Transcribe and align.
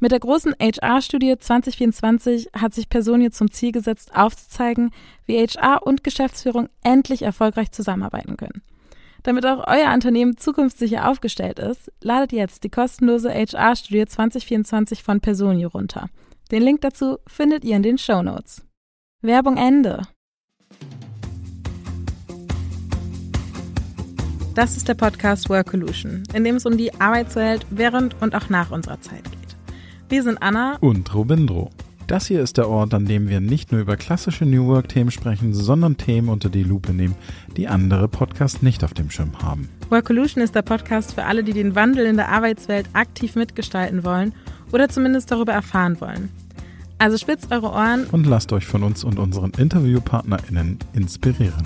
Mit 0.00 0.12
der 0.12 0.20
großen 0.20 0.54
HR-Studie 0.60 1.36
2024 1.38 2.50
hat 2.52 2.72
sich 2.72 2.88
Personio 2.88 3.30
zum 3.30 3.50
Ziel 3.50 3.72
gesetzt, 3.72 4.14
aufzuzeigen, 4.14 4.90
wie 5.26 5.44
HR 5.44 5.84
und 5.84 6.04
Geschäftsführung 6.04 6.68
endlich 6.84 7.22
erfolgreich 7.22 7.72
zusammenarbeiten 7.72 8.36
können. 8.36 8.62
Damit 9.24 9.44
auch 9.44 9.66
euer 9.66 9.92
Unternehmen 9.92 10.36
zukunftssicher 10.36 11.08
aufgestellt 11.08 11.58
ist, 11.58 11.90
ladet 12.00 12.30
jetzt 12.30 12.62
die 12.62 12.70
kostenlose 12.70 13.30
HR-Studie 13.30 14.06
2024 14.06 15.02
von 15.02 15.20
Personio 15.20 15.68
runter. 15.68 16.08
Den 16.52 16.62
Link 16.62 16.80
dazu 16.82 17.18
findet 17.26 17.64
ihr 17.64 17.74
in 17.74 17.82
den 17.82 17.98
Show 17.98 18.22
Notes. 18.22 18.62
Werbung 19.20 19.56
Ende. 19.56 20.02
Das 24.54 24.76
ist 24.76 24.86
der 24.86 24.94
Podcast 24.94 25.50
Workolution, 25.50 26.22
in 26.32 26.44
dem 26.44 26.56
es 26.56 26.66
um 26.66 26.76
die 26.76 26.94
Arbeitswelt 27.00 27.66
während 27.70 28.20
und 28.22 28.36
auch 28.36 28.48
nach 28.48 28.70
unserer 28.70 29.00
Zeit 29.00 29.24
geht. 29.24 29.47
Wir 30.10 30.22
sind 30.22 30.38
Anna 30.40 30.78
und 30.80 31.14
Robindro. 31.14 31.68
Das 32.06 32.26
hier 32.26 32.40
ist 32.40 32.56
der 32.56 32.66
Ort, 32.66 32.94
an 32.94 33.04
dem 33.04 33.28
wir 33.28 33.40
nicht 33.40 33.72
nur 33.72 33.82
über 33.82 33.98
klassische 33.98 34.46
New 34.46 34.66
Work-Themen 34.66 35.10
sprechen, 35.10 35.52
sondern 35.52 35.98
Themen 35.98 36.30
unter 36.30 36.48
die 36.48 36.62
Lupe 36.62 36.94
nehmen, 36.94 37.14
die 37.58 37.68
andere 37.68 38.08
Podcasts 38.08 38.62
nicht 38.62 38.84
auf 38.84 38.94
dem 38.94 39.10
Schirm 39.10 39.42
haben. 39.42 39.68
Workolution 39.90 40.42
ist 40.42 40.54
der 40.54 40.62
Podcast 40.62 41.12
für 41.12 41.26
alle, 41.26 41.44
die 41.44 41.52
den 41.52 41.74
Wandel 41.74 42.06
in 42.06 42.16
der 42.16 42.30
Arbeitswelt 42.30 42.88
aktiv 42.94 43.36
mitgestalten 43.36 44.02
wollen 44.02 44.32
oder 44.72 44.88
zumindest 44.88 45.30
darüber 45.30 45.52
erfahren 45.52 46.00
wollen. 46.00 46.30
Also 46.96 47.18
spitzt 47.18 47.52
eure 47.52 47.70
Ohren 47.70 48.06
und 48.10 48.26
lasst 48.26 48.50
euch 48.54 48.64
von 48.64 48.82
uns 48.84 49.04
und 49.04 49.18
unseren 49.18 49.50
InterviewpartnerInnen 49.50 50.78
inspirieren. 50.94 51.62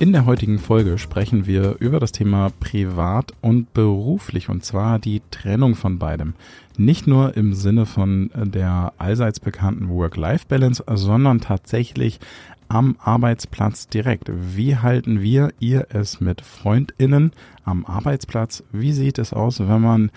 In 0.00 0.12
der 0.12 0.26
heutigen 0.26 0.60
Folge 0.60 0.96
sprechen 0.96 1.46
wir 1.46 1.74
über 1.80 1.98
das 1.98 2.12
Thema 2.12 2.52
privat 2.60 3.32
und 3.40 3.74
beruflich 3.74 4.48
und 4.48 4.64
zwar 4.64 5.00
die 5.00 5.22
Trennung 5.32 5.74
von 5.74 5.98
beidem. 5.98 6.34
Nicht 6.76 7.08
nur 7.08 7.36
im 7.36 7.52
Sinne 7.52 7.84
von 7.84 8.30
der 8.36 8.92
allseits 8.98 9.40
bekannten 9.40 9.88
Work-Life-Balance, 9.88 10.84
sondern 10.94 11.40
tatsächlich 11.40 12.20
am 12.68 12.94
Arbeitsplatz 13.00 13.88
direkt. 13.88 14.30
Wie 14.32 14.76
halten 14.76 15.20
wir 15.20 15.52
ihr 15.58 15.88
es 15.88 16.20
mit 16.20 16.42
Freundinnen 16.42 17.32
am 17.64 17.84
Arbeitsplatz? 17.84 18.62
Wie 18.70 18.92
sieht 18.92 19.18
es 19.18 19.32
aus, 19.32 19.58
wenn 19.58 19.82
man 19.82 20.10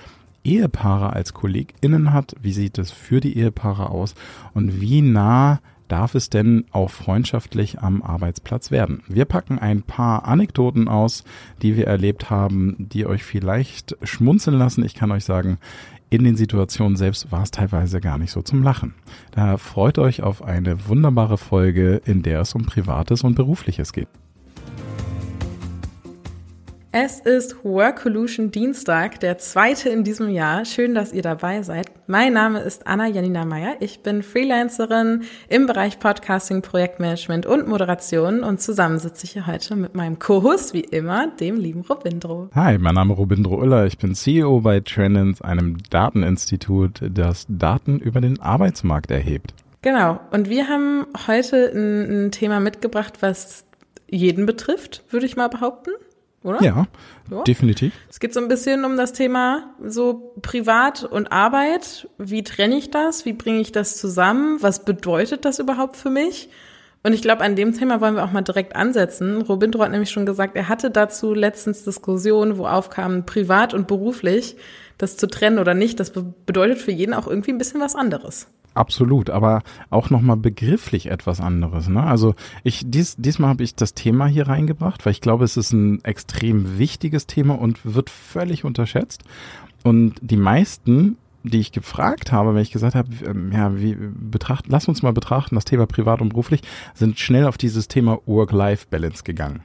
Ehepaare 0.44 1.14
als 1.14 1.34
KollegInnen 1.34 2.14
hat? 2.14 2.36
Wie 2.40 2.54
sieht 2.54 2.78
es 2.78 2.92
für 2.92 3.20
die 3.20 3.36
Ehepaare 3.36 3.90
aus? 3.90 4.14
Und 4.54 4.80
wie 4.80 5.02
nah 5.02 5.60
darf 5.92 6.16
es 6.16 6.30
denn 6.30 6.66
auch 6.72 6.90
freundschaftlich 6.90 7.80
am 7.80 8.02
Arbeitsplatz 8.02 8.72
werden? 8.72 9.04
Wir 9.08 9.26
packen 9.26 9.60
ein 9.60 9.82
paar 9.82 10.26
Anekdoten 10.26 10.88
aus, 10.88 11.24
die 11.62 11.76
wir 11.76 11.88
erlebt 11.88 12.30
haben, 12.30 12.76
die 12.78 13.06
euch 13.06 13.24
vielleicht 13.24 13.98
schmunzeln 14.04 14.58
lassen. 14.58 14.86
Ich 14.86 14.96
kann 14.96 15.12
euch 15.12 15.26
sagen, 15.26 15.58
in 16.10 16.24
den 16.24 16.36
Situationen 16.36 16.98
selbst 16.98 17.32
war 17.32 17.44
es 17.44 17.52
teilweise 17.52 18.00
gar 18.00 18.18
nicht 18.18 18.32
so 18.32 18.42
zum 18.42 18.64
Lachen. 18.64 18.94
Da 19.32 19.58
freut 19.58 19.98
euch 19.98 20.24
auf 20.24 20.44
eine 20.44 20.88
wunderbare 20.88 21.38
Folge, 21.38 22.02
in 22.06 22.22
der 22.22 22.42
es 22.42 22.54
um 22.54 22.66
Privates 22.66 23.24
und 23.24 23.36
Berufliches 23.36 23.94
geht. 23.94 24.10
Es 26.94 27.22
ist 27.22 27.64
Workolution 27.64 28.52
Dienstag, 28.52 29.22
der 29.22 29.38
zweite 29.38 29.88
in 29.88 30.04
diesem 30.04 30.28
Jahr. 30.28 30.66
Schön, 30.66 30.94
dass 30.94 31.14
ihr 31.14 31.22
dabei 31.22 31.64
seid. 31.64 31.90
Mein 32.06 32.34
Name 32.34 32.60
ist 32.60 32.86
Anna 32.86 33.08
Janina 33.08 33.46
Meyer. 33.46 33.78
Ich 33.80 34.02
bin 34.02 34.24
Freelancerin 34.24 35.24
im 35.48 35.68
Bereich 35.68 36.00
Podcasting, 36.00 36.62
Projektmanagement 36.62 37.46
und 37.46 37.66
Moderation 37.66 38.44
und 38.44 38.60
zusammen 38.60 39.00
sitze 39.00 39.24
ich 39.24 39.32
hier 39.32 39.48
heute 39.48 39.78
mit 39.78 39.96
meinem 39.96 40.20
Co-Host, 40.20 40.74
wie 40.74 40.82
immer, 40.82 41.28
dem 41.28 41.56
lieben 41.56 41.80
Robindro. 41.80 42.50
Hi, 42.54 42.78
mein 42.78 42.96
Name 42.96 43.14
ist 43.14 43.20
Robindro 43.20 43.56
Uller. 43.56 43.86
Ich 43.86 43.98
bin 43.98 44.14
CEO 44.14 44.60
bei 44.60 44.82
Trendens, 44.82 45.42
einem 45.42 45.78
Dateninstitut, 45.90 47.04
das 47.10 47.46
Daten 47.48 48.00
über 48.00 48.20
den 48.20 48.42
Arbeitsmarkt 48.42 49.12
erhebt. 49.12 49.54
Genau. 49.82 50.20
Und 50.32 50.50
wir 50.50 50.68
haben 50.68 51.06
heute 51.26 51.72
ein, 51.74 52.26
ein 52.26 52.32
Thema 52.32 52.60
mitgebracht, 52.60 53.20
was 53.22 53.64
jeden 54.10 54.46
betrifft, 54.46 55.06
würde 55.10 55.26
ich 55.26 55.38
mal 55.38 55.48
behaupten 55.48 55.92
oder? 56.44 56.62
Ja, 56.64 56.88
ja, 57.30 57.44
definitiv. 57.44 57.94
Es 58.10 58.20
geht 58.20 58.34
so 58.34 58.40
ein 58.40 58.48
bisschen 58.48 58.84
um 58.86 58.98
das 58.98 59.14
Thema 59.14 59.76
so 59.84 60.34
Privat 60.42 61.04
und 61.04 61.32
Arbeit. 61.32 62.10
Wie 62.18 62.44
trenne 62.44 62.78
ich 62.78 62.90
das? 62.90 63.26
Wie 63.26 63.34
bringe 63.34 63.60
ich 63.60 63.72
das 63.72 63.98
zusammen? 63.98 64.58
Was 64.62 64.84
bedeutet 64.84 65.46
das 65.46 65.60
überhaupt 65.60 65.96
für 65.96 66.10
mich? 66.10 66.50
Und 67.04 67.14
ich 67.14 67.22
glaube, 67.22 67.42
an 67.44 67.56
dem 67.56 67.74
Thema 67.74 68.00
wollen 68.00 68.16
wir 68.16 68.24
auch 68.24 68.32
mal 68.32 68.42
direkt 68.42 68.76
ansetzen. 68.76 69.42
Robindro 69.42 69.82
hat 69.82 69.92
nämlich 69.92 70.12
schon 70.12 70.26
gesagt, 70.26 70.56
er 70.56 70.70
hatte 70.70 70.92
dazu 70.92 71.34
letztens 71.34 71.84
Diskussionen, 71.84 72.58
wo 72.58 72.68
aufkamen, 72.68 73.26
privat 73.26 73.74
und 73.74 73.88
beruflich, 73.88 74.56
das 75.00 75.18
zu 75.18 75.28
trennen 75.28 75.58
oder 75.58 75.74
nicht. 75.74 76.00
Das 76.00 76.12
bedeutet 76.12 76.78
für 76.78 76.92
jeden 76.92 77.16
auch 77.16 77.28
irgendwie 77.28 77.52
ein 77.52 77.58
bisschen 77.58 77.82
was 77.82 77.96
anderes. 77.96 78.48
Absolut, 78.74 79.30
aber 79.30 79.64
auch 79.90 80.10
nochmal 80.10 80.38
begrifflich 80.38 81.08
etwas 81.08 81.42
anderes. 81.42 81.90
Ne? 81.90 82.02
Also 82.04 82.36
ich 82.64 82.84
dies, 82.86 83.18
diesmal 83.18 83.50
habe 83.50 83.64
ich 83.64 83.76
das 83.76 83.94
Thema 83.94 84.28
hier 84.28 84.48
reingebracht, 84.48 85.06
weil 85.06 85.12
ich 85.12 85.20
glaube, 85.20 85.44
es 85.44 85.58
ist 85.58 85.74
ein 85.74 86.04
extrem 86.06 86.78
wichtiges 86.80 87.28
Thema 87.28 87.56
und 87.56 87.80
wird 87.84 88.10
völlig 88.10 88.64
unterschätzt. 88.64 89.24
Und 89.84 90.16
die 90.22 90.38
meisten, 90.38 91.18
die 91.44 91.60
ich 91.60 91.74
gefragt 91.74 92.32
habe, 92.32 92.56
wenn 92.56 92.62
ich 92.62 92.72
gesagt 92.72 92.96
habe, 92.96 93.10
ähm, 93.26 93.52
ja, 93.52 93.78
wie 93.78 93.96
betracht, 93.96 94.66
lass 94.70 94.88
uns 94.88 95.02
mal 95.02 95.12
betrachten, 95.12 95.56
das 95.56 95.66
Thema 95.66 95.86
privat 95.86 96.22
und 96.22 96.30
beruflich, 96.30 96.62
sind 96.94 97.20
schnell 97.20 97.48
auf 97.48 97.58
dieses 97.58 97.90
Thema 97.90 98.20
Work-Life-Balance 98.26 99.24
gegangen. 99.24 99.64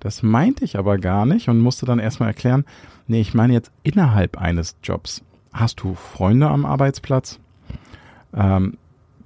Das 0.00 0.24
meinte 0.24 0.64
ich 0.64 0.76
aber 0.76 0.98
gar 0.98 1.24
nicht 1.24 1.48
und 1.48 1.60
musste 1.60 1.86
dann 1.86 2.00
erstmal 2.00 2.30
erklären, 2.30 2.64
nee, 3.06 3.20
ich 3.20 3.32
meine 3.32 3.52
jetzt 3.52 3.70
innerhalb 3.84 4.38
eines 4.38 4.76
Jobs. 4.82 5.22
Hast 5.52 5.80
du 5.80 5.94
Freunde 5.94 6.48
am 6.48 6.66
Arbeitsplatz? 6.66 7.38
Ähm, 8.36 8.76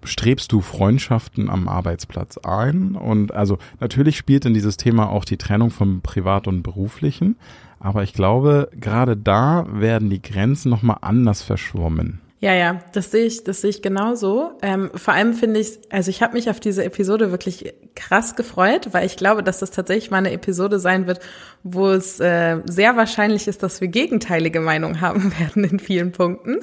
strebst 0.05 0.53
du 0.53 0.61
Freundschaften 0.61 1.51
am 1.51 1.69
Arbeitsplatz 1.69 2.39
ein? 2.39 2.95
Und 2.95 3.33
also 3.33 3.59
natürlich 3.81 4.17
spielt 4.17 4.45
in 4.45 4.55
dieses 4.55 4.77
Thema 4.77 5.09
auch 5.09 5.25
die 5.25 5.37
Trennung 5.37 5.71
vom 5.71 6.01
Privat 6.01 6.47
und 6.47 6.63
Beruflichen. 6.63 7.37
Aber 7.81 8.03
ich 8.03 8.13
glaube, 8.13 8.71
gerade 8.73 9.17
da 9.17 9.67
werden 9.71 10.11
die 10.11 10.23
Grenzen 10.23 10.71
nochmal 10.71 10.99
anders 11.01 11.43
verschwommen. 11.43 12.21
Ja, 12.41 12.55
ja, 12.55 12.81
das 12.93 13.11
sehe 13.11 13.27
ich, 13.27 13.43
das 13.43 13.63
sehe 13.63 13.71
ich 13.71 13.83
genauso. 13.83 14.53
Ähm, 14.63 14.91
vor 14.95 15.13
allem 15.13 15.33
finde 15.33 15.59
ich, 15.59 15.81
also 15.91 16.09
ich 16.11 16.23
habe 16.23 16.35
mich 16.35 16.49
auf 16.49 16.61
diese 16.61 16.85
Episode 16.85 17.33
wirklich 17.33 17.75
krass 17.97 18.37
gefreut, 18.37 18.91
weil 18.93 19.07
ich 19.07 19.17
glaube, 19.17 19.43
dass 19.43 19.59
das 19.59 19.73
tatsächlich 19.73 20.13
mal 20.13 20.19
eine 20.19 20.31
Episode 20.31 20.79
sein 20.79 21.09
wird, 21.09 21.19
wo 21.65 21.89
es 21.89 22.21
äh, 22.21 22.61
sehr 22.65 22.97
wahrscheinlich 22.97 23.49
ist, 23.49 23.65
dass 23.65 23.81
wir 23.81 23.89
gegenteilige 23.89 24.61
Meinungen 24.61 25.01
haben 25.01 25.33
werden 25.41 25.65
in 25.65 25.81
vielen 25.81 26.13
Punkten. 26.13 26.59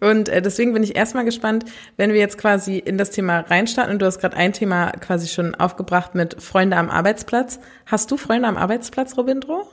Und 0.00 0.28
äh, 0.28 0.42
deswegen 0.42 0.72
bin 0.72 0.82
ich 0.82 0.96
erstmal 0.96 1.24
gespannt, 1.24 1.64
wenn 1.96 2.12
wir 2.12 2.18
jetzt 2.18 2.38
quasi 2.38 2.78
in 2.78 2.98
das 2.98 3.10
Thema 3.10 3.40
reinstarten. 3.40 3.92
Und 3.92 4.02
du 4.02 4.06
hast 4.06 4.18
gerade 4.18 4.36
ein 4.36 4.52
Thema 4.52 4.92
quasi 4.92 5.28
schon 5.28 5.54
aufgebracht 5.54 6.14
mit 6.14 6.42
Freunde 6.42 6.76
am 6.76 6.90
Arbeitsplatz. 6.90 7.60
Hast 7.86 8.10
du 8.10 8.16
Freunde 8.16 8.48
am 8.48 8.56
Arbeitsplatz, 8.56 9.16
Robindro? 9.16 9.68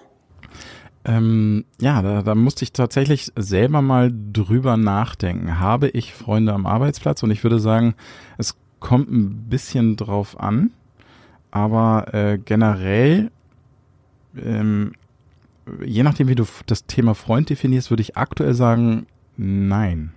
Ähm, 1.05 1.63
ja, 1.79 2.01
da, 2.01 2.21
da 2.21 2.35
musste 2.35 2.63
ich 2.63 2.73
tatsächlich 2.73 3.31
selber 3.37 3.81
mal 3.81 4.11
drüber 4.33 4.75
nachdenken. 4.75 5.59
Habe 5.59 5.87
ich 5.87 6.13
Freunde 6.13 6.53
am 6.53 6.65
Arbeitsplatz? 6.65 7.23
Und 7.23 7.31
ich 7.31 7.43
würde 7.43 7.59
sagen, 7.59 7.95
es 8.37 8.57
kommt 8.79 9.09
ein 9.09 9.47
bisschen 9.49 9.95
drauf 9.95 10.37
an. 10.39 10.71
Aber 11.51 12.13
äh, 12.13 12.37
generell, 12.37 13.31
ähm, 14.37 14.91
je 15.83 16.03
nachdem, 16.03 16.27
wie 16.27 16.35
du 16.35 16.45
das 16.65 16.85
Thema 16.85 17.15
Freund 17.15 17.49
definierst, 17.49 17.89
würde 17.89 18.01
ich 18.01 18.17
aktuell 18.17 18.53
sagen, 18.53 19.07
nein. 19.37 20.11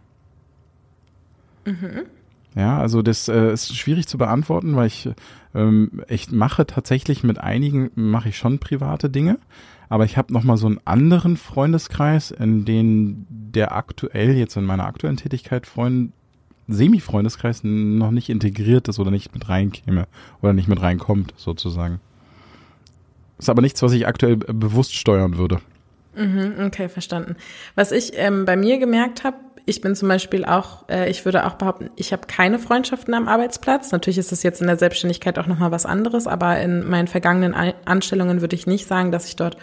Ja, 2.54 2.78
also 2.78 3.02
das 3.02 3.28
äh, 3.28 3.52
ist 3.52 3.76
schwierig 3.76 4.08
zu 4.08 4.18
beantworten, 4.18 4.74
weil 4.74 4.88
ich, 4.88 5.08
ähm, 5.54 6.02
ich 6.08 6.32
mache 6.32 6.66
tatsächlich 6.66 7.22
mit 7.22 7.38
einigen, 7.38 7.90
mache 7.94 8.30
ich 8.30 8.36
schon 8.36 8.58
private 8.58 9.08
Dinge, 9.08 9.38
aber 9.88 10.04
ich 10.04 10.16
habe 10.16 10.32
nochmal 10.32 10.56
so 10.56 10.66
einen 10.66 10.80
anderen 10.84 11.36
Freundeskreis, 11.36 12.30
in 12.32 12.64
den 12.64 13.26
der 13.28 13.74
aktuell, 13.76 14.36
jetzt 14.36 14.56
in 14.56 14.64
meiner 14.64 14.86
aktuellen 14.86 15.16
Tätigkeit, 15.16 15.66
Freund, 15.66 16.12
Semi-Freundeskreis 16.66 17.62
noch 17.64 18.10
nicht 18.10 18.28
integriert 18.28 18.88
ist 18.88 18.98
oder 18.98 19.10
nicht 19.10 19.34
mit 19.34 19.48
reinkäme 19.48 20.06
oder 20.40 20.52
nicht 20.52 20.68
mit 20.68 20.80
reinkommt, 20.80 21.34
sozusagen. 21.36 22.00
Ist 23.38 23.48
aber 23.48 23.62
nichts, 23.62 23.82
was 23.82 23.92
ich 23.92 24.06
aktuell 24.06 24.36
bewusst 24.36 24.94
steuern 24.94 25.36
würde. 25.36 25.60
Mhm, 26.14 26.54
okay, 26.66 26.88
verstanden. 26.88 27.36
Was 27.74 27.92
ich 27.92 28.12
ähm, 28.14 28.44
bei 28.44 28.56
mir 28.56 28.78
gemerkt 28.78 29.24
habe, 29.24 29.36
ich 29.70 29.80
bin 29.80 29.94
zum 29.94 30.08
Beispiel 30.08 30.44
auch, 30.44 30.88
äh, 30.88 31.08
ich 31.08 31.24
würde 31.24 31.46
auch 31.46 31.54
behaupten, 31.54 31.90
ich 31.94 32.12
habe 32.12 32.26
keine 32.26 32.58
Freundschaften 32.58 33.14
am 33.14 33.28
Arbeitsplatz. 33.28 33.92
Natürlich 33.92 34.18
ist 34.18 34.32
es 34.32 34.42
jetzt 34.42 34.60
in 34.60 34.66
der 34.66 34.76
Selbstständigkeit 34.76 35.38
auch 35.38 35.46
nochmal 35.46 35.70
was 35.70 35.86
anderes, 35.86 36.26
aber 36.26 36.60
in 36.60 36.88
meinen 36.88 37.06
vergangenen 37.06 37.54
Anstellungen 37.84 38.40
würde 38.40 38.56
ich 38.56 38.66
nicht 38.66 38.86
sagen, 38.86 39.12
dass 39.12 39.26
ich 39.26 39.36
dort 39.36 39.56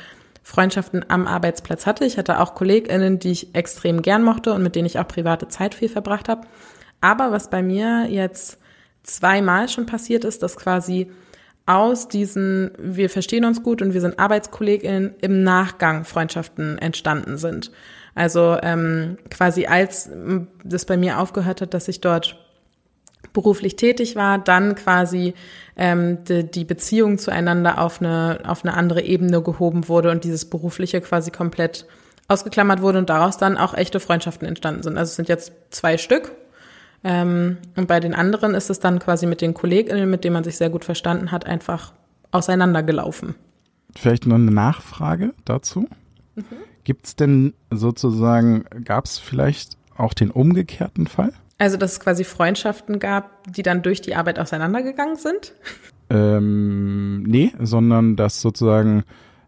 Freundschaften 0.43 1.05
am 1.09 1.27
Arbeitsplatz 1.27 1.85
hatte. 1.85 2.05
Ich 2.05 2.17
hatte 2.17 2.39
auch 2.39 2.55
KollegInnen, 2.55 3.19
die 3.19 3.31
ich 3.31 3.53
extrem 3.53 4.01
gern 4.01 4.23
mochte 4.23 4.53
und 4.53 4.63
mit 4.63 4.75
denen 4.75 4.85
ich 4.85 4.97
auch 4.97 5.07
private 5.07 5.49
Zeit 5.49 5.75
viel 5.75 5.89
verbracht 5.89 6.29
habe. 6.29 6.47
Aber 7.01 7.31
was 7.31 7.49
bei 7.49 7.61
mir 7.61 8.07
jetzt 8.09 8.57
zweimal 9.03 9.67
schon 9.67 9.85
passiert 9.85 10.23
ist, 10.23 10.41
dass 10.41 10.55
quasi 10.55 11.11
aus 11.65 12.07
diesen, 12.07 12.71
wir 12.79 13.09
verstehen 13.09 13.43
uns 13.43 13.61
gut 13.61 13.81
und 13.81 13.93
wir 13.93 13.99
sind 13.99 14.19
ArbeitskollegInnen 14.19 15.15
im 15.19 15.43
Nachgang 15.43 16.05
Freundschaften 16.05 16.77
entstanden 16.77 17.37
sind. 17.37 17.71
Also 18.17 18.57
ähm, 18.63 19.19
quasi 19.29 19.67
als 19.67 20.09
das 20.63 20.85
bei 20.85 20.97
mir 20.97 21.19
aufgehört 21.19 21.61
hat, 21.61 21.75
dass 21.75 21.87
ich 21.87 22.01
dort 22.01 22.35
beruflich 23.31 23.75
tätig 23.75 24.15
war, 24.15 24.39
dann 24.39 24.73
quasi 24.73 25.35
ähm, 25.75 26.23
die, 26.23 26.43
die 26.49 26.65
Beziehung 26.65 27.19
zueinander 27.19 27.79
auf 27.79 28.01
eine, 28.01 28.39
auf 28.47 28.65
eine 28.65 28.73
andere 28.73 29.03
Ebene 29.03 29.43
gehoben 29.43 29.87
wurde 29.87 30.09
und 30.09 30.23
dieses 30.23 30.45
berufliche 30.45 30.99
quasi 30.99 31.29
komplett 31.29 31.85
ausgeklammert 32.27 32.81
wurde 32.81 32.97
und 32.97 33.11
daraus 33.11 33.37
dann 33.37 33.55
auch 33.55 33.75
echte 33.75 33.99
Freundschaften 33.99 34.47
entstanden 34.47 34.81
sind. 34.81 34.97
Also 34.97 35.11
es 35.11 35.15
sind 35.15 35.29
jetzt 35.29 35.53
zwei 35.69 35.99
Stück. 35.99 36.31
Ähm, 37.03 37.57
und 37.75 37.87
bei 37.87 37.99
den 37.99 38.15
anderen 38.15 38.55
ist 38.55 38.71
es 38.71 38.79
dann 38.79 38.97
quasi 38.97 39.27
mit 39.27 39.41
den 39.41 39.53
KollegInnen, 39.53 40.09
mit 40.09 40.23
denen 40.23 40.33
man 40.33 40.43
sich 40.43 40.57
sehr 40.57 40.71
gut 40.71 40.85
verstanden 40.85 41.31
hat, 41.31 41.45
einfach 41.45 41.93
auseinandergelaufen. 42.31 43.35
Vielleicht 43.95 44.25
noch 44.25 44.37
eine 44.37 44.49
Nachfrage 44.49 45.35
dazu. 45.45 45.87
Mhm. 46.33 46.45
Gibt 46.87 47.05
es 47.05 47.17
denn 47.17 47.53
sozusagen, 47.69 48.63
gab 48.85 49.03
es 49.03 49.19
vielleicht 49.19 49.77
auch 49.97 50.13
den 50.13 50.31
umgekehrten 50.31 51.05
Fall? 51.05 51.33
Also, 51.57 51.75
dass 51.75 51.91
es 51.91 51.99
quasi 51.99 52.23
Freundschaften 52.23 52.99
gab, 52.99 53.43
die 53.43 53.61
dann 53.61 53.81
durch 53.81 53.99
die 53.99 54.15
Arbeit 54.15 54.39
auseinandergegangen 54.39 55.17
sind? 55.17 55.53
Ähm, 56.09 57.23
nee, 57.23 57.51
sondern 57.59 58.15
dass 58.15 58.39
sozusagen 58.39 59.03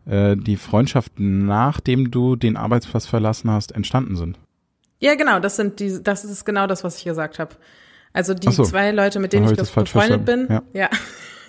äh, 0.06 0.36
die 0.36 0.58
Freundschaften, 0.58 1.46
nachdem 1.46 2.12
du 2.12 2.36
den 2.36 2.58
Arbeitsplatz 2.58 3.06
verlassen 3.06 3.50
hast, 3.50 3.72
entstanden 3.72 4.18
sind. 4.18 4.38
Ja, 5.00 5.16
genau, 5.16 5.40
das 5.40 5.56
sind 5.56 5.80
die, 5.80 6.04
das 6.04 6.26
ist 6.26 6.44
genau 6.44 6.68
das, 6.68 6.84
was 6.84 6.98
ich 6.98 7.06
gesagt 7.06 7.40
habe. 7.40 7.56
Also 8.12 8.34
die 8.34 8.52
so, 8.52 8.64
zwei 8.64 8.92
Leute, 8.92 9.22
mit 9.22 9.32
denen 9.32 9.46
ich, 9.46 9.58
ich 9.58 9.72
befreundet 9.72 10.26
bin, 10.26 10.48
ja, 10.50 10.62
ja. 10.74 10.90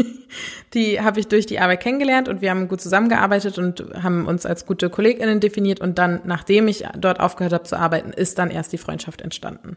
die 0.74 1.00
habe 1.00 1.20
ich 1.20 1.28
durch 1.28 1.46
die 1.46 1.58
Arbeit 1.58 1.80
kennengelernt 1.80 2.28
und 2.28 2.40
wir 2.40 2.50
haben 2.50 2.68
gut 2.68 2.80
zusammengearbeitet 2.80 3.58
und 3.58 3.84
haben 4.02 4.26
uns 4.26 4.46
als 4.46 4.66
gute 4.66 4.90
KollegInnen 4.90 5.40
definiert 5.40 5.80
und 5.80 5.98
dann, 5.98 6.20
nachdem 6.24 6.68
ich 6.68 6.84
dort 6.98 7.20
aufgehört 7.20 7.52
habe 7.52 7.64
zu 7.64 7.78
arbeiten, 7.78 8.10
ist 8.12 8.38
dann 8.38 8.50
erst 8.50 8.72
die 8.72 8.78
Freundschaft 8.78 9.20
entstanden. 9.20 9.76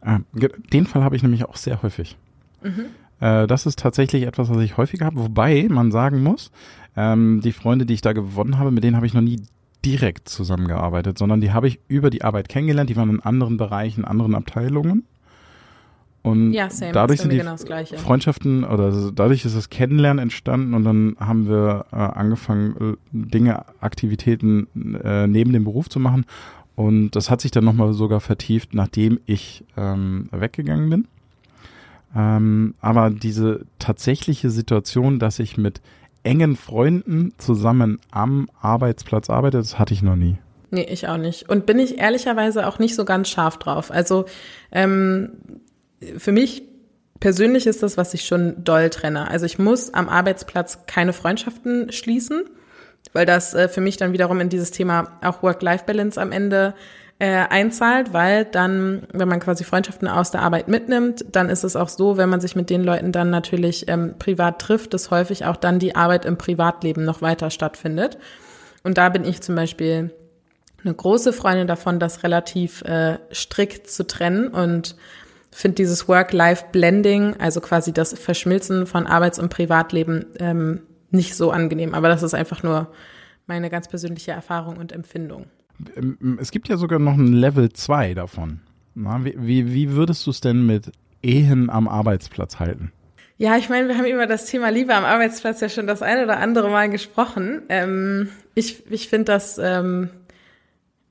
Ah, 0.00 0.20
den 0.72 0.86
Fall 0.86 1.02
habe 1.02 1.16
ich 1.16 1.22
nämlich 1.22 1.44
auch 1.44 1.56
sehr 1.56 1.82
häufig. 1.82 2.16
Mhm. 2.62 2.86
Äh, 3.20 3.46
das 3.46 3.66
ist 3.66 3.78
tatsächlich 3.78 4.24
etwas, 4.24 4.48
was 4.48 4.58
ich 4.58 4.76
häufiger 4.76 5.06
habe, 5.06 5.16
wobei 5.16 5.66
man 5.68 5.90
sagen 5.90 6.22
muss, 6.22 6.50
ähm, 6.96 7.40
die 7.42 7.52
Freunde, 7.52 7.86
die 7.86 7.94
ich 7.94 8.00
da 8.00 8.12
gewonnen 8.12 8.58
habe, 8.58 8.70
mit 8.70 8.84
denen 8.84 8.96
habe 8.96 9.06
ich 9.06 9.14
noch 9.14 9.22
nie 9.22 9.42
direkt 9.84 10.28
zusammengearbeitet, 10.28 11.18
sondern 11.18 11.40
die 11.40 11.52
habe 11.52 11.68
ich 11.68 11.80
über 11.88 12.10
die 12.10 12.22
Arbeit 12.22 12.48
kennengelernt, 12.48 12.90
die 12.90 12.96
waren 12.96 13.10
in 13.10 13.20
anderen 13.20 13.56
Bereichen, 13.56 14.04
anderen 14.04 14.34
Abteilungen. 14.34 15.04
Und 16.22 16.52
ja, 16.52 16.68
same, 16.68 16.92
dadurch 16.92 17.20
sind 17.20 17.32
die 17.32 17.38
genau 17.38 17.56
Freundschaften 17.96 18.64
oder 18.64 19.12
dadurch 19.12 19.44
ist 19.44 19.56
das 19.56 19.70
Kennenlernen 19.70 20.20
entstanden 20.20 20.74
und 20.74 20.84
dann 20.84 21.16
haben 21.20 21.48
wir 21.48 21.86
äh, 21.92 21.96
angefangen, 21.96 22.96
äh, 22.96 22.96
Dinge, 23.12 23.64
Aktivitäten 23.80 24.66
äh, 25.02 25.26
neben 25.26 25.52
dem 25.52 25.64
Beruf 25.64 25.88
zu 25.88 26.00
machen 26.00 26.26
und 26.74 27.10
das 27.10 27.30
hat 27.30 27.40
sich 27.40 27.50
dann 27.50 27.64
nochmal 27.64 27.92
sogar 27.92 28.20
vertieft, 28.20 28.74
nachdem 28.74 29.18
ich 29.26 29.64
ähm, 29.76 30.28
weggegangen 30.30 30.90
bin. 30.90 31.08
Ähm, 32.14 32.74
aber 32.80 33.10
diese 33.10 33.66
tatsächliche 33.78 34.50
Situation, 34.50 35.18
dass 35.18 35.38
ich 35.38 35.56
mit 35.56 35.80
engen 36.22 36.56
Freunden 36.56 37.32
zusammen 37.38 37.98
am 38.10 38.48
Arbeitsplatz 38.60 39.30
arbeite, 39.30 39.58
das 39.58 39.78
hatte 39.78 39.94
ich 39.94 40.02
noch 40.02 40.16
nie. 40.16 40.38
Nee, 40.70 40.86
ich 40.90 41.08
auch 41.08 41.16
nicht. 41.16 41.48
Und 41.48 41.66
bin 41.66 41.78
ich 41.78 41.98
ehrlicherweise 41.98 42.66
auch 42.66 42.78
nicht 42.78 42.94
so 42.94 43.04
ganz 43.04 43.28
scharf 43.28 43.58
drauf. 43.58 43.90
Also 43.90 44.26
ähm, 44.70 45.30
für 46.16 46.32
mich 46.32 46.62
persönlich 47.20 47.66
ist 47.66 47.82
das, 47.82 47.96
was 47.96 48.14
ich 48.14 48.24
schon 48.24 48.64
doll 48.64 48.90
trenne. 48.90 49.28
Also 49.28 49.46
ich 49.46 49.58
muss 49.58 49.92
am 49.92 50.08
Arbeitsplatz 50.08 50.86
keine 50.86 51.12
Freundschaften 51.12 51.90
schließen 51.92 52.44
weil 53.12 53.26
das 53.26 53.54
äh, 53.54 53.68
für 53.68 53.80
mich 53.80 53.96
dann 53.96 54.12
wiederum 54.12 54.40
in 54.40 54.48
dieses 54.48 54.70
Thema 54.70 55.18
auch 55.22 55.42
Work-Life-Balance 55.42 56.20
am 56.20 56.32
Ende 56.32 56.74
äh, 57.18 57.26
einzahlt, 57.26 58.12
weil 58.12 58.44
dann, 58.44 59.06
wenn 59.12 59.28
man 59.28 59.40
quasi 59.40 59.64
Freundschaften 59.64 60.06
aus 60.06 60.30
der 60.30 60.42
Arbeit 60.42 60.68
mitnimmt, 60.68 61.24
dann 61.32 61.48
ist 61.48 61.64
es 61.64 61.74
auch 61.74 61.88
so, 61.88 62.16
wenn 62.16 62.28
man 62.28 62.40
sich 62.40 62.54
mit 62.54 62.70
den 62.70 62.84
Leuten 62.84 63.10
dann 63.10 63.30
natürlich 63.30 63.88
ähm, 63.88 64.14
privat 64.18 64.60
trifft, 64.60 64.94
dass 64.94 65.10
häufig 65.10 65.44
auch 65.44 65.56
dann 65.56 65.78
die 65.80 65.96
Arbeit 65.96 66.24
im 66.24 66.38
Privatleben 66.38 67.04
noch 67.04 67.20
weiter 67.20 67.50
stattfindet. 67.50 68.18
Und 68.84 68.98
da 68.98 69.08
bin 69.08 69.24
ich 69.24 69.40
zum 69.40 69.56
Beispiel 69.56 70.14
eine 70.84 70.94
große 70.94 71.32
Freundin 71.32 71.66
davon, 71.66 71.98
das 71.98 72.22
relativ 72.22 72.82
äh, 72.82 73.18
strikt 73.32 73.90
zu 73.90 74.06
trennen 74.06 74.48
und 74.48 74.94
finde 75.50 75.76
dieses 75.76 76.08
Work-Life-Blending, 76.08 77.36
also 77.38 77.60
quasi 77.60 77.92
das 77.92 78.18
Verschmilzen 78.18 78.86
von 78.86 79.06
Arbeits- 79.06 79.38
und 79.38 79.48
Privatleben, 79.48 80.26
ähm, 80.38 80.80
nicht 81.10 81.34
so 81.34 81.50
angenehm. 81.50 81.94
Aber 81.94 82.08
das 82.08 82.22
ist 82.22 82.34
einfach 82.34 82.62
nur 82.62 82.92
meine 83.46 83.70
ganz 83.70 83.88
persönliche 83.88 84.32
Erfahrung 84.32 84.76
und 84.76 84.92
Empfindung. 84.92 85.46
Ähm, 85.96 86.38
es 86.40 86.50
gibt 86.50 86.68
ja 86.68 86.76
sogar 86.76 86.98
noch 86.98 87.14
ein 87.14 87.32
Level 87.32 87.72
2 87.72 88.14
davon. 88.14 88.60
Na, 88.94 89.24
wie, 89.24 89.72
wie 89.72 89.92
würdest 89.92 90.26
du 90.26 90.30
es 90.30 90.40
denn 90.40 90.66
mit 90.66 90.92
Ehen 91.22 91.70
am 91.70 91.88
Arbeitsplatz 91.88 92.58
halten? 92.58 92.92
Ja, 93.36 93.56
ich 93.56 93.68
meine, 93.68 93.86
wir 93.86 93.96
haben 93.96 94.06
über 94.06 94.26
das 94.26 94.46
Thema 94.46 94.68
Liebe 94.70 94.94
am 94.94 95.04
Arbeitsplatz 95.04 95.60
ja 95.60 95.68
schon 95.68 95.86
das 95.86 96.02
eine 96.02 96.24
oder 96.24 96.38
andere 96.38 96.68
Mal 96.70 96.90
gesprochen. 96.90 97.62
Ähm, 97.68 98.30
ich 98.56 98.90
ich 98.90 99.08
finde 99.08 99.26
das 99.26 99.58
ähm, 99.58 100.10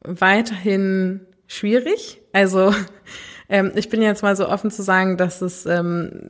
weiterhin 0.02 1.22
schwierig. 1.48 2.22
Also 2.34 2.74
ähm, 3.50 3.72
ich 3.76 3.90
bin 3.90 4.02
jetzt 4.02 4.24
mal 4.24 4.36
so 4.36 4.48
offen 4.48 4.72
zu 4.72 4.84
sagen, 4.84 5.18
dass 5.18 5.42
es 5.42 5.66
ähm, 5.66 6.30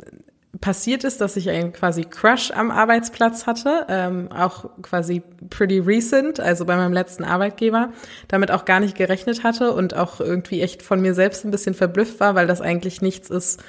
passiert 0.62 1.04
ist, 1.04 1.22
dass 1.22 1.36
ich 1.36 1.50
einen 1.50 1.74
quasi 1.74 2.04
Crush 2.04 2.52
am 2.52 2.72
Arbeitsplatz 2.72 3.46
hatte, 3.46 3.86
ähm, 3.90 4.32
auch 4.32 4.70
quasi 4.82 5.22
pretty 5.50 5.80
recent, 5.80 6.40
also 6.40 6.66
bei 6.66 6.76
meinem 6.76 6.94
letzten 6.94 7.24
Arbeitgeber, 7.24 7.92
damit 8.28 8.52
auch 8.52 8.66
gar 8.66 8.80
nicht 8.80 8.96
gerechnet 8.96 9.44
hatte 9.44 9.74
und 9.74 9.96
auch 9.96 10.20
irgendwie 10.20 10.62
echt 10.62 10.82
von 10.82 11.02
mir 11.02 11.14
selbst 11.14 11.46
ein 11.46 11.52
bisschen 11.52 11.74
verblüfft 11.74 12.20
war, 12.20 12.36
weil 12.36 12.48
das 12.48 12.62
eigentlich 12.62 13.02
nichts 13.02 13.30
ist, 13.30 13.64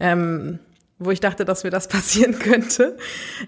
ähm, 0.00 0.58
wo 0.98 1.10
ich 1.10 1.20
dachte, 1.20 1.44
dass 1.44 1.64
mir 1.64 1.70
das 1.70 1.88
passieren 1.88 2.38
könnte. 2.38 2.96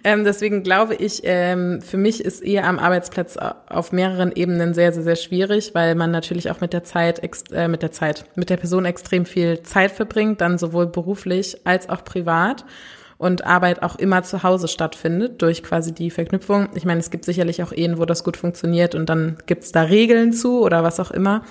Ähm, 0.04 0.24
deswegen 0.24 0.62
glaube 0.62 0.94
ich, 0.94 1.22
ähm, 1.24 1.82
für 1.82 1.96
mich 1.96 2.24
ist 2.24 2.42
eher 2.42 2.66
am 2.66 2.78
Arbeitsplatz 2.78 3.36
auf 3.36 3.92
mehreren 3.92 4.32
Ebenen 4.32 4.74
sehr, 4.74 4.92
sehr, 4.92 5.02
sehr 5.02 5.16
schwierig, 5.16 5.74
weil 5.74 5.94
man 5.94 6.10
natürlich 6.10 6.50
auch 6.50 6.60
mit 6.60 6.72
der 6.72 6.84
Zeit, 6.84 7.20
äh, 7.52 7.68
mit 7.68 7.82
der 7.82 7.92
Zeit, 7.92 8.24
mit 8.34 8.50
der 8.50 8.56
Person 8.56 8.84
extrem 8.84 9.26
viel 9.26 9.62
Zeit 9.62 9.92
verbringt, 9.92 10.40
dann 10.40 10.58
sowohl 10.58 10.86
beruflich 10.86 11.58
als 11.64 11.88
auch 11.88 12.04
privat 12.04 12.64
und 13.18 13.44
Arbeit 13.44 13.82
auch 13.82 13.96
immer 13.96 14.22
zu 14.22 14.42
Hause 14.42 14.66
stattfindet 14.66 15.42
durch 15.42 15.62
quasi 15.62 15.92
die 15.92 16.10
Verknüpfung. 16.10 16.70
Ich 16.74 16.86
meine, 16.86 17.00
es 17.00 17.10
gibt 17.10 17.26
sicherlich 17.26 17.62
auch 17.62 17.70
Ehen, 17.70 17.98
wo 17.98 18.06
das 18.06 18.24
gut 18.24 18.38
funktioniert 18.38 18.94
und 18.94 19.10
dann 19.10 19.36
gibt's 19.44 19.72
da 19.72 19.82
Regeln 19.82 20.32
zu 20.32 20.62
oder 20.62 20.84
was 20.84 20.98
auch 21.00 21.10
immer. 21.10 21.44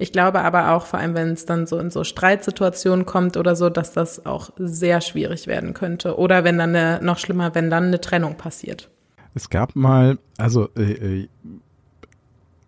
Ich 0.00 0.12
glaube 0.12 0.40
aber 0.40 0.70
auch, 0.70 0.86
vor 0.86 0.98
allem 0.98 1.14
wenn 1.14 1.28
es 1.28 1.44
dann 1.44 1.66
so 1.66 1.78
in 1.78 1.90
so 1.90 2.04
Streitsituationen 2.04 3.04
kommt 3.04 3.36
oder 3.36 3.54
so, 3.54 3.68
dass 3.68 3.92
das 3.92 4.24
auch 4.24 4.48
sehr 4.56 5.02
schwierig 5.02 5.46
werden 5.46 5.74
könnte. 5.74 6.18
Oder 6.18 6.42
wenn 6.42 6.56
dann 6.56 6.74
eine, 6.74 7.04
noch 7.04 7.18
schlimmer, 7.18 7.54
wenn 7.54 7.68
dann 7.68 7.84
eine 7.84 8.00
Trennung 8.00 8.36
passiert. 8.38 8.88
Es 9.34 9.50
gab 9.50 9.76
mal, 9.76 10.16
also 10.38 10.70
äh, 10.74 10.92
äh 10.92 11.28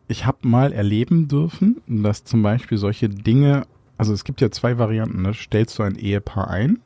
ich 0.08 0.26
habe 0.26 0.46
mal 0.46 0.74
erleben 0.74 1.26
dürfen, 1.26 1.80
dass 1.86 2.24
zum 2.24 2.42
Beispiel 2.42 2.76
solche 2.76 3.08
Dinge, 3.08 3.62
also 3.96 4.12
es 4.12 4.24
gibt 4.24 4.42
ja 4.42 4.50
zwei 4.50 4.76
Varianten, 4.76 5.22
ne? 5.22 5.32
stellst 5.32 5.78
du 5.78 5.84
ein 5.84 5.94
Ehepaar 5.94 6.50
ein 6.50 6.80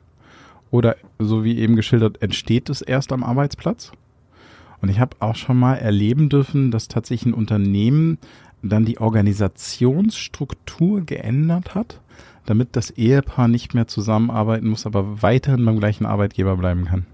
oder 0.71 0.95
so 1.19 1.43
wie 1.43 1.57
eben 1.57 1.75
geschildert, 1.75 2.21
entsteht 2.21 2.69
es 2.69 2.81
erst 2.81 3.11
am 3.11 3.25
Arbeitsplatz? 3.25 3.91
Und 4.81 4.87
ich 4.87 4.99
habe 5.01 5.17
auch 5.19 5.35
schon 5.35 5.57
mal 5.57 5.75
erleben 5.75 6.29
dürfen, 6.29 6.71
dass 6.71 6.87
tatsächlich 6.87 7.33
ein 7.33 7.37
Unternehmen 7.37 8.17
dann 8.61 8.85
die 8.85 8.99
Organisationsstruktur 8.99 11.01
geändert 11.01 11.75
hat, 11.75 12.01
damit 12.45 12.75
das 12.75 12.91
Ehepaar 12.91 13.47
nicht 13.47 13.73
mehr 13.73 13.87
zusammenarbeiten 13.87 14.67
muss, 14.67 14.85
aber 14.85 15.21
weiterhin 15.21 15.65
beim 15.65 15.79
gleichen 15.79 16.05
Arbeitgeber 16.05 16.57
bleiben 16.57 16.85
kann. 16.85 17.05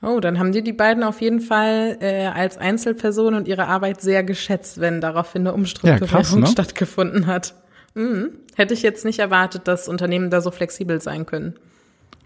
Oh, 0.00 0.20
dann 0.20 0.38
haben 0.38 0.52
die 0.52 0.62
die 0.62 0.72
beiden 0.72 1.02
auf 1.02 1.20
jeden 1.20 1.40
Fall 1.40 1.98
äh, 2.00 2.26
als 2.26 2.56
Einzelperson 2.56 3.34
und 3.34 3.48
ihre 3.48 3.66
Arbeit 3.66 4.00
sehr 4.00 4.22
geschätzt, 4.22 4.80
wenn 4.80 5.00
daraufhin 5.00 5.42
eine 5.42 5.54
Umstrukturierung 5.54 6.08
ja, 6.08 6.16
krass, 6.18 6.36
ne? 6.36 6.46
stattgefunden 6.46 7.26
hat. 7.26 7.54
Mhm. 7.94 8.30
Hätte 8.54 8.74
ich 8.74 8.82
jetzt 8.82 9.04
nicht 9.04 9.18
erwartet, 9.18 9.66
dass 9.66 9.88
Unternehmen 9.88 10.30
da 10.30 10.40
so 10.40 10.52
flexibel 10.52 11.00
sein 11.00 11.26
können. 11.26 11.54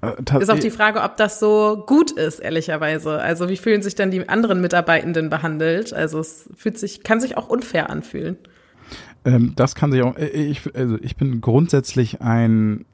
Äh, 0.03 0.41
ist 0.41 0.51
auch 0.51 0.59
die 0.59 0.71
Frage, 0.71 1.01
ob 1.01 1.17
das 1.17 1.41
so 1.41 1.83
gut 1.87 2.11
ist, 2.11 2.41
ehrlicherweise. 2.41 3.21
Also 3.21 3.49
wie 3.49 3.57
fühlen 3.57 3.81
sich 3.81 3.95
dann 3.95 4.11
die 4.11 4.29
anderen 4.29 4.61
Mitarbeitenden 4.61 5.31
behandelt? 5.31 5.95
Also 5.95 6.21
es 6.21 6.51
fühlt 6.55 6.79
sich, 6.79 7.03
kann 7.03 7.21
sich 7.21 7.39
auch 7.39 7.49
unfair 7.49 7.89
anfühlen. 7.89 8.37
Ähm, 9.25 9.53
das 9.57 9.75
kann 9.75 9.93
sich 9.93 10.03
auch, 10.03 10.17
äh, 10.17 10.29
ich, 10.29 10.75
also 10.75 10.99
ich 11.01 11.17
bin 11.17 11.41
grundsätzlich 11.41 12.21
ein 12.21 12.85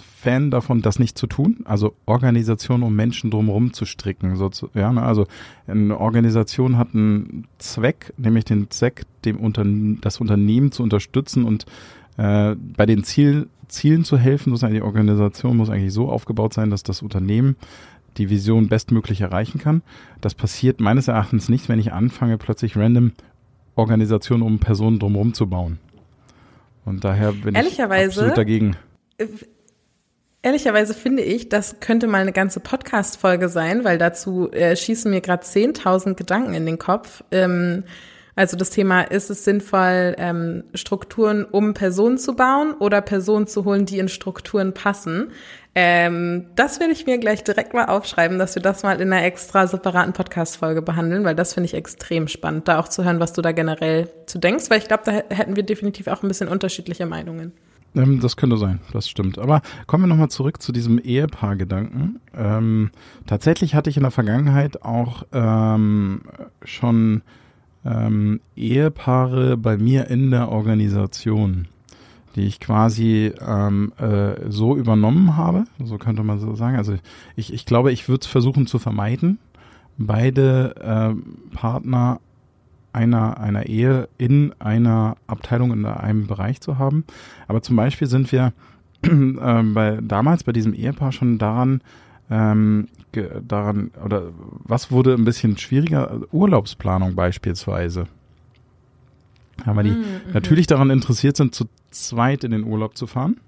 Fan 0.00 0.50
davon, 0.50 0.82
das 0.82 0.98
nicht 0.98 1.18
zu 1.18 1.26
tun, 1.26 1.58
also 1.64 1.94
Organisation 2.06 2.82
um 2.82 2.94
Menschen 2.94 3.30
drumherum 3.30 3.72
zu 3.72 3.84
stricken. 3.84 4.36
So 4.36 4.48
zu, 4.48 4.68
ja, 4.74 4.92
ne? 4.92 5.02
Also 5.02 5.26
eine 5.66 5.98
Organisation 5.98 6.76
hat 6.76 6.94
einen 6.94 7.46
Zweck, 7.58 8.12
nämlich 8.16 8.44
den 8.44 8.70
Zweck, 8.70 9.04
dem 9.24 9.38
Unterne 9.38 9.98
das 10.00 10.20
Unternehmen 10.20 10.72
zu 10.72 10.82
unterstützen 10.82 11.44
und 11.44 11.66
äh, 12.16 12.54
bei 12.76 12.86
den 12.86 13.04
Ziel, 13.04 13.48
Zielen 13.68 14.04
zu 14.04 14.18
helfen. 14.18 14.50
Muss 14.50 14.60
die 14.60 14.82
Organisation 14.82 15.56
muss 15.56 15.70
eigentlich 15.70 15.92
so 15.92 16.08
aufgebaut 16.08 16.54
sein, 16.54 16.70
dass 16.70 16.82
das 16.82 17.02
Unternehmen 17.02 17.56
die 18.16 18.30
Vision 18.30 18.68
bestmöglich 18.68 19.20
erreichen 19.20 19.58
kann. 19.58 19.82
Das 20.20 20.34
passiert 20.34 20.80
meines 20.80 21.08
Erachtens 21.08 21.48
nicht, 21.48 21.68
wenn 21.68 21.78
ich 21.78 21.92
anfange, 21.92 22.38
plötzlich 22.38 22.76
random 22.76 23.12
Organisationen 23.78 24.42
um 24.42 24.58
Personen 24.58 24.98
drumherum 24.98 25.34
zu 25.34 25.48
bauen. 25.48 25.78
Und 26.84 27.04
daher 27.04 27.32
bin 27.32 27.54
ich 27.54 27.82
absolut 27.82 28.36
dagegen. 28.36 28.76
Äh, 29.18 29.26
Ehrlicherweise 30.40 30.94
finde 30.94 31.22
ich, 31.22 31.48
das 31.48 31.80
könnte 31.80 32.06
mal 32.06 32.22
eine 32.22 32.32
ganze 32.32 32.60
Podcast-Folge 32.60 33.48
sein, 33.48 33.82
weil 33.82 33.98
dazu 33.98 34.50
äh, 34.52 34.76
schießen 34.76 35.10
mir 35.10 35.20
gerade 35.20 35.42
10.000 35.42 36.14
Gedanken 36.14 36.54
in 36.54 36.64
den 36.64 36.78
Kopf. 36.78 37.24
Ähm, 37.32 37.82
also 38.38 38.56
das 38.56 38.70
Thema, 38.70 39.02
ist 39.02 39.30
es 39.30 39.44
sinnvoll, 39.44 40.14
ähm, 40.16 40.62
Strukturen 40.72 41.44
um 41.44 41.74
Personen 41.74 42.18
zu 42.18 42.36
bauen 42.36 42.72
oder 42.78 43.00
Personen 43.00 43.48
zu 43.48 43.64
holen, 43.64 43.84
die 43.84 43.98
in 43.98 44.08
Strukturen 44.08 44.72
passen? 44.74 45.32
Ähm, 45.74 46.46
das 46.54 46.78
will 46.78 46.92
ich 46.92 47.04
mir 47.04 47.18
gleich 47.18 47.42
direkt 47.42 47.74
mal 47.74 47.86
aufschreiben, 47.86 48.38
dass 48.38 48.54
wir 48.54 48.62
das 48.62 48.84
mal 48.84 49.00
in 49.00 49.12
einer 49.12 49.24
extra 49.24 49.66
separaten 49.66 50.12
Podcast-Folge 50.12 50.82
behandeln, 50.82 51.24
weil 51.24 51.34
das 51.34 51.54
finde 51.54 51.64
ich 51.64 51.74
extrem 51.74 52.28
spannend, 52.28 52.68
da 52.68 52.78
auch 52.78 52.86
zu 52.86 53.04
hören, 53.04 53.18
was 53.18 53.32
du 53.32 53.42
da 53.42 53.50
generell 53.50 54.08
zu 54.26 54.38
denkst, 54.38 54.70
weil 54.70 54.78
ich 54.78 54.86
glaube, 54.86 55.02
da 55.04 55.12
hätten 55.34 55.56
wir 55.56 55.64
definitiv 55.64 56.06
auch 56.06 56.22
ein 56.22 56.28
bisschen 56.28 56.48
unterschiedliche 56.48 57.06
Meinungen. 57.06 57.52
Ähm, 57.96 58.20
das 58.20 58.36
könnte 58.36 58.56
sein, 58.56 58.78
das 58.92 59.08
stimmt. 59.08 59.38
Aber 59.38 59.62
kommen 59.88 60.04
wir 60.04 60.08
nochmal 60.08 60.30
zurück 60.30 60.62
zu 60.62 60.70
diesem 60.70 61.00
Ehepaar-Gedanken. 61.00 62.20
Ähm, 62.36 62.92
tatsächlich 63.26 63.74
hatte 63.74 63.90
ich 63.90 63.96
in 63.96 64.04
der 64.04 64.12
Vergangenheit 64.12 64.84
auch 64.84 65.24
ähm, 65.32 66.20
schon 66.62 67.22
ähm, 67.84 68.40
Ehepaare 68.56 69.56
bei 69.56 69.76
mir 69.76 70.08
in 70.08 70.30
der 70.30 70.50
Organisation, 70.50 71.68
die 72.36 72.42
ich 72.42 72.60
quasi 72.60 73.32
ähm, 73.40 73.92
äh, 73.98 74.50
so 74.50 74.76
übernommen 74.76 75.36
habe, 75.36 75.64
so 75.82 75.98
könnte 75.98 76.22
man 76.22 76.38
so 76.38 76.54
sagen. 76.54 76.76
Also 76.76 76.96
ich, 77.36 77.52
ich 77.52 77.66
glaube, 77.66 77.92
ich 77.92 78.08
würde 78.08 78.22
es 78.22 78.26
versuchen 78.26 78.66
zu 78.66 78.78
vermeiden, 78.78 79.38
beide 79.96 80.74
äh, 80.76 81.54
Partner 81.54 82.20
einer, 82.92 83.38
einer 83.38 83.66
Ehe 83.66 84.08
in 84.18 84.52
einer 84.58 85.16
Abteilung, 85.26 85.72
in 85.72 85.84
einem 85.84 86.26
Bereich 86.26 86.60
zu 86.60 86.78
haben. 86.78 87.04
Aber 87.46 87.62
zum 87.62 87.76
Beispiel 87.76 88.08
sind 88.08 88.32
wir 88.32 88.52
äh, 89.02 89.62
bei, 89.62 89.98
damals 90.02 90.44
bei 90.44 90.52
diesem 90.52 90.74
Ehepaar 90.74 91.12
schon 91.12 91.38
daran, 91.38 91.80
ähm, 92.30 92.88
daran, 93.46 93.90
oder 94.04 94.30
was 94.64 94.90
wurde 94.90 95.14
ein 95.14 95.24
bisschen 95.24 95.56
schwieriger? 95.56 96.20
Urlaubsplanung 96.32 97.14
beispielsweise. 97.14 98.06
Ja, 99.66 99.74
weil 99.74 99.84
die 99.84 99.90
mhm. 99.90 100.04
natürlich 100.32 100.66
daran 100.66 100.90
interessiert 100.90 101.36
sind, 101.36 101.54
zu 101.54 101.66
zweit 101.90 102.44
in 102.44 102.52
den 102.52 102.64
Urlaub 102.64 102.96
zu 102.96 103.06
fahren. 103.06 103.38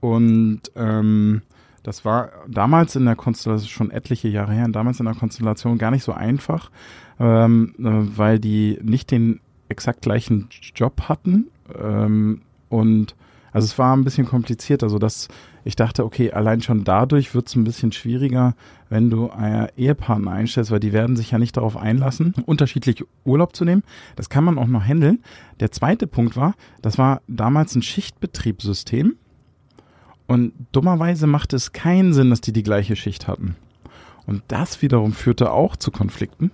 Und 0.00 0.62
ähm, 0.76 1.42
das 1.82 2.04
war 2.04 2.30
damals 2.48 2.96
in 2.96 3.04
der 3.04 3.16
Konstellation, 3.16 3.68
schon 3.68 3.90
etliche 3.90 4.28
Jahre 4.28 4.52
her, 4.52 4.68
damals 4.68 5.00
in 5.00 5.06
der 5.06 5.14
Konstellation 5.14 5.78
gar 5.78 5.90
nicht 5.90 6.04
so 6.04 6.12
einfach, 6.12 6.70
ähm, 7.18 7.74
äh, 7.78 7.84
weil 8.16 8.38
die 8.38 8.78
nicht 8.82 9.10
den 9.10 9.40
exakt 9.68 10.02
gleichen 10.02 10.48
Job 10.74 11.02
hatten. 11.08 11.48
Ähm, 11.78 12.42
und 12.68 13.14
also 13.52 13.64
es 13.64 13.78
war 13.78 13.96
ein 13.96 14.04
bisschen 14.04 14.26
kompliziert, 14.26 14.82
also 14.82 14.98
dass 14.98 15.28
ich 15.64 15.76
dachte, 15.76 16.04
okay, 16.04 16.32
allein 16.32 16.62
schon 16.62 16.84
dadurch 16.84 17.34
wird 17.34 17.48
es 17.48 17.54
ein 17.54 17.64
bisschen 17.64 17.92
schwieriger, 17.92 18.54
wenn 18.88 19.10
du 19.10 19.30
einen 19.30 19.68
Ehepartner 19.76 20.30
einstellst, 20.30 20.70
weil 20.70 20.80
die 20.80 20.92
werden 20.92 21.16
sich 21.16 21.32
ja 21.32 21.38
nicht 21.38 21.56
darauf 21.56 21.76
einlassen, 21.76 22.34
unterschiedlich 22.46 23.04
Urlaub 23.24 23.54
zu 23.54 23.64
nehmen. 23.64 23.82
Das 24.16 24.30
kann 24.30 24.44
man 24.44 24.58
auch 24.58 24.66
noch 24.66 24.84
handeln. 24.84 25.22
Der 25.60 25.70
zweite 25.70 26.06
Punkt 26.06 26.36
war, 26.36 26.54
das 26.82 26.98
war 26.98 27.22
damals 27.26 27.74
ein 27.74 27.82
Schichtbetriebssystem. 27.82 29.16
Und 30.26 30.52
dummerweise 30.72 31.26
machte 31.26 31.56
es 31.56 31.72
keinen 31.72 32.12
Sinn, 32.12 32.30
dass 32.30 32.40
die 32.40 32.52
die 32.52 32.62
gleiche 32.62 32.94
Schicht 32.94 33.26
hatten. 33.26 33.56
Und 34.26 34.42
das 34.48 34.80
wiederum 34.80 35.12
führte 35.12 35.50
auch 35.50 35.76
zu 35.76 35.90
Konflikten. 35.90 36.52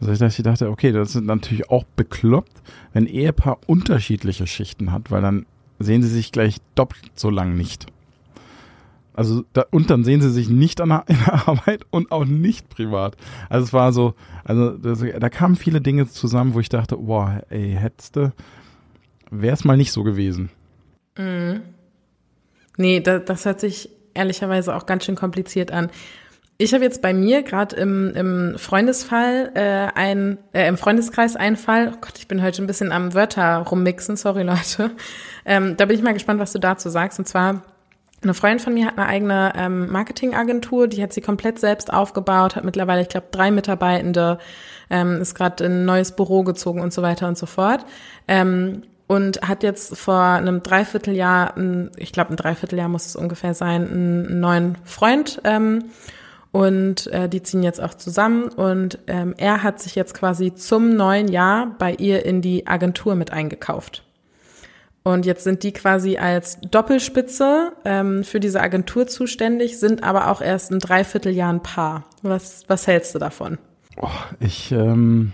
Also 0.00 0.12
ich 0.12 0.42
dachte, 0.42 0.70
okay, 0.70 0.92
das 0.92 1.14
ist 1.14 1.24
natürlich 1.24 1.68
auch 1.70 1.84
bekloppt, 1.96 2.62
wenn 2.92 3.06
Ehepaar 3.06 3.58
unterschiedliche 3.66 4.46
Schichten 4.46 4.92
hat, 4.92 5.10
weil 5.10 5.20
dann 5.20 5.44
sehen 5.80 6.02
sie 6.02 6.08
sich 6.08 6.30
gleich 6.30 6.58
doppelt 6.76 7.10
so 7.16 7.30
lang 7.30 7.56
nicht. 7.56 7.86
Also 9.14 9.44
da, 9.52 9.64
und 9.70 9.90
dann 9.90 10.04
sehen 10.04 10.20
sie 10.20 10.30
sich 10.30 10.48
nicht 10.48 10.80
an 10.80 10.90
der, 10.90 11.04
in 11.08 11.16
der 11.26 11.48
Arbeit 11.48 11.84
und 11.90 12.12
auch 12.12 12.24
nicht 12.24 12.68
privat. 12.68 13.16
Also 13.48 13.64
es 13.64 13.72
war 13.72 13.92
so, 13.92 14.14
also 14.44 14.70
das, 14.78 15.00
da 15.00 15.28
kamen 15.28 15.56
viele 15.56 15.80
Dinge 15.80 16.06
zusammen, 16.08 16.54
wo 16.54 16.60
ich 16.60 16.68
dachte, 16.68 16.96
boah, 16.96 17.42
ey, 17.48 17.76
hättest 17.78 18.16
du, 18.16 18.32
wäre 19.30 19.54
es 19.54 19.64
mal 19.64 19.76
nicht 19.76 19.92
so 19.92 20.04
gewesen. 20.04 20.50
Mhm. 21.16 21.62
Nee, 22.76 23.00
da, 23.00 23.18
das 23.18 23.44
hört 23.44 23.60
sich 23.60 23.90
ehrlicherweise 24.14 24.74
auch 24.74 24.86
ganz 24.86 25.04
schön 25.04 25.16
kompliziert 25.16 25.70
an. 25.70 25.90
Ich 26.62 26.74
habe 26.74 26.84
jetzt 26.84 27.00
bei 27.00 27.14
mir 27.14 27.42
gerade 27.42 27.74
im, 27.76 28.14
im 28.14 28.58
Freundesfall 28.58 29.50
äh, 29.54 29.98
ein, 29.98 30.36
äh, 30.52 30.68
im 30.68 30.76
Freundeskreis 30.76 31.34
einen 31.34 31.56
Fall. 31.56 31.90
Oh 31.94 31.96
Gott, 32.02 32.18
ich 32.18 32.28
bin 32.28 32.42
heute 32.42 32.62
ein 32.62 32.66
bisschen 32.66 32.92
am 32.92 33.14
Wörter 33.14 33.56
rummixen, 33.60 34.16
sorry 34.16 34.42
Leute. 34.42 34.90
Ähm, 35.46 35.78
da 35.78 35.86
bin 35.86 35.96
ich 35.96 36.02
mal 36.02 36.12
gespannt, 36.12 36.38
was 36.38 36.52
du 36.52 36.58
dazu 36.58 36.90
sagst. 36.90 37.18
Und 37.18 37.24
zwar 37.24 37.62
eine 38.22 38.34
Freundin 38.34 38.58
von 38.58 38.74
mir 38.74 38.84
hat 38.84 38.98
eine 38.98 39.06
eigene 39.06 39.54
ähm, 39.56 39.90
Marketingagentur, 39.90 40.86
die 40.86 41.02
hat 41.02 41.14
sie 41.14 41.22
komplett 41.22 41.58
selbst 41.58 41.90
aufgebaut, 41.90 42.56
hat 42.56 42.64
mittlerweile, 42.64 43.00
ich 43.00 43.08
glaube, 43.08 43.28
drei 43.30 43.50
Mitarbeitende, 43.50 44.36
ähm, 44.90 45.18
ist 45.22 45.34
gerade 45.34 45.64
in 45.64 45.72
ein 45.72 45.84
neues 45.86 46.12
Büro 46.12 46.42
gezogen 46.42 46.82
und 46.82 46.92
so 46.92 47.00
weiter 47.00 47.26
und 47.26 47.38
so 47.38 47.46
fort. 47.46 47.86
Ähm, 48.28 48.82
und 49.06 49.40
hat 49.40 49.62
jetzt 49.62 49.96
vor 49.96 50.20
einem 50.20 50.62
Dreivierteljahr, 50.62 51.54
ich 51.96 52.12
glaube, 52.12 52.34
ein 52.34 52.36
Dreivierteljahr 52.36 52.88
muss 52.88 53.06
es 53.06 53.16
ungefähr 53.16 53.54
sein, 53.54 53.90
einen 53.90 54.40
neuen 54.40 54.76
Freund. 54.84 55.40
Ähm, 55.44 55.84
und 56.52 57.06
äh, 57.08 57.28
die 57.28 57.42
ziehen 57.42 57.62
jetzt 57.62 57.80
auch 57.80 57.94
zusammen 57.94 58.48
und 58.48 58.98
ähm, 59.06 59.34
er 59.38 59.62
hat 59.62 59.80
sich 59.80 59.94
jetzt 59.94 60.14
quasi 60.14 60.54
zum 60.54 60.96
neuen 60.96 61.28
Jahr 61.28 61.74
bei 61.78 61.94
ihr 61.94 62.24
in 62.24 62.42
die 62.42 62.66
Agentur 62.66 63.14
mit 63.14 63.32
eingekauft. 63.32 64.04
Und 65.02 65.24
jetzt 65.24 65.44
sind 65.44 65.62
die 65.62 65.72
quasi 65.72 66.18
als 66.18 66.58
Doppelspitze 66.60 67.72
ähm, 67.84 68.22
für 68.22 68.38
diese 68.38 68.60
Agentur 68.60 69.06
zuständig, 69.06 69.78
sind 69.78 70.02
aber 70.04 70.30
auch 70.30 70.42
erst 70.42 70.72
ein 70.72 70.78
Dreivierteljahr 70.78 71.52
ein 71.52 71.62
Paar. 71.62 72.04
Was, 72.22 72.64
was 72.68 72.86
hältst 72.86 73.14
du 73.14 73.18
davon? 73.18 73.58
Oh, 73.96 74.08
ich, 74.40 74.72
ähm, 74.72 75.32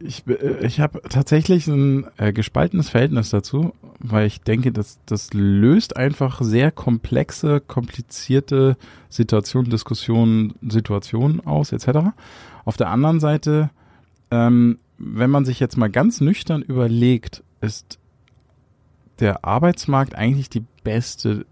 ich, 0.00 0.26
äh, 0.26 0.66
ich 0.66 0.80
habe 0.80 1.02
tatsächlich 1.08 1.66
ein 1.66 2.06
äh, 2.16 2.32
gespaltenes 2.32 2.88
Verhältnis 2.88 3.30
dazu, 3.30 3.74
weil 3.98 4.26
ich 4.26 4.40
denke, 4.40 4.72
dass 4.72 4.98
das 5.06 5.32
löst 5.32 5.96
einfach 5.96 6.40
sehr 6.42 6.70
komplexe, 6.70 7.60
komplizierte 7.60 8.76
Situationen, 9.08 9.70
Diskussionen, 9.70 10.54
Situationen 10.66 11.46
aus, 11.46 11.72
etc. 11.72 12.10
Auf 12.64 12.76
der 12.76 12.88
anderen 12.88 13.20
Seite, 13.20 13.70
ähm, 14.30 14.78
wenn 14.98 15.30
man 15.30 15.44
sich 15.44 15.60
jetzt 15.60 15.76
mal 15.76 15.90
ganz 15.90 16.20
nüchtern 16.20 16.62
überlegt, 16.62 17.42
ist 17.60 17.98
der 19.18 19.44
Arbeitsmarkt 19.44 20.14
eigentlich 20.14 20.48
die 20.48 20.64
beste 20.82 21.46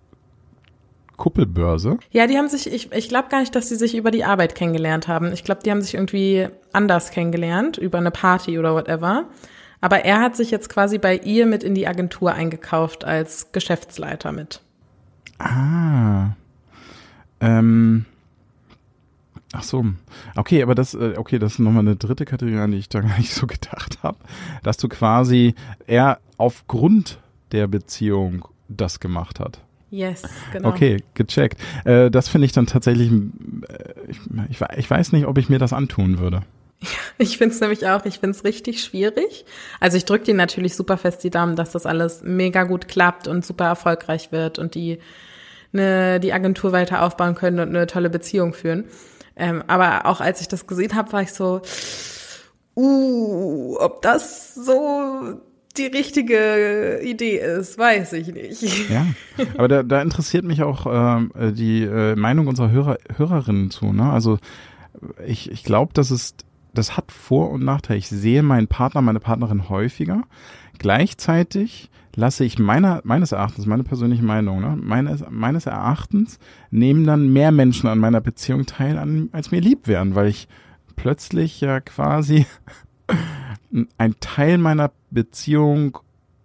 Kuppelbörse? 1.18 1.98
Ja, 2.10 2.26
die 2.26 2.38
haben 2.38 2.48
sich, 2.48 2.72
ich, 2.72 2.90
ich 2.92 3.08
glaube 3.10 3.28
gar 3.28 3.40
nicht, 3.40 3.54
dass 3.54 3.68
sie 3.68 3.76
sich 3.76 3.94
über 3.94 4.10
die 4.10 4.24
Arbeit 4.24 4.54
kennengelernt 4.54 5.08
haben. 5.08 5.32
Ich 5.32 5.44
glaube, 5.44 5.62
die 5.62 5.70
haben 5.70 5.82
sich 5.82 5.94
irgendwie 5.94 6.48
anders 6.72 7.10
kennengelernt, 7.10 7.76
über 7.76 7.98
eine 7.98 8.10
Party 8.10 8.58
oder 8.58 8.74
whatever. 8.74 9.26
Aber 9.80 10.04
er 10.04 10.20
hat 10.20 10.36
sich 10.36 10.50
jetzt 10.50 10.70
quasi 10.70 10.98
bei 10.98 11.16
ihr 11.18 11.44
mit 11.46 11.62
in 11.62 11.74
die 11.74 11.86
Agentur 11.86 12.32
eingekauft 12.32 13.04
als 13.04 13.52
Geschäftsleiter 13.52 14.32
mit. 14.32 14.62
Ah. 15.38 16.30
Ähm. 17.40 18.06
Ach 19.52 19.62
so. 19.62 19.84
Okay, 20.36 20.62
aber 20.62 20.74
das, 20.74 20.94
äh, 20.94 21.14
okay, 21.16 21.38
das 21.38 21.54
ist 21.54 21.58
nochmal 21.58 21.80
eine 21.80 21.96
dritte 21.96 22.24
Kategorie, 22.24 22.58
an 22.58 22.72
die 22.72 22.78
ich 22.78 22.88
da 22.88 23.00
gar 23.02 23.18
nicht 23.18 23.32
so 23.32 23.46
gedacht 23.46 23.98
habe. 24.02 24.18
Dass 24.62 24.76
du 24.76 24.88
quasi 24.88 25.54
er 25.86 26.20
aufgrund 26.36 27.18
der 27.52 27.66
Beziehung 27.66 28.46
das 28.68 29.00
gemacht 29.00 29.40
hat. 29.40 29.60
Yes, 29.90 30.22
genau. 30.52 30.68
Okay, 30.68 31.02
gecheckt. 31.14 31.60
Äh, 31.84 32.10
das 32.10 32.28
finde 32.28 32.44
ich 32.46 32.52
dann 32.52 32.66
tatsächlich, 32.66 33.10
äh, 33.10 33.94
ich, 34.08 34.18
ich, 34.50 34.60
ich, 34.76 34.90
weiß 34.90 35.12
nicht, 35.12 35.26
ob 35.26 35.38
ich 35.38 35.48
mir 35.48 35.58
das 35.58 35.72
antun 35.72 36.18
würde. 36.18 36.42
Ich 37.20 37.36
finde 37.36 37.52
es 37.52 37.60
nämlich 37.60 37.84
auch, 37.88 38.04
ich 38.04 38.20
finde 38.20 38.36
es 38.36 38.44
richtig 38.44 38.80
schwierig. 38.80 39.44
Also 39.80 39.96
ich 39.96 40.04
drücke 40.04 40.26
dir 40.26 40.34
natürlich 40.34 40.76
super 40.76 40.96
fest 40.96 41.24
die 41.24 41.30
Daumen, 41.30 41.56
dass 41.56 41.72
das 41.72 41.84
alles 41.84 42.22
mega 42.22 42.62
gut 42.62 42.86
klappt 42.86 43.26
und 43.26 43.44
super 43.44 43.64
erfolgreich 43.64 44.30
wird 44.30 44.60
und 44.60 44.76
die 44.76 45.00
ne, 45.72 46.20
die 46.20 46.32
Agentur 46.32 46.72
weiter 46.72 47.02
aufbauen 47.02 47.34
können 47.34 47.60
und 47.60 47.68
eine 47.74 47.86
tolle 47.86 48.10
Beziehung 48.10 48.52
führen. 48.52 48.84
Ähm, 49.36 49.62
aber 49.66 50.06
auch 50.06 50.20
als 50.20 50.40
ich 50.40 50.48
das 50.48 50.66
gesehen 50.66 50.94
habe, 50.94 51.12
war 51.12 51.22
ich 51.22 51.32
so, 51.32 51.60
uh, 52.76 53.76
ob 53.78 54.02
das 54.02 54.54
so 54.54 55.40
die 55.78 55.86
richtige 55.86 57.00
Idee 57.02 57.38
ist, 57.38 57.78
weiß 57.78 58.12
ich 58.14 58.28
nicht. 58.28 58.90
Ja, 58.90 59.06
aber 59.56 59.68
da, 59.68 59.82
da 59.82 60.02
interessiert 60.02 60.44
mich 60.44 60.62
auch 60.62 60.86
äh, 60.86 61.52
die 61.52 61.82
äh, 61.82 62.16
Meinung 62.16 62.46
unserer 62.46 62.70
Hörer, 62.70 62.98
Hörerinnen 63.16 63.70
zu. 63.70 63.92
Ne? 63.92 64.10
Also 64.10 64.38
ich, 65.26 65.50
ich 65.50 65.64
glaube, 65.64 65.92
dass 65.94 66.10
es 66.10 66.34
das 66.74 66.96
hat 66.96 67.12
Vor- 67.12 67.50
und 67.50 67.64
Nachteile. 67.64 67.98
Ich 67.98 68.08
sehe 68.08 68.42
meinen 68.42 68.68
Partner, 68.68 69.02
meine 69.02 69.20
Partnerin 69.20 69.68
häufiger. 69.68 70.22
Gleichzeitig 70.78 71.90
lasse 72.14 72.44
ich 72.44 72.58
meiner, 72.58 73.00
meines 73.04 73.32
Erachtens, 73.32 73.66
meine 73.66 73.84
persönliche 73.84 74.24
Meinung, 74.24 74.60
ne, 74.60 74.76
meines, 74.80 75.24
meines 75.30 75.66
Erachtens 75.66 76.38
nehmen 76.70 77.04
dann 77.04 77.32
mehr 77.32 77.52
Menschen 77.52 77.88
an 77.88 77.98
meiner 77.98 78.20
Beziehung 78.20 78.66
teil, 78.66 78.98
an, 78.98 79.28
als 79.32 79.50
mir 79.50 79.60
lieb 79.60 79.86
wären, 79.86 80.14
weil 80.14 80.28
ich 80.28 80.48
plötzlich 80.96 81.60
ja 81.60 81.80
quasi 81.80 82.46
ein 83.98 84.14
Teil 84.20 84.58
meiner 84.58 84.90
Beziehung 85.10 85.98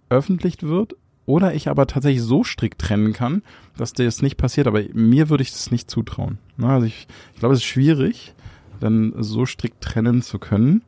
öffentlich 0.09 0.61
wird 0.63 0.95
oder 1.25 1.53
ich 1.53 1.69
aber 1.69 1.87
tatsächlich 1.87 2.21
so 2.21 2.43
strikt 2.43 2.81
trennen 2.81 3.13
kann, 3.13 3.43
dass 3.77 3.93
das 3.93 4.21
nicht 4.21 4.37
passiert. 4.37 4.67
Aber 4.67 4.81
mir 4.93 5.29
würde 5.29 5.43
ich 5.43 5.51
das 5.51 5.71
nicht 5.71 5.89
zutrauen. 5.89 6.37
Also 6.61 6.85
ich, 6.85 7.07
ich 7.33 7.39
glaube, 7.39 7.53
es 7.53 7.61
ist 7.61 7.65
schwierig, 7.65 8.33
dann 8.79 9.13
so 9.17 9.45
strikt 9.45 9.81
trennen 9.81 10.21
zu 10.21 10.39
können. 10.39 10.83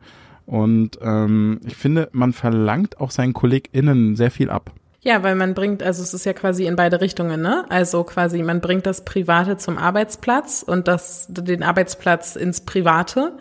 Und 0.46 1.00
ähm, 1.02 1.60
ich 1.66 1.76
finde, 1.76 2.10
man 2.12 2.34
verlangt 2.34 3.00
auch 3.00 3.12
seinen 3.12 3.34
KollegInnen 3.34 4.16
sehr 4.16 4.30
viel 4.30 4.50
ab. 4.50 4.72
Ja, 5.02 5.22
weil 5.22 5.36
man 5.36 5.54
bringt, 5.54 5.84
also 5.84 6.02
es 6.02 6.14
ist 6.14 6.26
ja 6.26 6.34
quasi 6.34 6.66
in 6.66 6.76
beide 6.76 7.00
Richtungen, 7.00 7.40
ne? 7.40 7.66
Also 7.70 8.04
quasi, 8.04 8.42
man 8.42 8.60
bringt 8.60 8.88
das 8.88 9.06
Private 9.06 9.56
zum 9.58 9.78
Arbeitsplatz 9.78 10.64
und 10.66 10.88
das, 10.88 11.28
den 11.30 11.62
Arbeitsplatz 11.62 12.36
ins 12.36 12.62
Private. 12.62 13.34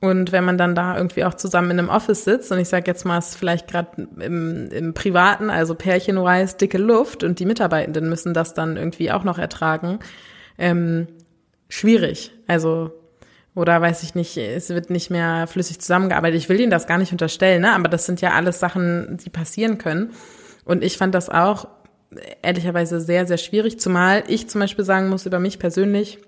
Und 0.00 0.32
wenn 0.32 0.44
man 0.44 0.58
dann 0.58 0.74
da 0.74 0.96
irgendwie 0.96 1.24
auch 1.24 1.34
zusammen 1.34 1.70
in 1.70 1.78
einem 1.78 1.88
Office 1.88 2.24
sitzt 2.24 2.52
und 2.52 2.58
ich 2.58 2.68
sage 2.68 2.84
jetzt 2.86 3.04
mal, 3.04 3.18
es 3.18 3.30
ist 3.30 3.36
vielleicht 3.36 3.68
gerade 3.68 4.08
im, 4.20 4.68
im 4.70 4.92
Privaten, 4.92 5.48
also 5.48 5.74
pärchenweise 5.74 6.56
dicke 6.58 6.78
Luft 6.78 7.24
und 7.24 7.38
die 7.38 7.46
Mitarbeitenden 7.46 8.08
müssen 8.08 8.34
das 8.34 8.52
dann 8.52 8.76
irgendwie 8.76 9.10
auch 9.10 9.24
noch 9.24 9.38
ertragen, 9.38 10.00
ähm, 10.58 11.06
schwierig. 11.68 12.32
Also 12.46 12.92
oder 13.54 13.80
weiß 13.80 14.02
ich 14.02 14.14
nicht, 14.14 14.36
es 14.36 14.68
wird 14.70 14.90
nicht 14.90 15.10
mehr 15.10 15.46
flüssig 15.46 15.80
zusammengearbeitet. 15.80 16.38
Ich 16.38 16.48
will 16.48 16.60
Ihnen 16.60 16.70
das 16.70 16.86
gar 16.86 16.98
nicht 16.98 17.12
unterstellen, 17.12 17.62
ne? 17.62 17.72
aber 17.72 17.88
das 17.88 18.04
sind 18.04 18.20
ja 18.20 18.32
alles 18.32 18.58
Sachen, 18.58 19.18
die 19.24 19.30
passieren 19.30 19.78
können. 19.78 20.10
Und 20.64 20.82
ich 20.82 20.98
fand 20.98 21.14
das 21.14 21.30
auch 21.30 21.68
ehrlicherweise 22.42 23.00
sehr, 23.00 23.26
sehr 23.26 23.38
schwierig, 23.38 23.78
zumal 23.78 24.24
ich 24.26 24.48
zum 24.48 24.60
Beispiel 24.60 24.84
sagen 24.84 25.08
muss 25.08 25.26
über 25.26 25.38
mich 25.38 25.58
persönlich, 25.58 26.18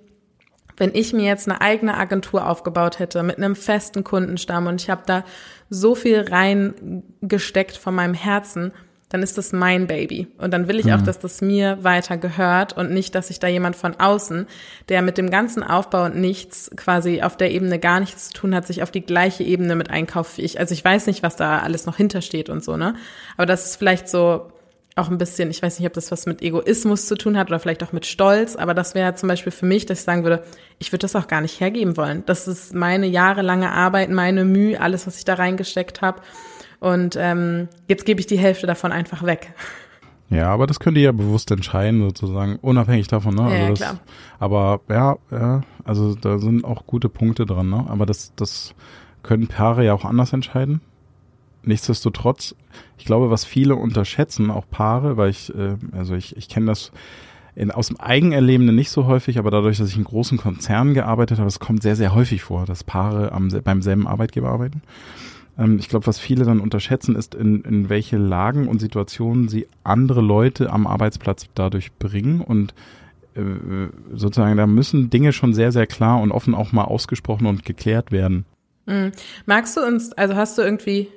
wenn 0.76 0.94
ich 0.94 1.12
mir 1.12 1.24
jetzt 1.24 1.48
eine 1.48 1.60
eigene 1.60 1.96
Agentur 1.96 2.48
aufgebaut 2.48 2.98
hätte 2.98 3.22
mit 3.22 3.38
einem 3.38 3.56
festen 3.56 4.04
Kundenstamm 4.04 4.66
und 4.66 4.80
ich 4.80 4.90
habe 4.90 5.02
da 5.06 5.24
so 5.70 5.94
viel 5.94 6.20
reingesteckt 6.20 7.76
von 7.76 7.94
meinem 7.94 8.14
Herzen, 8.14 8.72
dann 9.08 9.22
ist 9.22 9.38
das 9.38 9.52
mein 9.52 9.86
Baby. 9.86 10.26
Und 10.38 10.52
dann 10.52 10.66
will 10.66 10.80
ich 10.80 10.92
auch, 10.92 10.98
mhm. 10.98 11.04
dass 11.04 11.20
das 11.20 11.40
mir 11.40 11.78
weiter 11.84 12.16
gehört 12.16 12.76
und 12.76 12.90
nicht, 12.90 13.14
dass 13.14 13.28
sich 13.28 13.38
da 13.38 13.46
jemand 13.46 13.76
von 13.76 13.94
außen, 14.00 14.46
der 14.88 15.00
mit 15.02 15.16
dem 15.16 15.30
ganzen 15.30 15.62
Aufbau 15.62 16.06
und 16.06 16.16
nichts 16.16 16.70
quasi 16.76 17.22
auf 17.22 17.36
der 17.36 17.52
Ebene 17.52 17.78
gar 17.78 18.00
nichts 18.00 18.28
zu 18.28 18.32
tun 18.34 18.54
hat, 18.54 18.66
sich 18.66 18.82
auf 18.82 18.90
die 18.90 19.02
gleiche 19.02 19.44
Ebene 19.44 19.76
mit 19.76 19.90
einkauft 19.90 20.38
wie 20.38 20.42
ich. 20.42 20.58
Also 20.58 20.74
ich 20.74 20.84
weiß 20.84 21.06
nicht, 21.06 21.22
was 21.22 21.36
da 21.36 21.60
alles 21.60 21.86
noch 21.86 21.96
hintersteht 21.96 22.48
und 22.48 22.64
so, 22.64 22.76
ne? 22.76 22.96
Aber 23.36 23.46
das 23.46 23.66
ist 23.66 23.76
vielleicht 23.76 24.08
so 24.08 24.50
auch 24.96 25.10
ein 25.10 25.18
bisschen, 25.18 25.50
ich 25.50 25.62
weiß 25.62 25.78
nicht, 25.78 25.86
ob 25.86 25.92
das 25.92 26.10
was 26.10 26.24
mit 26.24 26.40
Egoismus 26.40 27.06
zu 27.06 27.16
tun 27.16 27.36
hat 27.36 27.48
oder 27.48 27.60
vielleicht 27.60 27.84
auch 27.84 27.92
mit 27.92 28.06
Stolz, 28.06 28.56
aber 28.56 28.72
das 28.72 28.94
wäre 28.94 29.14
zum 29.14 29.28
Beispiel 29.28 29.52
für 29.52 29.66
mich, 29.66 29.84
dass 29.84 29.98
ich 30.00 30.04
sagen 30.04 30.24
würde, 30.24 30.42
ich 30.78 30.90
würde 30.90 31.02
das 31.02 31.14
auch 31.14 31.28
gar 31.28 31.42
nicht 31.42 31.60
hergeben 31.60 31.98
wollen. 31.98 32.22
Das 32.24 32.48
ist 32.48 32.74
meine 32.74 33.06
jahrelange 33.06 33.70
Arbeit, 33.70 34.10
meine 34.10 34.44
Mühe, 34.46 34.80
alles, 34.80 35.06
was 35.06 35.18
ich 35.18 35.26
da 35.26 35.34
reingesteckt 35.34 36.00
habe. 36.00 36.22
Und 36.80 37.14
ähm, 37.18 37.68
jetzt 37.88 38.06
gebe 38.06 38.20
ich 38.20 38.26
die 38.26 38.38
Hälfte 38.38 38.66
davon 38.66 38.90
einfach 38.90 39.22
weg. 39.22 39.52
Ja, 40.30 40.48
aber 40.48 40.66
das 40.66 40.80
könnt 40.80 40.96
ihr 40.96 41.04
ja 41.04 41.12
bewusst 41.12 41.50
entscheiden, 41.50 42.00
sozusagen, 42.00 42.56
unabhängig 42.56 43.06
davon, 43.06 43.34
ne? 43.34 43.42
Also 43.42 43.56
ja, 43.56 43.68
das, 43.68 43.78
klar. 43.78 43.98
Aber 44.38 44.80
ja, 44.88 45.16
ja, 45.30 45.60
also 45.84 46.14
da 46.14 46.38
sind 46.38 46.64
auch 46.64 46.86
gute 46.86 47.08
Punkte 47.08 47.46
dran, 47.46 47.68
ne? 47.68 47.84
Aber 47.88 48.06
das, 48.06 48.32
das 48.34 48.74
können 49.22 49.46
Paare 49.46 49.84
ja 49.84 49.92
auch 49.92 50.04
anders 50.04 50.32
entscheiden. 50.32 50.80
Nichtsdestotrotz, 51.66 52.54
ich 52.96 53.04
glaube, 53.04 53.30
was 53.30 53.44
viele 53.44 53.74
unterschätzen, 53.74 54.50
auch 54.50 54.64
Paare, 54.70 55.16
weil 55.16 55.30
ich, 55.30 55.54
äh, 55.54 55.76
also 55.92 56.14
ich, 56.14 56.36
ich 56.36 56.48
kenne 56.48 56.66
das 56.66 56.92
in, 57.56 57.70
aus 57.70 57.88
dem 57.88 57.98
Eigenerleben 57.98 58.72
nicht 58.74 58.90
so 58.90 59.06
häufig, 59.06 59.38
aber 59.38 59.50
dadurch, 59.50 59.78
dass 59.78 59.88
ich 59.88 59.96
in 59.96 60.04
großen 60.04 60.38
Konzernen 60.38 60.94
gearbeitet 60.94 61.38
habe, 61.38 61.48
es 61.48 61.58
kommt 61.58 61.82
sehr, 61.82 61.96
sehr 61.96 62.14
häufig 62.14 62.42
vor, 62.42 62.66
dass 62.66 62.84
Paare 62.84 63.32
am, 63.32 63.48
beim 63.64 63.82
selben 63.82 64.06
Arbeitgeber 64.06 64.48
arbeiten. 64.48 64.82
Ähm, 65.58 65.78
ich 65.78 65.88
glaube, 65.88 66.06
was 66.06 66.20
viele 66.20 66.44
dann 66.44 66.60
unterschätzen, 66.60 67.16
ist, 67.16 67.34
in, 67.34 67.62
in 67.62 67.88
welche 67.88 68.16
Lagen 68.16 68.68
und 68.68 68.80
Situationen 68.80 69.48
sie 69.48 69.66
andere 69.82 70.20
Leute 70.20 70.70
am 70.70 70.86
Arbeitsplatz 70.86 71.46
dadurch 71.54 71.92
bringen 71.94 72.40
und 72.42 72.74
äh, 73.34 73.40
sozusagen, 74.14 74.56
da 74.56 74.66
müssen 74.66 75.10
Dinge 75.10 75.32
schon 75.32 75.52
sehr, 75.52 75.72
sehr 75.72 75.86
klar 75.86 76.20
und 76.20 76.30
offen 76.30 76.54
auch 76.54 76.72
mal 76.72 76.84
ausgesprochen 76.84 77.46
und 77.46 77.64
geklärt 77.64 78.12
werden. 78.12 78.44
Mhm. 78.86 79.12
Magst 79.46 79.76
du 79.76 79.80
uns, 79.80 80.12
also 80.12 80.36
hast 80.36 80.56
du 80.58 80.62
irgendwie, 80.62 81.08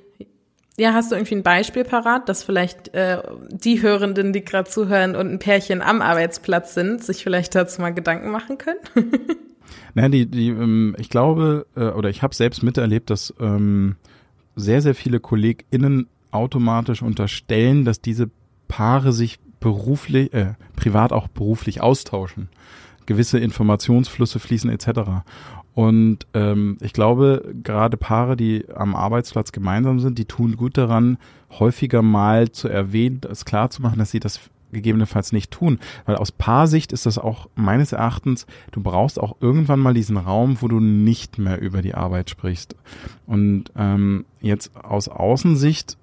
ja, 0.79 0.93
hast 0.93 1.11
du 1.11 1.15
irgendwie 1.15 1.35
ein 1.35 1.43
Beispiel 1.43 1.83
parat, 1.83 2.29
dass 2.29 2.43
vielleicht 2.43 2.93
äh, 2.93 3.21
die 3.49 3.81
Hörenden, 3.81 4.33
die 4.33 4.43
gerade 4.43 4.69
zuhören 4.69 5.15
und 5.15 5.29
ein 5.29 5.39
Pärchen 5.39 5.81
am 5.81 6.01
Arbeitsplatz 6.01 6.73
sind, 6.73 7.03
sich 7.03 7.23
vielleicht 7.23 7.53
dazu 7.53 7.81
mal 7.81 7.93
Gedanken 7.93 8.31
machen 8.31 8.57
können? 8.57 8.79
naja, 9.93 10.09
die, 10.09 10.25
die, 10.25 10.49
ähm, 10.49 10.95
ich 10.97 11.09
glaube, 11.09 11.65
äh, 11.75 11.89
oder 11.89 12.09
ich 12.09 12.23
habe 12.23 12.33
selbst 12.33 12.63
miterlebt, 12.63 13.09
dass 13.09 13.33
ähm, 13.39 13.97
sehr, 14.55 14.81
sehr 14.81 14.95
viele 14.95 15.19
KollegInnen 15.19 16.07
automatisch 16.31 17.01
unterstellen, 17.01 17.85
dass 17.85 18.01
diese 18.01 18.29
Paare 18.67 19.11
sich 19.11 19.39
beruflich, 19.59 20.33
äh, 20.33 20.53
privat 20.75 21.11
auch 21.11 21.27
beruflich 21.27 21.81
austauschen. 21.81 22.49
Gewisse 23.05 23.39
Informationsflüsse 23.39 24.39
fließen 24.39 24.69
etc. 24.69 25.23
Und 25.79 26.27
ähm, 26.33 26.75
ich 26.81 26.91
glaube, 26.91 27.55
gerade 27.63 27.95
Paare, 27.95 28.35
die 28.35 28.65
am 28.75 28.97
Arbeitsplatz 28.97 29.53
gemeinsam 29.53 30.01
sind, 30.01 30.17
die 30.17 30.25
tun 30.25 30.57
gut 30.57 30.77
daran, 30.77 31.17
häufiger 31.51 32.01
mal 32.01 32.51
zu 32.51 32.67
erwähnen, 32.67 33.21
es 33.31 33.45
klar 33.45 33.69
zu 33.69 33.81
machen, 33.81 33.97
dass 33.97 34.11
sie 34.11 34.19
das 34.19 34.41
gegebenenfalls 34.73 35.31
nicht 35.31 35.51
tun. 35.51 35.79
Weil 36.05 36.17
aus 36.17 36.33
Paarsicht 36.33 36.91
ist 36.91 37.05
das 37.05 37.17
auch 37.17 37.47
meines 37.55 37.93
Erachtens, 37.93 38.45
du 38.73 38.83
brauchst 38.83 39.21
auch 39.21 39.37
irgendwann 39.39 39.79
mal 39.79 39.93
diesen 39.93 40.17
Raum, 40.17 40.57
wo 40.59 40.67
du 40.67 40.81
nicht 40.81 41.37
mehr 41.37 41.61
über 41.61 41.81
die 41.81 41.95
Arbeit 41.95 42.29
sprichst. 42.29 42.75
Und 43.25 43.71
ähm, 43.77 44.25
jetzt 44.41 44.75
aus 44.75 45.07
Außensicht 45.07 45.97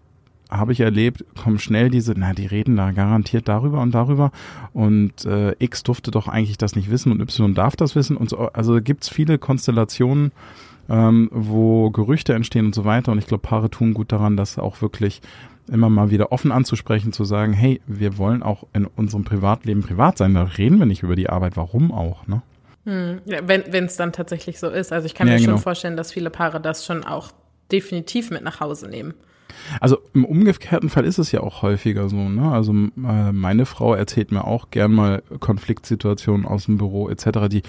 habe 0.51 0.73
ich 0.73 0.81
erlebt, 0.81 1.25
kommen 1.41 1.59
schnell 1.59 1.91
diese, 1.91 2.15
na, 2.17 2.33
die 2.33 2.47
reden 2.47 2.77
da 2.77 2.93
garantiert 2.93 3.49
darüber 3.49 3.81
und 3.81 3.93
darüber 3.93 4.31
und 4.73 5.25
äh, 5.25 5.55
X 5.59 5.83
durfte 5.83 6.11
doch 6.11 6.29
eigentlich 6.29 6.59
das 6.59 6.77
nicht 6.77 6.91
wissen 6.91 7.13
und 7.13 7.21
Y 7.21 7.55
darf 7.55 7.77
das 7.77 7.97
wissen 7.97 8.17
und 8.17 8.31
so. 8.31 8.39
Also 8.53 8.81
gibt's 8.81 9.09
viele 9.09 9.39
Konstellationen, 9.39 10.33
ähm, 10.89 11.29
wo 11.33 11.91
Gerüchte 11.91 12.35
entstehen 12.35 12.67
und 12.67 12.75
so 12.75 12.85
weiter 12.85 13.13
und 13.13 13.19
ich 13.19 13.27
glaube, 13.27 13.43
Paare 13.43 13.71
tun 13.71 13.95
gut 13.95 14.13
daran, 14.13 14.37
das 14.37 14.59
auch 14.59 14.83
wirklich 14.83 15.21
immer 15.69 15.91
mal 15.91 16.11
wieder 16.11 16.31
offen 16.31 16.53
anzusprechen, 16.53 17.13
zu 17.13 17.25
sagen, 17.25 17.53
hey, 17.53 17.81
wir 17.87 18.19
wollen 18.19 18.43
auch 18.43 18.67
in 18.73 18.87
unserem 18.87 19.25
Privatleben 19.25 19.83
privat 19.83 20.19
sein, 20.19 20.35
da 20.35 20.45
reden 20.45 20.79
wir 20.79 20.87
nicht 20.87 21.03
über 21.03 21.17
die 21.17 21.29
Arbeit, 21.29 21.57
warum 21.57 21.91
auch, 21.91 22.27
ne? 22.27 22.43
Hm, 22.85 23.21
wenn 23.25 23.85
es 23.85 23.97
dann 23.97 24.13
tatsächlich 24.13 24.61
so 24.61 24.69
ist. 24.69 24.93
Also 24.93 25.07
ich 25.07 25.15
kann 25.15 25.27
ja, 25.27 25.35
mir 25.35 25.41
genau. 25.41 25.55
schon 25.55 25.63
vorstellen, 25.63 25.97
dass 25.97 26.13
viele 26.13 26.31
Paare 26.31 26.61
das 26.61 26.87
schon 26.87 27.03
auch 27.03 27.33
definitiv 27.73 28.31
mit 28.31 28.45
nach 28.45 28.61
Hause 28.61 28.89
nehmen. 28.89 29.15
Also 29.81 29.99
im 30.15 30.25
umgekehrten 30.25 30.89
Fall 30.89 31.05
ist 31.05 31.19
es 31.19 31.33
ja 31.33 31.41
auch 31.41 31.63
häufiger 31.63 32.09
so. 32.09 32.17
Ne? 32.29 32.51
Also 32.51 32.73
äh, 32.73 33.33
meine 33.33 33.67
Frau 33.67 33.95
erzählt 33.95 34.33
mir 34.33 34.45
auch 34.45 34.71
gern 34.71 34.93
mal 34.93 35.23
Konfliktsituationen 35.41 36.47
aus 36.47 36.67
dem 36.67 36.79
Büro 36.79 37.09
etc., 37.09 37.49
die 37.49 37.63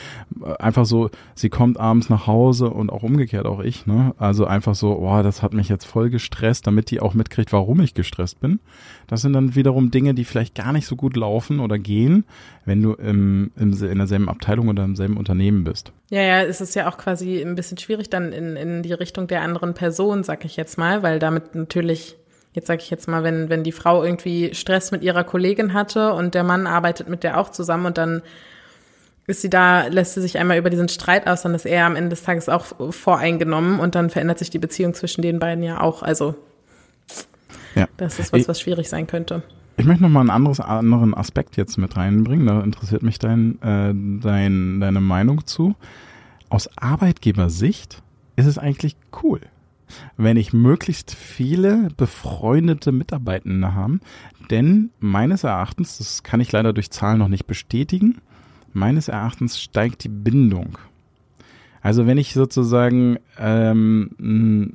äh, 0.43 0.53
einfach 0.59 0.85
so, 0.85 1.09
sie 1.35 1.49
kommt 1.49 1.79
abends 1.79 2.09
nach 2.09 2.27
Hause 2.27 2.69
und 2.69 2.91
auch 2.91 3.03
umgekehrt 3.03 3.45
auch 3.45 3.59
ich. 3.59 3.85
Ne? 3.85 4.13
Also 4.17 4.45
einfach 4.45 4.75
so, 4.75 4.95
boah, 4.95 5.23
das 5.23 5.41
hat 5.41 5.53
mich 5.53 5.69
jetzt 5.69 5.85
voll 5.85 6.09
gestresst, 6.09 6.67
damit 6.67 6.91
die 6.91 6.99
auch 6.99 7.13
mitkriegt, 7.13 7.53
warum 7.53 7.79
ich 7.81 7.93
gestresst 7.93 8.39
bin. 8.39 8.59
Das 9.07 9.21
sind 9.21 9.33
dann 9.33 9.55
wiederum 9.55 9.89
Dinge, 9.89 10.13
die 10.13 10.25
vielleicht 10.25 10.53
gar 10.53 10.73
nicht 10.73 10.85
so 10.85 10.97
gut 10.97 11.15
laufen 11.15 11.61
oder 11.61 11.79
gehen, 11.79 12.25
wenn 12.65 12.81
du 12.81 12.93
im, 12.93 13.51
im, 13.55 13.71
in 13.71 13.97
derselben 13.97 14.27
Abteilung 14.27 14.67
oder 14.67 14.83
im 14.83 14.97
selben 14.97 15.15
Unternehmen 15.15 15.63
bist. 15.63 15.93
Ja, 16.09 16.21
ja, 16.21 16.43
es 16.43 16.59
ist 16.59 16.75
ja 16.75 16.89
auch 16.89 16.97
quasi 16.97 17.41
ein 17.41 17.55
bisschen 17.55 17.77
schwierig 17.77 18.09
dann 18.09 18.33
in, 18.33 18.57
in 18.57 18.83
die 18.83 18.93
Richtung 18.93 19.27
der 19.27 19.41
anderen 19.41 19.73
Person, 19.73 20.23
sag 20.23 20.43
ich 20.43 20.57
jetzt 20.57 20.77
mal, 20.77 21.03
weil 21.03 21.19
damit 21.19 21.55
natürlich, 21.55 22.17
jetzt 22.51 22.67
sag 22.67 22.81
ich 22.81 22.89
jetzt 22.89 23.07
mal, 23.07 23.23
wenn, 23.23 23.49
wenn 23.49 23.63
die 23.63 23.71
Frau 23.71 24.03
irgendwie 24.03 24.53
Stress 24.53 24.91
mit 24.91 25.03
ihrer 25.03 25.23
Kollegin 25.23 25.73
hatte 25.73 26.13
und 26.13 26.35
der 26.35 26.43
Mann 26.43 26.67
arbeitet 26.67 27.07
mit 27.07 27.23
der 27.23 27.39
auch 27.39 27.49
zusammen 27.49 27.85
und 27.85 27.97
dann 27.97 28.21
ist 29.25 29.41
sie 29.41 29.49
da, 29.49 29.87
lässt 29.87 30.15
sie 30.15 30.21
sich 30.21 30.37
einmal 30.37 30.57
über 30.57 30.69
diesen 30.69 30.89
Streit 30.89 31.27
aus, 31.27 31.43
dann 31.43 31.53
ist 31.53 31.65
er 31.65 31.85
am 31.85 31.95
Ende 31.95 32.09
des 32.09 32.23
Tages 32.23 32.49
auch 32.49 32.65
voreingenommen 32.91 33.79
und 33.79 33.95
dann 33.95 34.09
verändert 34.09 34.39
sich 34.39 34.49
die 34.49 34.59
Beziehung 34.59 34.93
zwischen 34.93 35.21
den 35.21 35.39
beiden 35.39 35.63
ja 35.63 35.81
auch. 35.81 36.01
Also 36.01 36.35
ja. 37.75 37.87
das 37.97 38.19
ist 38.19 38.33
was, 38.33 38.47
was 38.47 38.61
schwierig 38.61 38.89
sein 38.89 39.07
könnte. 39.07 39.43
Ich 39.77 39.85
möchte 39.85 40.03
noch 40.03 40.09
mal 40.09 40.21
einen 40.21 40.31
anderes, 40.31 40.59
anderen 40.59 41.13
Aspekt 41.13 41.55
jetzt 41.55 41.77
mit 41.77 41.95
reinbringen. 41.97 42.47
Da 42.47 42.61
interessiert 42.61 43.03
mich 43.03 43.19
dein, 43.19 43.61
äh, 43.61 43.93
dein, 44.21 44.79
deine 44.79 45.01
Meinung 45.01 45.45
zu. 45.45 45.75
Aus 46.49 46.69
Arbeitgebersicht 46.77 48.01
ist 48.35 48.45
es 48.47 48.57
eigentlich 48.57 48.95
cool. 49.23 49.41
wenn 50.17 50.37
ich 50.37 50.53
möglichst 50.53 51.13
viele 51.13 51.89
befreundete 51.95 52.91
Mitarbeitende 52.91 53.73
habe. 53.73 53.99
Denn 54.49 54.89
meines 54.99 55.43
Erachtens, 55.43 55.97
das 55.97 56.23
kann 56.23 56.39
ich 56.39 56.51
leider 56.51 56.73
durch 56.73 56.91
Zahlen 56.91 57.19
noch 57.19 57.27
nicht 57.27 57.47
bestätigen, 57.47 58.21
meines 58.73 59.07
Erachtens 59.07 59.59
steigt 59.59 60.03
die 60.03 60.09
Bindung. 60.09 60.77
Also 61.81 62.07
wenn 62.07 62.17
ich 62.17 62.33
sozusagen 62.33 63.17
ähm, 63.37 64.71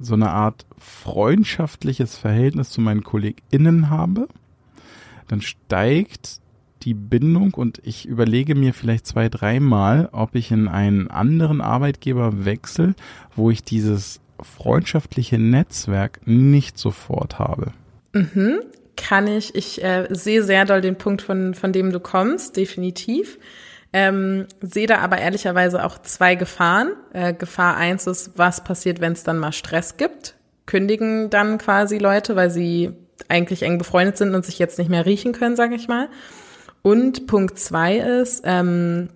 so 0.00 0.14
eine 0.14 0.30
Art 0.30 0.66
freundschaftliches 0.78 2.16
Verhältnis 2.16 2.70
zu 2.70 2.80
meinen 2.80 3.04
KollegInnen 3.04 3.90
habe, 3.90 4.28
dann 5.28 5.42
steigt 5.42 6.40
die 6.82 6.94
Bindung 6.94 7.54
und 7.54 7.80
ich 7.84 8.06
überlege 8.06 8.54
mir 8.54 8.72
vielleicht 8.72 9.06
zwei, 9.06 9.28
dreimal, 9.28 10.08
ob 10.12 10.34
ich 10.34 10.50
in 10.50 10.68
einen 10.68 11.08
anderen 11.08 11.60
Arbeitgeber 11.60 12.44
wechsle, 12.44 12.94
wo 13.34 13.50
ich 13.50 13.64
dieses 13.64 14.20
freundschaftliche 14.40 15.38
Netzwerk 15.38 16.20
nicht 16.24 16.78
sofort 16.78 17.38
habe. 17.38 17.72
Mhm, 18.12 18.60
kann 18.96 19.26
ich. 19.26 19.54
Ich 19.54 19.82
äh, 19.82 20.06
sehe 20.10 20.42
sehr 20.42 20.64
doll 20.64 20.80
den 20.80 20.96
Punkt, 20.96 21.22
von, 21.22 21.54
von 21.54 21.72
dem 21.72 21.92
du 21.92 22.00
kommst, 22.00 22.56
definitiv. 22.56 23.38
Ähm, 23.92 24.46
sehe 24.60 24.86
da 24.86 24.98
aber 24.98 25.18
ehrlicherweise 25.18 25.84
auch 25.84 25.98
zwei 25.98 26.34
Gefahren. 26.34 26.92
Äh, 27.12 27.32
Gefahr 27.32 27.76
eins 27.76 28.06
ist, 28.06 28.32
was 28.36 28.62
passiert, 28.62 29.00
wenn 29.00 29.12
es 29.12 29.24
dann 29.24 29.38
mal 29.38 29.52
Stress 29.52 29.96
gibt? 29.96 30.34
Kündigen 30.66 31.30
dann 31.30 31.56
quasi 31.56 31.96
Leute, 31.98 32.36
weil 32.36 32.50
sie 32.50 32.92
eigentlich 33.28 33.62
eng 33.62 33.78
befreundet 33.78 34.18
sind 34.18 34.34
und 34.34 34.44
sich 34.44 34.58
jetzt 34.58 34.78
nicht 34.78 34.90
mehr 34.90 35.06
riechen 35.06 35.32
können, 35.32 35.56
sage 35.56 35.74
ich 35.74 35.88
mal. 35.88 36.08
Und 36.82 37.26
Punkt 37.26 37.58
zwei 37.58 37.98
ist 37.98 38.42
ähm, 38.44 39.08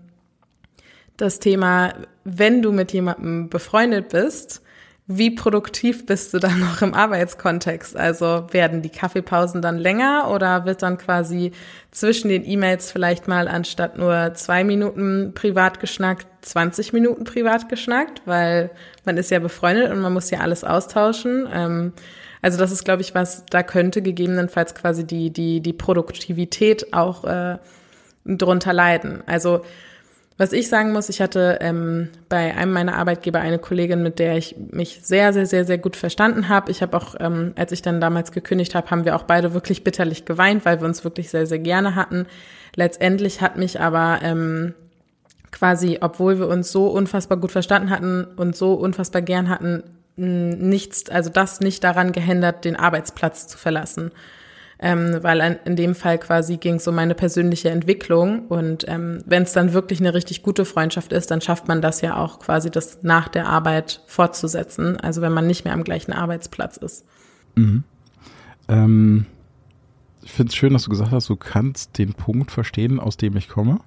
das 1.16 1.38
Thema, 1.38 1.94
wenn 2.24 2.62
du 2.62 2.72
mit 2.72 2.92
jemandem 2.92 3.48
befreundet 3.48 4.08
bist, 4.08 4.62
wie 5.06 5.30
produktiv 5.30 6.06
bist 6.06 6.32
du 6.32 6.38
dann 6.38 6.60
noch 6.60 6.80
im 6.80 6.94
Arbeitskontext? 6.94 7.96
Also 7.96 8.46
werden 8.52 8.82
die 8.82 8.88
Kaffeepausen 8.88 9.60
dann 9.60 9.78
länger 9.78 10.30
oder 10.30 10.64
wird 10.64 10.82
dann 10.82 10.96
quasi 10.96 11.52
zwischen 11.90 12.28
den 12.28 12.48
E-Mails 12.48 12.92
vielleicht 12.92 13.26
mal 13.26 13.48
anstatt 13.48 13.98
nur 13.98 14.32
zwei 14.34 14.62
Minuten 14.62 15.32
privat 15.34 15.80
geschnackt, 15.80 16.26
20 16.42 16.92
Minuten 16.92 17.24
privat 17.24 17.68
geschnackt, 17.68 18.22
weil 18.26 18.70
man 19.04 19.16
ist 19.16 19.30
ja 19.30 19.40
befreundet 19.40 19.90
und 19.90 20.00
man 20.00 20.12
muss 20.12 20.30
ja 20.30 20.40
alles 20.40 20.62
austauschen. 20.62 21.48
Ähm, 21.52 21.92
also 22.40 22.58
das 22.58 22.72
ist, 22.72 22.84
glaube 22.84 23.02
ich, 23.02 23.14
was, 23.14 23.44
da 23.46 23.62
könnte 23.62 24.02
gegebenenfalls 24.02 24.74
quasi 24.74 25.04
die, 25.04 25.30
die, 25.30 25.60
die 25.60 25.72
Produktivität 25.72 26.92
auch 26.92 27.24
äh, 27.24 27.58
drunter 28.24 28.72
leiden. 28.72 29.22
Also 29.26 29.62
was 30.38 30.52
ich 30.52 30.68
sagen 30.68 30.92
muss, 30.92 31.08
ich 31.08 31.20
hatte 31.20 31.58
ähm, 31.60 32.08
bei 32.28 32.54
einem 32.54 32.72
meiner 32.72 32.96
Arbeitgeber 32.96 33.40
eine 33.40 33.58
Kollegin, 33.58 34.02
mit 34.02 34.18
der 34.18 34.36
ich 34.36 34.56
mich 34.70 35.00
sehr, 35.02 35.32
sehr, 35.32 35.46
sehr, 35.46 35.64
sehr 35.64 35.78
gut 35.78 35.96
verstanden 35.96 36.48
habe. 36.48 36.70
Ich 36.70 36.82
habe 36.82 36.96
auch, 36.96 37.14
ähm, 37.20 37.52
als 37.56 37.72
ich 37.72 37.82
dann 37.82 38.00
damals 38.00 38.32
gekündigt 38.32 38.74
habe, 38.74 38.90
haben 38.90 39.04
wir 39.04 39.16
auch 39.16 39.24
beide 39.24 39.54
wirklich 39.54 39.84
bitterlich 39.84 40.24
geweint, 40.24 40.64
weil 40.64 40.80
wir 40.80 40.86
uns 40.86 41.04
wirklich 41.04 41.30
sehr, 41.30 41.46
sehr 41.46 41.58
gerne 41.58 41.94
hatten. 41.94 42.26
Letztendlich 42.74 43.40
hat 43.40 43.56
mich 43.56 43.80
aber 43.80 44.20
ähm, 44.22 44.74
quasi, 45.50 45.98
obwohl 46.00 46.38
wir 46.38 46.48
uns 46.48 46.72
so 46.72 46.86
unfassbar 46.86 47.38
gut 47.38 47.52
verstanden 47.52 47.90
hatten 47.90 48.24
und 48.36 48.56
so 48.56 48.74
unfassbar 48.74 49.22
gern 49.22 49.48
hatten, 49.48 49.82
nichts, 50.16 51.08
also 51.10 51.30
das 51.30 51.60
nicht 51.60 51.84
daran 51.84 52.12
gehindert, 52.12 52.64
den 52.64 52.76
Arbeitsplatz 52.76 53.48
zu 53.48 53.58
verlassen 53.58 54.12
ähm, 54.82 55.18
weil 55.22 55.60
in 55.64 55.76
dem 55.76 55.94
Fall 55.94 56.18
quasi 56.18 56.56
ging 56.56 56.74
es 56.74 56.88
um 56.88 56.96
meine 56.96 57.14
persönliche 57.14 57.70
Entwicklung. 57.70 58.46
Und 58.48 58.84
ähm, 58.88 59.22
wenn 59.24 59.44
es 59.44 59.52
dann 59.52 59.72
wirklich 59.72 60.00
eine 60.00 60.12
richtig 60.12 60.42
gute 60.42 60.64
Freundschaft 60.64 61.12
ist, 61.12 61.30
dann 61.30 61.40
schafft 61.40 61.68
man 61.68 61.80
das 61.80 62.00
ja 62.00 62.16
auch 62.16 62.40
quasi, 62.40 62.68
das 62.68 62.98
nach 63.02 63.28
der 63.28 63.46
Arbeit 63.46 64.02
fortzusetzen. 64.08 64.98
Also 64.98 65.22
wenn 65.22 65.32
man 65.32 65.46
nicht 65.46 65.64
mehr 65.64 65.72
am 65.72 65.84
gleichen 65.84 66.12
Arbeitsplatz 66.12 66.76
ist. 66.76 67.04
Mhm. 67.54 67.84
Ähm, 68.68 69.26
ich 70.22 70.32
finde 70.32 70.50
es 70.50 70.56
schön, 70.56 70.72
dass 70.72 70.84
du 70.84 70.90
gesagt 70.90 71.12
hast, 71.12 71.28
du 71.28 71.36
kannst 71.36 71.96
den 71.98 72.14
Punkt 72.14 72.50
verstehen, 72.50 72.98
aus 72.98 73.16
dem 73.16 73.36
ich 73.36 73.48
komme. 73.48 73.78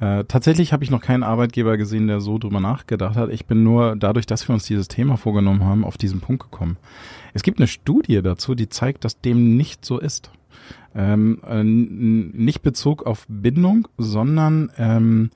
Äh, 0.00 0.24
tatsächlich 0.24 0.72
habe 0.72 0.84
ich 0.84 0.90
noch 0.90 1.00
keinen 1.00 1.22
Arbeitgeber 1.22 1.76
gesehen, 1.76 2.06
der 2.06 2.20
so 2.20 2.38
drüber 2.38 2.60
nachgedacht 2.60 3.16
hat. 3.16 3.30
Ich 3.30 3.46
bin 3.46 3.62
nur 3.62 3.96
dadurch, 3.96 4.26
dass 4.26 4.46
wir 4.46 4.54
uns 4.54 4.64
dieses 4.64 4.88
Thema 4.88 5.16
vorgenommen 5.16 5.64
haben, 5.64 5.84
auf 5.84 5.96
diesen 5.96 6.20
Punkt 6.20 6.42
gekommen. 6.42 6.76
Es 7.32 7.42
gibt 7.42 7.58
eine 7.58 7.66
Studie 7.66 8.20
dazu, 8.22 8.54
die 8.54 8.68
zeigt, 8.68 9.04
dass 9.04 9.20
dem 9.20 9.56
nicht 9.56 9.84
so 9.84 9.98
ist. 9.98 10.30
Ähm, 10.94 11.40
äh, 11.46 11.62
nicht 11.62 12.62
Bezug 12.62 13.06
auf 13.06 13.26
Bindung, 13.28 13.88
sondern 13.96 14.70
ähm, 14.78 15.30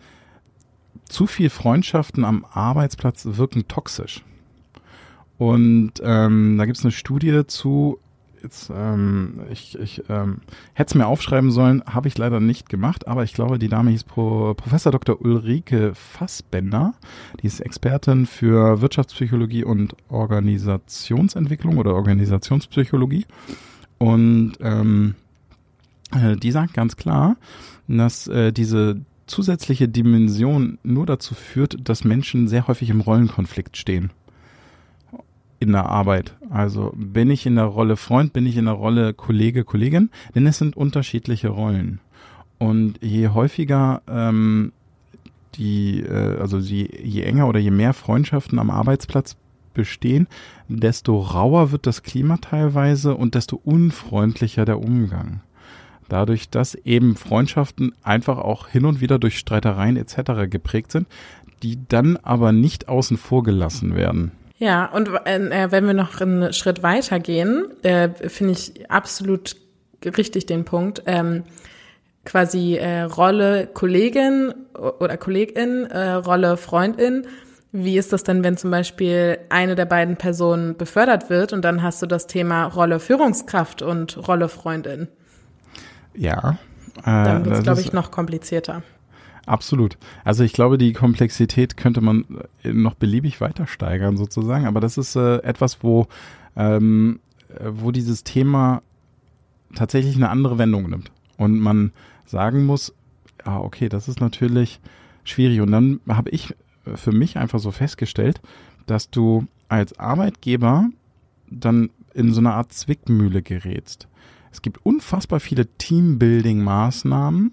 zu 1.05 1.27
viel 1.27 1.51
Freundschaften 1.51 2.25
am 2.25 2.45
Arbeitsplatz 2.51 3.27
wirken 3.31 3.67
toxisch. 3.69 4.25
Und 5.39 5.93
ähm, 6.03 6.57
da 6.59 6.67
gibt 6.67 6.77
es 6.77 6.85
eine 6.85 6.93
Studie 6.93 7.47
zu, 7.47 7.99
jetzt, 8.43 8.71
ähm, 8.75 9.41
ich, 9.51 9.79
ich 9.79 10.03
ähm, 10.09 10.39
hätte 10.75 10.91
es 10.91 10.95
mir 10.95 11.07
aufschreiben 11.07 11.51
sollen, 11.51 11.83
habe 11.87 12.09
ich 12.09 12.17
leider 12.19 12.41
nicht 12.41 12.69
gemacht, 12.69 13.09
aber 13.09 13.25
ich 13.25 13.35
glaube, 13.35 13.59
die 13.59 13.69
Dame 13.69 13.91
hieß 13.91 14.05
Pro, 14.05 14.55
Professor 14.55 14.93
Dr. 14.93 15.21
Ulrike 15.21 15.93
Fassbender. 15.95 16.95
Die 17.43 17.47
ist 17.47 17.61
Expertin 17.61 18.27
für 18.27 18.81
Wirtschaftspsychologie 18.81 19.65
und 19.65 19.97
Organisationsentwicklung 20.09 21.79
oder 21.79 21.95
Organisationspsychologie. 21.95 23.27
Und 23.99 24.55
ähm, 24.61 25.15
äh, 26.13 26.37
die 26.37 26.53
sagt 26.53 26.75
ganz 26.75 26.97
klar, 26.97 27.37
dass 27.89 28.27
äh, 28.29 28.53
diese 28.53 29.01
zusätzliche 29.27 29.89
Dimension 29.89 30.79
nur 30.83 31.07
dazu 31.07 31.35
führt, 31.35 31.89
dass 31.89 32.05
Menschen 32.05 32.49
sehr 32.49 32.67
häufig 32.67 32.91
im 32.91 33.01
Rollenkonflikt 33.01 33.77
stehen 33.77 34.11
in 35.61 35.73
der 35.73 35.87
Arbeit. 35.87 36.35
Also 36.49 36.93
bin 36.97 37.31
ich 37.31 37.47
in 37.47 37.55
der 37.55 37.67
Rolle 37.67 37.97
Freund, 37.97 38.33
bin 38.33 38.47
ich 38.47 38.57
in 38.57 38.65
der 38.65 38.75
Rolle 38.75 39.15
Kollege, 39.15 39.63
Kollegin, 39.63 40.11
denn 40.35 40.47
es 40.47 40.59
sind 40.59 40.77
unterschiedliche 40.77 41.49
Rollen. 41.49 42.01
Und 42.59 42.99
je 43.03 43.29
häufiger 43.29 44.03
ähm, 44.09 44.73
die, 45.55 46.01
äh, 46.01 46.39
also 46.41 46.59
je, 46.59 46.89
je 47.03 47.23
enger 47.23 47.47
oder 47.47 47.61
je 47.61 47.71
mehr 47.71 47.93
Freundschaften 47.93 48.59
am 48.59 48.71
Arbeitsplatz 48.71 49.37
bestehen, 49.75 50.27
desto 50.69 51.19
rauer 51.21 51.73
wird 51.73 51.87
das 51.87 52.03
Klima 52.03 52.39
teilweise 52.39 53.15
und 53.15 53.35
desto 53.35 53.61
unfreundlicher 53.63 54.65
der 54.65 54.81
Umgang. 54.81 55.41
Dadurch, 56.09 56.51
dass 56.51 56.75
eben 56.75 57.15
Freundschaften 57.15 57.95
einfach 58.03 58.39
auch 58.39 58.67
hin 58.67 58.85
und 58.85 59.01
wieder 59.01 59.19
durch 59.19 59.39
Streitereien 59.39 59.97
etc. 59.97 60.51
geprägt 60.51 60.91
sind, 60.91 61.07
die 61.63 61.79
dann 61.89 62.17
aber 62.17 62.51
nicht 62.53 62.89
außen 62.89 63.17
vor 63.17 63.43
gelassen 63.43 63.95
werden. 63.95 64.33
Ja, 64.61 64.85
und 64.93 65.09
äh, 65.25 65.71
wenn 65.71 65.87
wir 65.87 65.95
noch 65.95 66.21
einen 66.21 66.53
Schritt 66.53 66.83
weiter 66.83 67.19
gehen, 67.19 67.83
äh, 67.83 68.11
finde 68.29 68.53
ich 68.53 68.91
absolut 68.91 69.57
richtig 70.05 70.45
den 70.45 70.67
Punkt. 70.67 71.03
Ähm, 71.07 71.45
quasi 72.27 72.77
äh, 72.77 73.03
Rolle 73.05 73.69
Kollegin 73.73 74.53
oder 74.75 75.17
Kollegin, 75.17 75.87
äh, 75.87 76.11
Rolle 76.13 76.59
Freundin. 76.59 77.27
Wie 77.73 77.97
ist 77.97 78.13
das 78.13 78.23
denn, 78.23 78.45
wenn 78.45 78.59
zum 78.59 78.71
Beispiel 78.71 79.39
eine 79.49 79.77
der 79.77 79.87
beiden 79.87 80.17
Personen 80.17 80.77
befördert 80.77 81.31
wird 81.31 81.55
und 81.55 81.65
dann 81.65 81.83
hast 81.83 82.03
du 82.03 82.07
das 82.07 82.27
Thema 82.27 82.65
Rolle 82.65 83.01
Führungskraft 83.01 83.81
und 83.81 84.29
Rolle 84.29 84.51
Freundin? 84.51 85.09
Ja. 86.15 86.59
Äh, 86.99 87.05
dann 87.05 87.45
wird 87.47 87.57
es, 87.57 87.63
glaube 87.63 87.81
ich, 87.81 87.95
noch 87.95 88.11
komplizierter. 88.11 88.83
Absolut. 89.47 89.97
Also 90.25 90.45
ich 90.45 90.53
glaube, 90.53 90.79
die 90.79 90.93
Komplexität 90.93 91.77
könnte 91.77 92.01
man 92.01 92.25
äh, 92.63 92.73
noch 92.73 92.95
beliebig 92.95 93.41
weiter 93.41 93.67
steigern 93.67 94.17
sozusagen, 94.17 94.67
aber 94.67 94.81
das 94.81 94.99
ist 94.99 95.17
äh, 95.17 95.39
etwas, 95.39 95.83
wo, 95.83 96.07
ähm, 96.57 97.21
äh, 97.49 97.71
wo 97.71 97.91
dieses 97.91 98.25
Thema 98.25 98.83
tatsächlich 99.75 100.17
eine 100.17 100.31
andere 100.31 100.59
Wendung 100.59 100.91
nimmt 100.91 101.11
und 101.37 101.59
man 101.59 101.93
sagen 102.27 102.65
muss, 102.65 102.95
ah, 103.45 103.59
okay, 103.59 103.89
das 103.89 104.09
ist 104.09 104.21
natürlich 104.21 104.81
schwierig. 105.25 105.61
Und 105.61 105.73
dann 105.73 106.01
habe 106.09 106.31
ich 106.31 106.55
für 106.95 107.13
mich 107.13 107.37
einfach 107.37 107.59
so 107.59 107.71
festgestellt, 107.71 108.41
dass 108.87 109.11
du 109.11 109.47
als 109.69 109.99
Arbeitgeber 109.99 110.89
dann 111.49 111.91
in 112.15 112.33
so 112.33 112.41
eine 112.41 112.55
Art 112.55 112.73
Zwickmühle 112.73 113.43
gerätst. 113.43 114.09
Es 114.53 114.63
gibt 114.63 114.85
unfassbar 114.85 115.41
viele 115.41 115.67
Teambuilding-Maßnahmen 115.79 117.53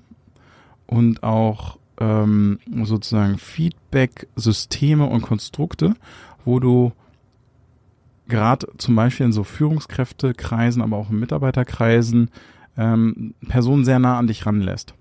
und 0.88 1.23
auch 1.23 1.78
ähm, 2.00 2.60
sozusagen 2.84 3.38
Feedback-Systeme 3.38 5.06
und 5.06 5.21
Konstrukte, 5.21 5.95
wo 6.45 6.60
du 6.60 6.93
gerade 8.28 8.67
zum 8.78 8.95
Beispiel 8.95 9.26
in 9.26 9.34
so 9.34 9.43
Führungskräftekreisen, 9.43 10.82
aber 10.82 10.97
auch 10.97 11.10
in 11.10 11.19
Mitarbeiterkreisen 11.19 12.30
ähm, 12.78 13.34
Personen 13.47 13.86
sehr 13.86 14.00
nah 14.00 14.17
an 14.17 14.28
dich 14.28 14.45
ranlässt. 14.45 14.93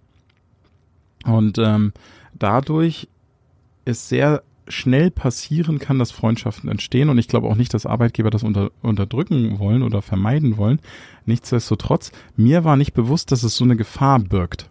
Und 1.25 1.59
ähm, 1.59 1.93
dadurch 2.35 3.09
ist 3.85 4.09
sehr 4.09 4.43
schnell 4.69 5.11
passieren 5.11 5.79
kann, 5.79 5.99
dass 5.99 6.11
Freundschaften 6.11 6.69
entstehen. 6.69 7.09
Und 7.09 7.19
ich 7.19 7.29
glaube 7.29 7.49
auch 7.49 7.55
nicht, 7.55 7.73
dass 7.75 7.87
Arbeitgeber 7.87 8.31
das 8.31 8.43
unter, 8.43 8.71
unterdrücken 8.83 9.59
wollen 9.59 9.83
oder 9.83 10.03
vermeiden 10.03 10.57
wollen. 10.57 10.81
Nichtsdestotrotz, 11.25 12.13
mir 12.37 12.65
war 12.65 12.77
nicht 12.77 12.93
bewusst, 12.93 13.33
dass 13.33 13.43
es 13.43 13.57
so 13.57 13.65
eine 13.65 13.77
Gefahr 13.77 14.19
birgt. 14.19 14.69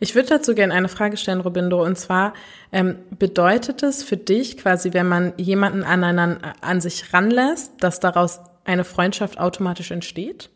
Ich 0.00 0.14
würde 0.14 0.28
dazu 0.28 0.54
gerne 0.54 0.74
eine 0.74 0.88
Frage 0.88 1.16
stellen, 1.16 1.40
Robindo, 1.40 1.84
und 1.84 1.98
zwar 1.98 2.34
ähm, 2.70 2.96
bedeutet 3.18 3.82
es 3.82 4.04
für 4.04 4.16
dich 4.16 4.56
quasi, 4.56 4.92
wenn 4.92 5.08
man 5.08 5.32
jemanden 5.36 5.82
aneinander, 5.82 6.54
an 6.60 6.80
sich 6.80 7.12
ranlässt, 7.12 7.72
dass 7.80 7.98
daraus 7.98 8.40
eine 8.64 8.84
Freundschaft 8.84 9.40
automatisch 9.40 9.90
entsteht? 9.90 10.50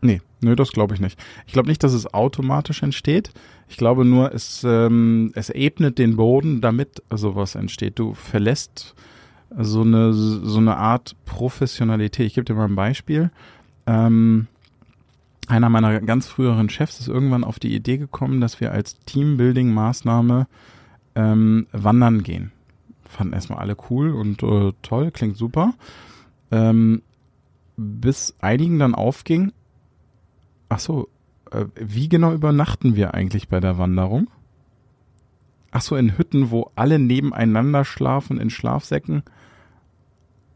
Nee, 0.00 0.22
nö, 0.40 0.56
das 0.56 0.72
glaube 0.72 0.94
ich 0.94 1.00
nicht. 1.00 1.18
Ich 1.46 1.52
glaube 1.52 1.68
nicht, 1.68 1.84
dass 1.84 1.92
es 1.92 2.12
automatisch 2.12 2.82
entsteht. 2.82 3.30
Ich 3.68 3.76
glaube 3.76 4.04
nur, 4.04 4.34
es, 4.34 4.64
ähm, 4.64 5.30
es 5.34 5.50
ebnet 5.50 5.98
den 5.98 6.16
Boden, 6.16 6.60
damit 6.60 7.02
sowas 7.14 7.54
entsteht. 7.54 7.98
Du 7.98 8.14
verlässt 8.14 8.94
so 9.56 9.82
eine, 9.82 10.12
so 10.12 10.58
eine 10.58 10.76
Art 10.76 11.14
Professionalität. 11.26 12.26
Ich 12.26 12.34
gebe 12.34 12.44
dir 12.44 12.54
mal 12.54 12.64
ein 12.64 12.76
Beispiel. 12.76 13.30
Ähm, 13.86 14.46
einer 15.50 15.68
meiner 15.68 16.00
ganz 16.00 16.28
früheren 16.28 16.68
Chefs 16.68 17.00
ist 17.00 17.08
irgendwann 17.08 17.44
auf 17.44 17.58
die 17.58 17.74
Idee 17.74 17.98
gekommen, 17.98 18.40
dass 18.40 18.60
wir 18.60 18.72
als 18.72 19.00
Teambuilding-Maßnahme 19.06 20.46
ähm, 21.14 21.66
wandern 21.72 22.22
gehen. 22.22 22.52
Fanden 23.04 23.34
erstmal 23.34 23.58
alle 23.58 23.76
cool 23.90 24.12
und 24.12 24.42
äh, 24.42 24.72
toll, 24.82 25.10
klingt 25.10 25.36
super. 25.36 25.74
Ähm, 26.50 27.02
bis 27.76 28.36
einigen 28.40 28.78
dann 28.78 28.94
aufging, 28.94 29.52
ach 30.68 30.78
so, 30.78 31.08
äh, 31.50 31.64
wie 31.74 32.08
genau 32.08 32.32
übernachten 32.32 32.94
wir 32.94 33.14
eigentlich 33.14 33.48
bei 33.48 33.60
der 33.60 33.78
Wanderung? 33.78 34.28
Ach 35.72 35.80
so, 35.80 35.96
in 35.96 36.16
Hütten, 36.18 36.50
wo 36.50 36.70
alle 36.74 36.98
nebeneinander 36.98 37.84
schlafen, 37.84 38.40
in 38.40 38.50
Schlafsäcken. 38.50 39.22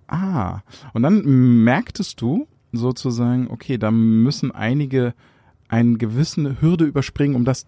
Ah, 0.06 0.60
und 0.92 1.02
dann 1.02 1.64
merktest 1.64 2.20
du 2.20 2.46
sozusagen, 2.76 3.50
okay, 3.50 3.78
da 3.78 3.90
müssen 3.90 4.50
einige 4.52 5.14
eine 5.68 5.96
gewisse 5.98 6.60
Hürde 6.60 6.84
überspringen, 6.84 7.36
um 7.36 7.44
das 7.44 7.66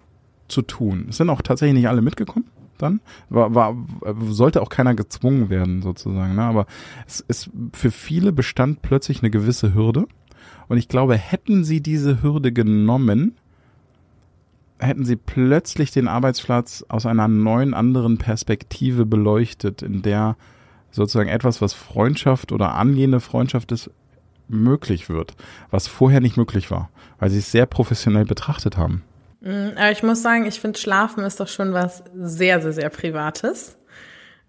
zu 0.49 0.63
tun. 0.63 1.07
Es 1.09 1.17
sind 1.17 1.31
auch 1.31 1.43
tatsächlich 1.43 1.75
nicht 1.75 1.89
alle 1.89 2.03
mitgekommen 2.03 2.47
dann. 2.79 3.01
War, 3.29 3.55
war, 3.55 3.77
sollte 4.29 4.63
auch 4.63 4.69
keiner 4.69 4.95
gezwungen 4.95 5.51
werden, 5.51 5.83
sozusagen. 5.83 6.35
Ne? 6.35 6.43
Aber 6.43 6.67
es 7.07 7.21
ist 7.21 7.51
für 7.73 7.91
viele 7.91 8.33
bestand 8.33 8.83
plötzlich 8.83 9.23
eine 9.23 9.31
gewisse 9.31 9.75
Hürde. 9.75 10.07
Und 10.69 10.79
ich 10.79 10.89
glaube, 10.89 11.17
hätten 11.17 11.65
sie 11.65 11.81
diese 11.81 12.23
Hürde 12.23 12.53
genommen, 12.53 13.37
hätten 14.79 15.05
sie 15.05 15.17
plötzlich 15.17 15.91
den 15.91 16.09
Arbeitsplatz 16.09 16.85
aus 16.89 17.07
einer 17.07 17.29
neuen 17.29 17.73
anderen 17.73 18.19
Perspektive 18.19 19.07
beleuchtet, 19.07 19.83
in 19.83 20.03
der 20.03 20.37
sozusagen 20.91 21.29
etwas, 21.29 21.61
was 21.61 21.73
Freundschaft 21.73 22.53
oder 22.53 22.75
angehende 22.75 23.21
Freundschaft 23.21 23.73
ist, 23.73 23.91
möglich 24.49 25.09
wird, 25.09 25.35
was 25.71 25.89
vorher 25.89 26.21
nicht 26.21 26.37
möglich 26.37 26.71
war, 26.71 26.91
weil 27.19 27.31
sie 27.31 27.39
es 27.39 27.51
sehr 27.51 27.67
professionell 27.67 28.25
betrachtet 28.25 28.77
haben. 28.77 29.03
Mm, 29.41 29.77
aber 29.77 29.91
ich 29.91 30.03
muss 30.03 30.23
sagen, 30.23 30.47
ich 30.47 30.61
finde 30.61 30.79
Schlafen 30.79 31.25
ist 31.25 31.41
doch 31.41 31.49
schon 31.49 31.73
was 31.73 32.05
sehr, 32.15 32.61
sehr, 32.61 32.73
sehr 32.73 32.91
Privates. 32.91 33.77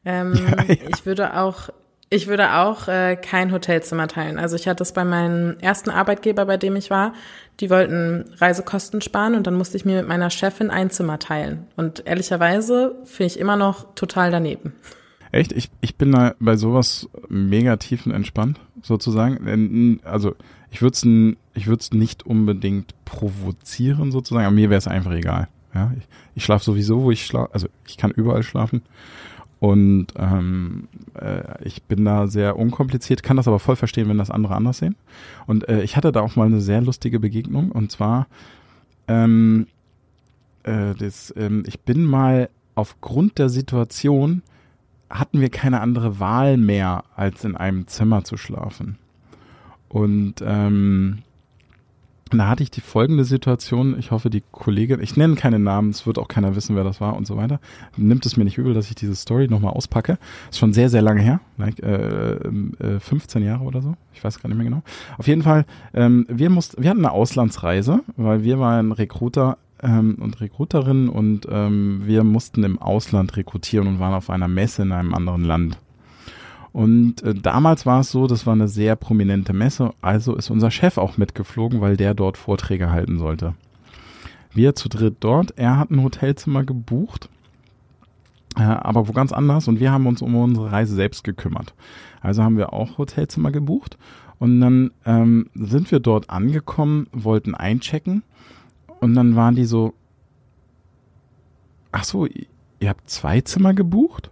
Ähm, 0.05 0.33
ja, 0.67 0.73
ja. 0.73 0.75
Ich 0.89 1.05
würde 1.05 1.38
auch, 1.38 1.69
ich 2.10 2.27
würde 2.27 2.53
auch 2.53 2.88
äh, 2.88 3.15
kein 3.15 3.51
Hotelzimmer 3.51 4.07
teilen. 4.07 4.39
Also 4.39 4.55
ich 4.55 4.67
hatte 4.67 4.83
es 4.83 4.93
bei 4.93 5.03
meinem 5.03 5.57
ersten 5.60 5.89
Arbeitgeber, 5.89 6.45
bei 6.45 6.57
dem 6.57 6.75
ich 6.75 6.89
war, 6.89 7.13
die 7.60 7.69
wollten 7.69 8.25
Reisekosten 8.38 9.01
sparen 9.01 9.36
und 9.36 9.47
dann 9.47 9.55
musste 9.55 9.77
ich 9.77 9.86
mir 9.86 9.97
mit 9.97 10.07
meiner 10.07 10.29
Chefin 10.29 10.69
ein 10.69 10.89
Zimmer 10.89 11.19
teilen. 11.19 11.67
Und 11.75 12.05
ehrlicherweise 12.05 12.95
finde 13.03 13.27
ich 13.27 13.39
immer 13.39 13.55
noch 13.55 13.93
total 13.95 14.31
daneben. 14.31 14.73
Echt? 15.38 15.52
Ich, 15.52 15.69
ich 15.82 15.95
bin 15.95 16.13
da 16.13 16.34
bei 16.39 16.56
sowas 16.56 17.08
mega 17.30 17.78
tiefenentspannt, 17.78 18.60
sozusagen. 18.82 20.00
Also 20.04 20.36
ich 20.71 20.82
würde 20.82 20.95
es 20.95 21.04
ich 21.54 21.91
nicht 21.93 22.26
unbedingt 22.26 22.95
provozieren, 23.06 24.12
sozusagen, 24.12 24.47
aber 24.47 24.56
mir 24.56 24.71
wäre 24.71 24.80
es 24.80 24.88
einfach 24.88 25.12
egal. 25.12 25.47
Ja, 25.76 25.91
ich, 25.95 26.08
ich 26.34 26.43
schlafe 26.43 26.65
sowieso, 26.65 27.04
wo 27.04 27.12
ich 27.12 27.23
schlafe, 27.23 27.54
also 27.54 27.67
ich 27.86 27.97
kann 27.97 28.10
überall 28.10 28.41
schlafen. 28.41 28.82
Und 29.60 30.08
ähm, 30.17 30.88
äh, 31.13 31.63
ich 31.63 31.84
bin 31.84 32.04
da 32.04 32.26
sehr 32.26 32.58
unkompliziert, 32.58 33.21
kann 33.21 33.38
das 33.38 33.47
aber 33.47 33.60
voll 33.60 33.76
verstehen, 33.76 34.10
wenn 34.10 34.17
das 34.17 34.32
andere 34.32 34.56
anders 34.56 34.80
sehen. 34.80 34.95
Und 35.45 35.69
äh, 35.69 35.84
ich 35.84 35.95
hatte 35.95 36.12
da 36.12 36.21
auch 36.21 36.36
mal 36.36 36.47
eine 36.47 36.62
sehr 36.62 36.82
lustige 36.82 37.19
Begegnung 37.19 37.71
und 37.71 37.91
zwar, 37.91 38.26
ähm, 39.08 39.67
äh, 40.63 40.95
das, 40.95 41.32
ähm, 41.38 41.63
ich 41.67 41.82
bin 41.82 42.06
mal 42.06 42.50
aufgrund 42.73 43.38
der 43.38 43.50
Situation 43.50 44.41
hatten 45.10 45.41
wir 45.41 45.50
keine 45.50 45.82
andere 45.82 46.20
Wahl 46.20 46.58
mehr, 46.58 47.04
als 47.15 47.43
in 47.43 47.56
einem 47.56 47.88
Zimmer 47.88 48.24
zu 48.24 48.38
schlafen. 48.38 48.98
Und 49.89 50.36
ähm, 50.46 51.20
da 52.32 52.50
hatte 52.50 52.63
ich 52.63 52.72
die 52.72 52.82
folgende 52.82 53.24
Situation. 53.24 53.98
Ich 53.98 54.12
hoffe, 54.12 54.30
die 54.30 54.43
Kollegin, 54.52 55.02
ich 55.02 55.15
nenne 55.15 55.36
keine 55.36 55.60
Namen, 55.60 55.91
es 55.91 56.06
wird 56.06 56.17
auch 56.17 56.28
keiner 56.28 56.56
wissen, 56.56 56.76
wer 56.76 56.84
das 56.84 57.00
war 57.00 57.15
und 57.15 57.26
so 57.26 57.38
weiter. 57.38 57.60
Nimmt 57.96 58.26
es 58.26 58.38
mir 58.38 58.43
nicht 58.43 58.58
übel, 58.58 58.74
dass 58.74 58.89
ich 58.89 58.96
diese 58.96 59.15
Story 59.15 59.48
nochmal 59.48 59.74
auspacke. 59.74 60.17
Ist 60.50 60.60
schon 60.60 60.74
sehr, 60.74 60.89
sehr 60.89 61.02
lange 61.02 61.22
her, 61.22 61.39
like, 61.58 61.82
äh, 61.82 62.34
äh, 62.34 63.00
15 63.00 63.43
Jahre 63.43 63.63
oder 63.63 63.82
so. 63.82 63.96
Ich 64.13 64.24
weiß 64.24 64.41
gar 64.41 64.50
nicht 64.50 64.58
mehr 64.58 64.65
genau. 64.65 64.84
Auf 65.17 65.28
jeden 65.28 65.43
Fall, 65.43 65.65
ähm, 65.93 66.26
wir 66.30 66.50
mussten, 66.50 66.82
wir 66.82 66.89
hatten 66.89 67.06
eine 67.06 67.12
Auslandsreise, 67.12 68.02
weil 68.17 68.43
wir 68.43 68.60
waren 68.60 68.91
Recruiter 68.91 69.58
ähm, 69.81 70.15
und 70.19 70.41
Recruiterin 70.41 71.09
und 71.09 71.47
ähm, 71.49 72.01
wir 72.05 72.23
mussten 72.23 72.63
im 72.63 72.79
Ausland 72.79 73.35
rekrutieren 73.37 73.87
und 73.87 73.99
waren 73.99 74.13
auf 74.13 74.29
einer 74.29 74.47
Messe 74.47 74.83
in 74.83 74.91
einem 74.91 75.13
anderen 75.13 75.43
Land. 75.43 75.77
Und 76.73 77.23
äh, 77.23 77.33
damals 77.33 77.85
war 77.85 78.01
es 78.01 78.11
so, 78.11 78.27
das 78.27 78.45
war 78.45 78.53
eine 78.53 78.67
sehr 78.67 78.95
prominente 78.95 79.53
Messe, 79.53 79.93
also 80.01 80.35
ist 80.35 80.49
unser 80.49 80.71
Chef 80.71 80.97
auch 80.97 81.17
mitgeflogen, 81.17 81.81
weil 81.81 81.97
der 81.97 82.13
dort 82.13 82.37
Vorträge 82.37 82.91
halten 82.91 83.17
sollte. 83.17 83.55
Wir 84.53 84.75
zu 84.75 84.89
dritt 84.89 85.17
dort, 85.19 85.53
er 85.57 85.77
hat 85.77 85.91
ein 85.91 86.03
Hotelzimmer 86.03 86.63
gebucht, 86.63 87.29
äh, 88.57 88.61
aber 88.61 89.07
wo 89.07 89.11
ganz 89.11 89.31
anders 89.31 89.67
und 89.67 89.79
wir 89.79 89.91
haben 89.91 90.07
uns 90.07 90.21
um 90.21 90.35
unsere 90.35 90.71
Reise 90.71 90.95
selbst 90.95 91.23
gekümmert. 91.23 91.73
Also 92.21 92.43
haben 92.43 92.57
wir 92.57 92.73
auch 92.73 92.97
Hotelzimmer 92.97 93.51
gebucht 93.51 93.97
und 94.39 94.59
dann 94.61 94.91
ähm, 95.05 95.49
sind 95.53 95.91
wir 95.91 95.99
dort 95.99 96.29
angekommen, 96.29 97.07
wollten 97.11 97.55
einchecken 97.55 98.23
und 98.99 99.13
dann 99.13 99.36
waren 99.36 99.55
die 99.55 99.65
so, 99.65 99.93
ach 101.91 102.03
so, 102.03 102.25
ihr 102.25 102.89
habt 102.89 103.10
zwei 103.10 103.41
Zimmer 103.41 103.73
gebucht? 103.73 104.29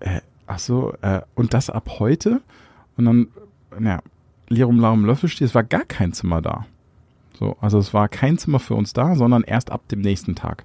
Äh, 0.00 0.20
ach 0.46 0.58
so, 0.58 0.94
äh, 1.02 1.20
und 1.34 1.54
das 1.54 1.70
ab 1.70 1.98
heute? 1.98 2.40
Und 2.96 3.04
dann, 3.04 3.28
naja, 3.78 4.00
Lirum 4.48 4.80
Larum 4.80 5.04
Löffelstiel, 5.04 5.46
es 5.46 5.54
war 5.54 5.64
gar 5.64 5.84
kein 5.84 6.12
Zimmer 6.12 6.42
da. 6.42 6.66
So, 7.38 7.56
also 7.60 7.78
es 7.78 7.94
war 7.94 8.08
kein 8.08 8.38
Zimmer 8.38 8.60
für 8.60 8.74
uns 8.74 8.92
da, 8.92 9.14
sondern 9.14 9.42
erst 9.42 9.72
ab 9.72 9.88
dem 9.88 10.00
nächsten 10.00 10.34
Tag. 10.34 10.64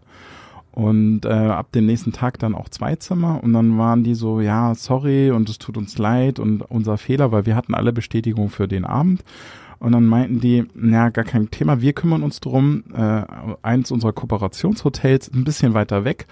Und 0.71 1.25
äh, 1.25 1.30
ab 1.30 1.71
dem 1.71 1.88
nächsten 1.88 2.12
Tag 2.12 2.38
dann 2.38 2.53
auch 2.53 2.69
zwei 2.69 2.95
Zimmer 2.97 3.43
und 3.43 3.53
dann 3.53 3.80
waren 3.80 4.03
die 4.03 4.13
so, 4.13 4.41
ja, 4.41 4.75
sorry 4.75 5.32
und 5.32 5.49
es 5.49 5.58
tut 5.58 5.75
uns 5.75 5.97
leid 5.97 6.38
und 6.38 6.62
unser 6.62 6.99
Fehler, 6.99 7.32
weil 7.32 7.47
wir 7.47 7.56
hatten 7.56 7.73
alle 7.73 7.91
Bestätigung 7.91 8.49
für 8.49 8.67
den 8.67 8.86
Abend. 8.86 9.23
Und 9.80 9.92
dann 9.92 10.06
meinten 10.06 10.40
die, 10.40 10.66
na, 10.74 11.10
gar 11.10 11.26
kein 11.26 11.52
Thema, 11.52 11.82
wir 11.82 11.94
kümmern 11.94 12.24
uns 12.24 12.40
drum. 12.40 12.84
Äh, 12.94 13.24
eins 13.62 13.92
unserer 13.92 14.13
Kooperationshotels, 14.13 15.32
ein 15.34 15.44
bisschen 15.44 15.74
weiter 15.74 16.04
weg, 16.04 16.28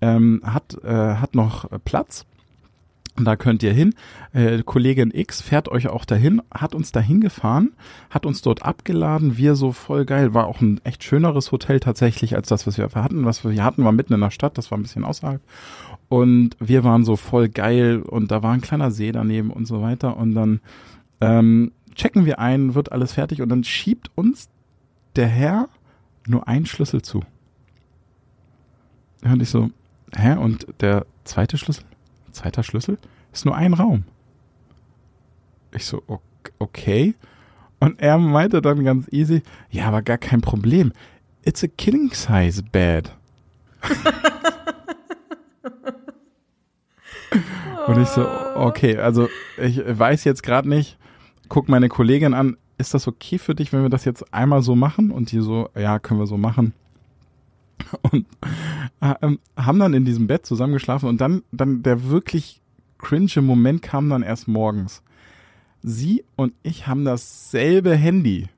ähm, 0.00 0.40
hat, 0.44 0.82
äh, 0.82 1.14
hat 1.16 1.34
noch 1.34 1.68
Platz. 1.84 2.26
Da 3.24 3.36
könnt 3.36 3.62
ihr 3.62 3.72
hin. 3.72 3.94
Äh, 4.32 4.62
Kollegin 4.62 5.10
X 5.12 5.42
fährt 5.42 5.68
euch 5.68 5.88
auch 5.88 6.04
dahin, 6.04 6.40
hat 6.52 6.74
uns 6.74 6.92
dahin 6.92 7.20
gefahren, 7.20 7.72
hat 8.08 8.24
uns 8.24 8.40
dort 8.40 8.62
abgeladen. 8.64 9.36
Wir 9.36 9.56
so 9.56 9.72
voll 9.72 10.04
geil. 10.04 10.32
War 10.32 10.46
auch 10.46 10.60
ein 10.60 10.80
echt 10.84 11.04
schöneres 11.04 11.52
Hotel 11.52 11.80
tatsächlich 11.80 12.34
als 12.36 12.48
das, 12.48 12.66
was 12.66 12.78
wir 12.78 12.88
hatten. 12.94 13.24
Was 13.24 13.44
wir 13.44 13.64
hatten, 13.64 13.84
war 13.84 13.92
mitten 13.92 14.14
in 14.14 14.20
der 14.20 14.30
Stadt. 14.30 14.56
Das 14.56 14.70
war 14.70 14.78
ein 14.78 14.82
bisschen 14.82 15.04
außerhalb. 15.04 15.42
Und 16.08 16.56
wir 16.60 16.82
waren 16.84 17.04
so 17.04 17.16
voll 17.16 17.48
geil. 17.48 18.02
Und 18.02 18.30
da 18.30 18.42
war 18.42 18.52
ein 18.52 18.62
kleiner 18.62 18.90
See 18.90 19.12
daneben 19.12 19.50
und 19.50 19.66
so 19.66 19.82
weiter. 19.82 20.16
Und 20.16 20.34
dann 20.34 20.60
ähm, 21.20 21.72
checken 22.00 22.24
wir 22.24 22.38
ein, 22.38 22.74
wird 22.74 22.92
alles 22.92 23.12
fertig 23.12 23.42
und 23.42 23.50
dann 23.50 23.62
schiebt 23.62 24.10
uns 24.14 24.48
der 25.16 25.26
Herr 25.26 25.68
nur 26.26 26.48
einen 26.48 26.64
Schlüssel 26.64 27.02
zu. 27.02 27.22
Und 29.22 29.42
ich 29.42 29.50
so, 29.50 29.70
hä? 30.16 30.36
Und 30.36 30.66
der 30.80 31.04
zweite 31.24 31.58
Schlüssel? 31.58 31.84
Zweiter 32.32 32.62
Schlüssel? 32.62 32.96
Ist 33.32 33.44
nur 33.44 33.54
ein 33.54 33.74
Raum. 33.74 34.04
Ich 35.72 35.84
so, 35.84 36.02
okay. 36.58 37.14
Und 37.80 38.00
er 38.00 38.16
meinte 38.16 38.62
dann 38.62 38.82
ganz 38.82 39.06
easy, 39.10 39.42
ja, 39.70 39.86
aber 39.86 40.00
gar 40.00 40.16
kein 40.16 40.40
Problem. 40.40 40.94
It's 41.42 41.62
a 41.62 41.66
killing 41.66 42.14
size 42.14 42.62
bed. 42.62 43.14
Und 47.86 48.00
ich 48.00 48.08
so, 48.08 48.26
okay, 48.54 48.96
also 48.96 49.28
ich 49.58 49.82
weiß 49.86 50.24
jetzt 50.24 50.42
gerade 50.42 50.66
nicht, 50.68 50.96
guck 51.50 51.68
meine 51.68 51.88
Kollegin 51.88 52.32
an, 52.32 52.56
ist 52.78 52.94
das 52.94 53.06
okay 53.06 53.36
für 53.36 53.54
dich, 53.54 53.74
wenn 53.74 53.82
wir 53.82 53.90
das 53.90 54.06
jetzt 54.06 54.32
einmal 54.32 54.62
so 54.62 54.74
machen? 54.74 55.10
Und 55.10 55.32
die 55.32 55.40
so, 55.40 55.68
ja, 55.76 55.98
können 55.98 56.18
wir 56.18 56.26
so 56.26 56.38
machen. 56.38 56.72
Und 58.10 58.26
äh, 59.00 59.36
haben 59.56 59.78
dann 59.78 59.92
in 59.92 60.06
diesem 60.06 60.26
Bett 60.26 60.46
zusammengeschlafen 60.46 61.08
und 61.08 61.18
dann, 61.20 61.42
dann 61.50 61.82
der 61.82 62.08
wirklich 62.10 62.60
cringe 62.98 63.40
Moment 63.40 63.80
kam 63.80 64.10
dann 64.10 64.22
erst 64.22 64.48
morgens. 64.48 65.02
Sie 65.82 66.24
und 66.36 66.52
ich 66.62 66.86
haben 66.86 67.06
dasselbe 67.06 67.96
Handy. 67.96 68.48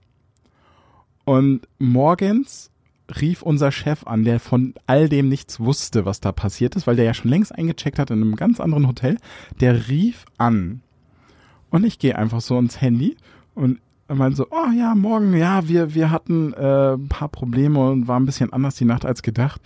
Und 1.24 1.68
morgens 1.78 2.72
rief 3.20 3.42
unser 3.42 3.70
Chef 3.70 4.04
an, 4.08 4.24
der 4.24 4.40
von 4.40 4.74
all 4.86 5.08
dem 5.08 5.28
nichts 5.28 5.60
wusste, 5.60 6.04
was 6.04 6.20
da 6.20 6.32
passiert 6.32 6.74
ist, 6.74 6.88
weil 6.88 6.96
der 6.96 7.04
ja 7.04 7.14
schon 7.14 7.30
längst 7.30 7.54
eingecheckt 7.54 8.00
hat 8.00 8.10
in 8.10 8.20
einem 8.20 8.34
ganz 8.34 8.58
anderen 8.58 8.88
Hotel. 8.88 9.18
Der 9.60 9.88
rief 9.88 10.24
an 10.36 10.82
und 11.72 11.84
ich 11.84 11.98
gehe 11.98 12.16
einfach 12.16 12.40
so 12.40 12.58
ins 12.58 12.80
Handy 12.80 13.16
und 13.54 13.80
er 14.06 14.14
meinte 14.14 14.36
so, 14.36 14.46
oh 14.50 14.70
ja, 14.76 14.94
morgen, 14.94 15.34
ja, 15.34 15.66
wir, 15.66 15.94
wir 15.94 16.10
hatten 16.10 16.52
äh, 16.52 16.92
ein 16.94 17.08
paar 17.08 17.28
Probleme 17.28 17.80
und 17.90 18.08
war 18.08 18.20
ein 18.20 18.26
bisschen 18.26 18.52
anders 18.52 18.76
die 18.76 18.84
Nacht 18.84 19.06
als 19.06 19.22
gedacht. 19.22 19.60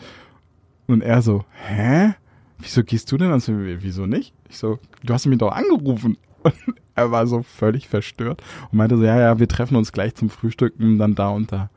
Und 0.87 1.03
er 1.03 1.21
so, 1.21 1.45
hä? 1.66 2.14
Wieso 2.59 2.85
gehst 2.85 3.11
du 3.11 3.16
denn? 3.16 3.33
Also, 3.33 3.53
wieso 3.57 4.07
nicht? 4.07 4.33
Ich 4.49 4.57
so, 4.57 4.79
du 5.03 5.12
hast 5.12 5.27
mich 5.27 5.38
doch 5.38 5.53
angerufen. 5.53 6.16
Und 6.42 6.55
er 6.95 7.11
war 7.11 7.27
so 7.27 7.42
völlig 7.42 7.88
verstört 7.88 8.40
und 8.71 8.79
meinte 8.79 8.97
so, 8.97 9.03
ja, 9.03 9.19
ja, 9.19 9.38
wir 9.38 9.49
treffen 9.49 9.77
uns 9.77 9.92
gleich 9.92 10.14
zum 10.14 10.31
Frühstücken, 10.31 10.97
dann 10.97 11.16
da 11.16 11.29
und 11.29 11.51
da. 11.51 11.71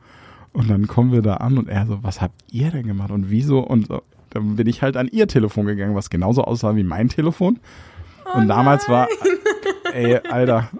Und 0.52 0.70
dann 0.70 0.86
kommen 0.86 1.12
wir 1.12 1.22
da 1.22 1.34
an 1.34 1.58
und 1.58 1.68
er 1.68 1.86
so, 1.86 1.98
was 2.02 2.22
habt 2.22 2.40
ihr 2.52 2.70
denn 2.70 2.86
gemacht 2.86 3.10
und 3.10 3.30
wieso? 3.30 3.58
Und 3.58 3.88
so, 3.88 4.02
dann 4.30 4.56
bin 4.56 4.68
ich 4.68 4.80
halt 4.80 4.96
an 4.96 5.08
ihr 5.08 5.26
Telefon 5.26 5.66
gegangen, 5.66 5.96
was 5.96 6.08
genauso 6.08 6.44
aussah 6.44 6.76
wie 6.76 6.84
mein 6.84 7.08
Telefon. 7.08 7.58
Oh 8.24 8.38
und 8.38 8.48
damals 8.48 8.86
nein. 8.86 8.96
war, 8.96 9.08
ey, 9.92 10.20
Alter, 10.28 10.70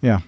ja, 0.00 0.22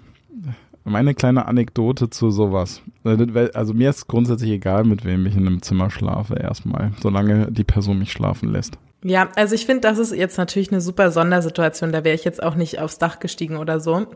meine 0.85 1.15
kleine 1.15 1.47
Anekdote 1.47 2.11
zu 2.11 2.31
sowas. 2.31 2.83
Also 3.05 3.75
mir 3.75 3.91
ist 3.91 4.07
grundsätzlich 4.07 4.51
egal, 4.51 4.85
mit 4.85 5.05
wem 5.05 5.27
ich 5.27 5.37
in 5.37 5.47
einem 5.47 5.63
Zimmer 5.63 5.91
schlafe, 5.91 6.35
erstmal, 6.35 6.93
solange 7.01 7.51
die 7.51 7.65
Person 7.65 7.99
mich 7.99 8.13
schlafen 8.13 8.51
lässt. 8.51 8.79
Ja, 9.03 9.29
also 9.37 9.55
ich 9.55 9.67
finde, 9.67 9.83
das 9.83 9.99
ist 9.99 10.15
jetzt 10.15 10.39
natürlich 10.39 10.73
eine 10.73 10.81
super 10.81 11.11
Sondersituation. 11.11 11.93
Da 11.93 12.05
wäre 12.05 12.15
ich 12.15 12.25
jetzt 12.25 12.43
auch 12.43 12.55
nicht 12.55 12.81
aufs 12.81 12.99
Dach 12.99 13.21
gestiegen 13.21 13.57
oder 13.57 13.81
so. 13.81 14.07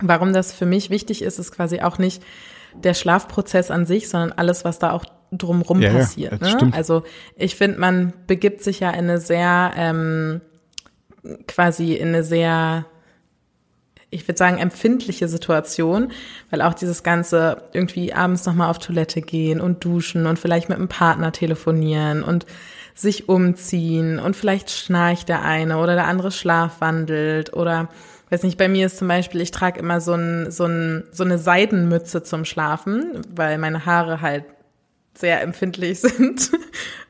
Warum 0.00 0.32
das 0.32 0.52
für 0.52 0.66
mich 0.66 0.90
wichtig 0.90 1.22
ist, 1.22 1.38
ist 1.38 1.52
quasi 1.52 1.80
auch 1.80 1.98
nicht 1.98 2.22
der 2.74 2.94
Schlafprozess 2.94 3.70
an 3.70 3.86
sich, 3.86 4.08
sondern 4.08 4.32
alles, 4.32 4.64
was 4.64 4.78
da 4.78 4.92
auch 4.92 5.04
drumrum 5.32 5.80
ja, 5.80 5.92
passiert. 5.92 6.40
Ja, 6.42 6.62
ne? 6.62 6.72
Also 6.74 7.02
ich 7.36 7.54
finde, 7.56 7.78
man 7.78 8.12
begibt 8.26 8.62
sich 8.62 8.80
ja 8.80 8.90
in 8.90 9.04
eine 9.04 9.18
sehr 9.18 9.72
ähm, 9.76 10.40
quasi 11.46 11.94
in 11.94 12.08
eine 12.08 12.22
sehr 12.22 12.86
ich 14.10 14.26
würde 14.26 14.38
sagen, 14.38 14.58
empfindliche 14.58 15.28
Situation, 15.28 16.12
weil 16.50 16.62
auch 16.62 16.74
dieses 16.74 17.02
ganze 17.02 17.62
irgendwie 17.72 18.14
abends 18.14 18.46
nochmal 18.46 18.70
auf 18.70 18.78
Toilette 18.78 19.20
gehen 19.20 19.60
und 19.60 19.84
duschen 19.84 20.26
und 20.26 20.38
vielleicht 20.38 20.68
mit 20.68 20.78
einem 20.78 20.88
Partner 20.88 21.32
telefonieren 21.32 22.22
und 22.22 22.46
sich 22.94 23.28
umziehen 23.28 24.18
und 24.18 24.34
vielleicht 24.34 24.70
schnarcht 24.70 25.28
der 25.28 25.44
eine 25.44 25.78
oder 25.78 25.94
der 25.94 26.06
andere 26.06 26.32
schlafwandelt 26.32 27.52
oder 27.52 27.88
weiß 28.30 28.42
nicht, 28.42 28.58
bei 28.58 28.68
mir 28.68 28.86
ist 28.86 28.98
zum 28.98 29.08
Beispiel, 29.08 29.40
ich 29.40 29.50
trage 29.50 29.78
immer 29.78 30.00
so, 30.00 30.14
ein, 30.14 30.50
so, 30.50 30.64
ein, 30.64 31.04
so 31.12 31.24
eine 31.24 31.38
Seidenmütze 31.38 32.22
zum 32.22 32.44
Schlafen, 32.44 33.22
weil 33.34 33.58
meine 33.58 33.86
Haare 33.86 34.20
halt 34.20 34.44
sehr 35.14 35.42
empfindlich 35.42 36.00
sind 36.00 36.50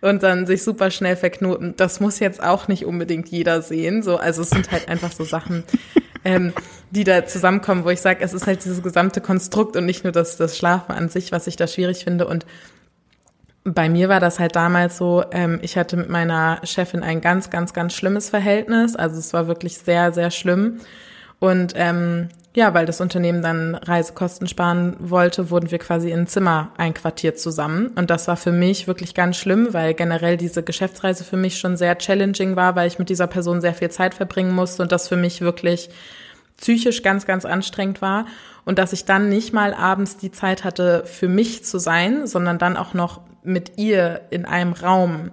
und 0.00 0.22
dann 0.22 0.46
sich 0.46 0.62
super 0.62 0.90
schnell 0.90 1.16
verknoten. 1.16 1.74
Das 1.76 2.00
muss 2.00 2.20
jetzt 2.20 2.42
auch 2.42 2.68
nicht 2.68 2.84
unbedingt 2.84 3.28
jeder 3.28 3.62
sehen. 3.62 4.02
So, 4.02 4.16
also 4.16 4.42
es 4.42 4.50
sind 4.50 4.70
halt 4.70 4.88
einfach 4.88 5.12
so 5.12 5.24
Sachen, 5.24 5.64
ähm, 6.24 6.52
die 6.90 7.05
da 7.05 7.27
zusammenkommen, 7.27 7.85
wo 7.85 7.90
ich 7.90 8.01
sage, 8.01 8.22
es 8.22 8.33
ist 8.33 8.46
halt 8.46 8.64
dieses 8.64 8.83
gesamte 8.83 9.20
Konstrukt 9.20 9.77
und 9.77 9.85
nicht 9.85 10.05
nur 10.05 10.12
das, 10.12 10.37
das 10.37 10.57
Schlafen 10.57 10.92
an 10.92 11.09
sich, 11.09 11.33
was 11.33 11.46
ich 11.46 11.57
da 11.57 11.66
schwierig 11.66 12.05
finde. 12.05 12.27
Und 12.27 12.46
bei 13.64 13.88
mir 13.88 14.09
war 14.09 14.20
das 14.20 14.38
halt 14.38 14.57
damals 14.57 14.96
so, 14.96 15.24
ähm, 15.31 15.59
ich 15.62 15.77
hatte 15.77 15.96
mit 15.96 16.09
meiner 16.09 16.61
Chefin 16.64 17.03
ein 17.03 17.20
ganz, 17.20 17.51
ganz, 17.51 17.72
ganz 17.72 17.94
schlimmes 17.94 18.31
Verhältnis. 18.31 18.96
Also 18.96 19.18
es 19.18 19.33
war 19.33 19.46
wirklich 19.46 19.79
sehr, 19.79 20.12
sehr 20.12 20.31
schlimm. 20.31 20.81
Und 21.38 21.74
ähm, 21.77 22.29
ja, 22.55 22.74
weil 22.74 22.87
das 22.87 23.01
Unternehmen 23.01 23.42
dann 23.42 23.74
Reisekosten 23.77 24.48
sparen 24.48 24.96
wollte, 24.98 25.51
wurden 25.51 25.70
wir 25.70 25.79
quasi 25.79 26.11
in 26.11 26.20
ein 26.20 26.27
Zimmer 26.27 26.72
einquartiert 26.77 27.38
zusammen. 27.38 27.92
Und 27.94 28.11
das 28.11 28.27
war 28.27 28.37
für 28.37 28.51
mich 28.51 28.88
wirklich 28.88 29.14
ganz 29.14 29.37
schlimm, 29.37 29.68
weil 29.72 29.94
generell 29.94 30.37
diese 30.37 30.62
Geschäftsreise 30.62 31.22
für 31.22 31.37
mich 31.37 31.59
schon 31.59 31.77
sehr 31.77 31.98
challenging 31.98 32.57
war, 32.57 32.74
weil 32.74 32.88
ich 32.88 32.98
mit 32.98 33.11
dieser 33.11 33.27
Person 33.27 33.61
sehr 33.61 33.74
viel 33.74 33.90
Zeit 33.90 34.14
verbringen 34.14 34.55
musste 34.55 34.83
und 34.83 34.90
das 34.90 35.09
für 35.09 35.16
mich 35.16 35.40
wirklich 35.40 35.90
psychisch 36.58 37.02
ganz, 37.02 37.26
ganz 37.26 37.44
anstrengend 37.44 38.02
war. 38.02 38.26
Und 38.64 38.78
dass 38.78 38.92
ich 38.92 39.06
dann 39.06 39.28
nicht 39.28 39.52
mal 39.52 39.72
abends 39.72 40.18
die 40.18 40.30
Zeit 40.30 40.64
hatte, 40.64 41.04
für 41.06 41.28
mich 41.28 41.64
zu 41.64 41.78
sein, 41.78 42.26
sondern 42.26 42.58
dann 42.58 42.76
auch 42.76 42.92
noch 42.92 43.22
mit 43.42 43.78
ihr 43.78 44.20
in 44.30 44.44
einem 44.44 44.74
Raum 44.74 45.30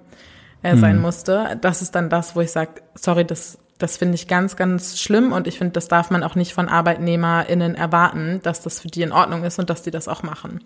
äh, 0.63 0.77
sein 0.77 0.97
mhm. 0.97 1.01
musste. 1.01 1.57
Das 1.59 1.81
ist 1.81 1.95
dann 1.95 2.09
das, 2.09 2.35
wo 2.35 2.41
ich 2.41 2.51
sage, 2.51 2.81
sorry, 2.95 3.25
das 3.25 3.57
das 3.77 3.97
finde 3.97 4.15
ich 4.15 4.27
ganz, 4.27 4.55
ganz 4.55 4.99
schlimm 4.99 5.33
und 5.33 5.47
ich 5.47 5.57
finde, 5.57 5.73
das 5.73 5.87
darf 5.87 6.09
man 6.09 6.23
auch 6.23 6.35
nicht 6.35 6.53
von 6.53 6.69
ArbeitnehmerInnen 6.69 7.75
erwarten, 7.75 8.39
dass 8.41 8.61
das 8.61 8.79
für 8.79 8.87
die 8.87 9.01
in 9.01 9.11
Ordnung 9.11 9.43
ist 9.43 9.59
und 9.59 9.69
dass 9.69 9.81
die 9.81 9.91
das 9.91 10.07
auch 10.07 10.23
machen. 10.23 10.63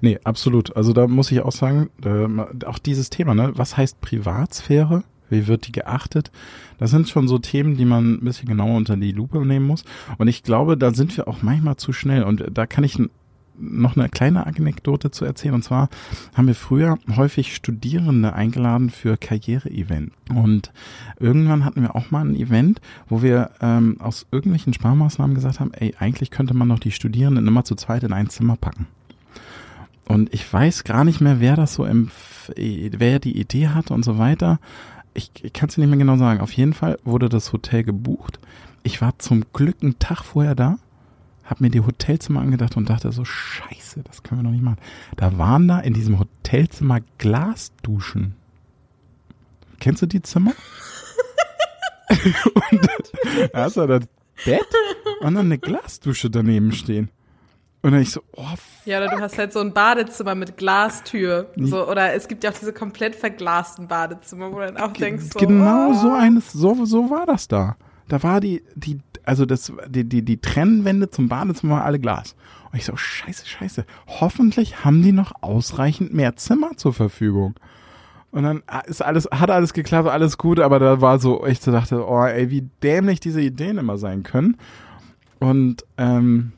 Nee, 0.00 0.20
absolut. 0.22 0.76
Also 0.76 0.92
da 0.92 1.08
muss 1.08 1.32
ich 1.32 1.40
auch 1.40 1.52
sagen, 1.52 1.90
äh, 2.04 2.66
auch 2.66 2.78
dieses 2.78 3.10
Thema, 3.10 3.34
ne, 3.34 3.50
was 3.54 3.76
heißt 3.76 4.00
Privatsphäre? 4.00 5.02
Wie 5.32 5.46
wird 5.46 5.66
die 5.66 5.72
geachtet? 5.72 6.30
Das 6.78 6.90
sind 6.90 7.08
schon 7.08 7.26
so 7.26 7.38
Themen, 7.38 7.76
die 7.76 7.84
man 7.84 8.14
ein 8.14 8.24
bisschen 8.24 8.48
genauer 8.48 8.76
unter 8.76 8.96
die 8.96 9.12
Lupe 9.12 9.44
nehmen 9.44 9.66
muss. 9.66 9.84
Und 10.18 10.28
ich 10.28 10.42
glaube, 10.42 10.76
da 10.76 10.92
sind 10.92 11.16
wir 11.16 11.26
auch 11.26 11.42
manchmal 11.42 11.76
zu 11.76 11.92
schnell. 11.92 12.22
Und 12.24 12.44
da 12.52 12.66
kann 12.66 12.84
ich 12.84 12.98
noch 13.58 13.96
eine 13.96 14.08
kleine 14.08 14.46
Anekdote 14.46 15.10
zu 15.10 15.24
erzählen. 15.24 15.54
Und 15.54 15.62
zwar 15.62 15.88
haben 16.34 16.46
wir 16.46 16.54
früher 16.54 16.98
häufig 17.16 17.54
Studierende 17.54 18.32
eingeladen 18.32 18.90
für 18.90 19.16
Karriere-Event. 19.16 20.12
Und 20.34 20.72
irgendwann 21.18 21.64
hatten 21.64 21.82
wir 21.82 21.94
auch 21.96 22.10
mal 22.10 22.24
ein 22.24 22.36
Event, 22.36 22.80
wo 23.08 23.22
wir 23.22 23.50
ähm, 23.60 23.96
aus 24.00 24.26
irgendwelchen 24.30 24.74
Sparmaßnahmen 24.74 25.34
gesagt 25.34 25.60
haben, 25.60 25.72
ey, 25.74 25.94
eigentlich 25.98 26.30
könnte 26.30 26.54
man 26.54 26.68
noch 26.68 26.78
die 26.78 26.92
Studierenden 26.92 27.46
immer 27.46 27.64
zu 27.64 27.74
zweit 27.74 28.02
in 28.02 28.12
ein 28.12 28.28
Zimmer 28.28 28.56
packen. 28.56 28.86
Und 30.06 30.34
ich 30.34 30.50
weiß 30.52 30.84
gar 30.84 31.04
nicht 31.04 31.20
mehr, 31.20 31.40
wer 31.40 31.56
das 31.56 31.74
so, 31.74 31.84
im, 31.84 32.10
wer 32.56 33.18
die 33.18 33.38
Idee 33.38 33.68
hatte 33.68 33.94
und 33.94 34.04
so 34.04 34.18
weiter. 34.18 34.58
Ich, 35.14 35.30
ich 35.42 35.52
kann 35.52 35.68
es 35.68 35.76
nicht 35.76 35.88
mehr 35.88 35.98
genau 35.98 36.16
sagen. 36.16 36.40
Auf 36.40 36.52
jeden 36.52 36.72
Fall 36.72 36.98
wurde 37.04 37.28
das 37.28 37.52
Hotel 37.52 37.84
gebucht. 37.84 38.38
Ich 38.82 39.00
war 39.00 39.18
zum 39.18 39.44
Glück 39.52 39.76
einen 39.82 39.98
Tag 39.98 40.22
vorher 40.24 40.54
da 40.54 40.78
habe 41.44 41.64
mir 41.64 41.70
die 41.70 41.80
Hotelzimmer 41.80 42.40
angedacht 42.40 42.76
und 42.76 42.88
dachte 42.88 43.12
so, 43.12 43.24
scheiße, 43.24 44.02
das 44.04 44.22
können 44.22 44.40
wir 44.40 44.44
noch 44.44 44.52
nicht 44.52 44.64
machen. 44.64 44.78
Da 45.16 45.36
waren 45.38 45.68
da 45.68 45.80
in 45.80 45.92
diesem 45.92 46.18
Hotelzimmer 46.18 47.00
Glasduschen. 47.18 48.36
Kennst 49.80 50.02
du 50.02 50.06
die 50.06 50.22
Zimmer? 50.22 50.52
und 52.70 52.88
da 53.52 53.64
hast 53.64 53.76
du 53.76 53.86
das 53.86 54.04
Bett 54.44 54.66
und 55.20 55.34
dann 55.34 55.46
eine 55.46 55.58
Glasdusche 55.58 56.30
daneben 56.30 56.72
stehen. 56.72 57.10
Und 57.82 57.92
dann 57.92 58.00
ich 58.00 58.12
so, 58.12 58.22
oh, 58.36 58.42
fuck. 58.42 58.86
Ja, 58.86 58.98
oder 58.98 59.08
du 59.08 59.20
hast 59.20 59.38
halt 59.38 59.52
so 59.52 59.60
ein 59.60 59.72
Badezimmer 59.72 60.36
mit 60.36 60.56
Glastür. 60.56 61.50
So, 61.56 61.88
oder 61.88 62.14
es 62.14 62.28
gibt 62.28 62.44
ja 62.44 62.50
auch 62.50 62.54
diese 62.58 62.72
komplett 62.72 63.16
verglasten 63.16 63.88
Badezimmer, 63.88 64.52
wo 64.52 64.60
du 64.60 64.66
dann 64.66 64.76
auch 64.76 64.92
denkst, 64.92 65.24
so, 65.32 65.38
Genau 65.38 65.90
oh. 65.90 65.94
so 65.94 66.12
eines, 66.12 66.52
so, 66.52 66.84
so 66.84 67.10
war 67.10 67.26
das 67.26 67.48
da. 67.48 67.76
Da 68.08 68.22
war 68.22 68.40
die, 68.40 68.62
die 68.74 69.00
also 69.24 69.46
das, 69.46 69.72
die, 69.88 70.04
die, 70.04 70.22
die 70.22 70.40
Trennwände 70.40 71.10
zum 71.10 71.28
Badezimmer 71.28 71.76
war 71.76 71.84
alle 71.84 71.98
Glas. 71.98 72.34
Und 72.70 72.78
ich 72.78 72.84
so, 72.84 72.96
scheiße, 72.96 73.46
scheiße. 73.46 73.84
Hoffentlich 74.06 74.84
haben 74.84 75.02
die 75.02 75.12
noch 75.12 75.32
ausreichend 75.40 76.14
mehr 76.14 76.36
Zimmer 76.36 76.76
zur 76.76 76.92
Verfügung. 76.92 77.54
Und 78.30 78.44
dann 78.44 78.62
ist 78.86 79.02
alles, 79.02 79.28
hat 79.30 79.50
alles 79.50 79.74
geklappt, 79.74 80.08
alles 80.08 80.38
gut, 80.38 80.58
aber 80.58 80.78
da 80.78 81.00
war 81.00 81.18
so, 81.18 81.46
ich 81.46 81.60
so 81.60 81.70
dachte, 81.70 82.06
oh, 82.06 82.24
ey, 82.24 82.50
wie 82.50 82.68
dämlich 82.82 83.20
diese 83.20 83.42
Ideen 83.42 83.76
immer 83.76 83.98
sein 83.98 84.22
können. 84.22 84.56
Und 85.38 85.84
ähm, 85.98 86.52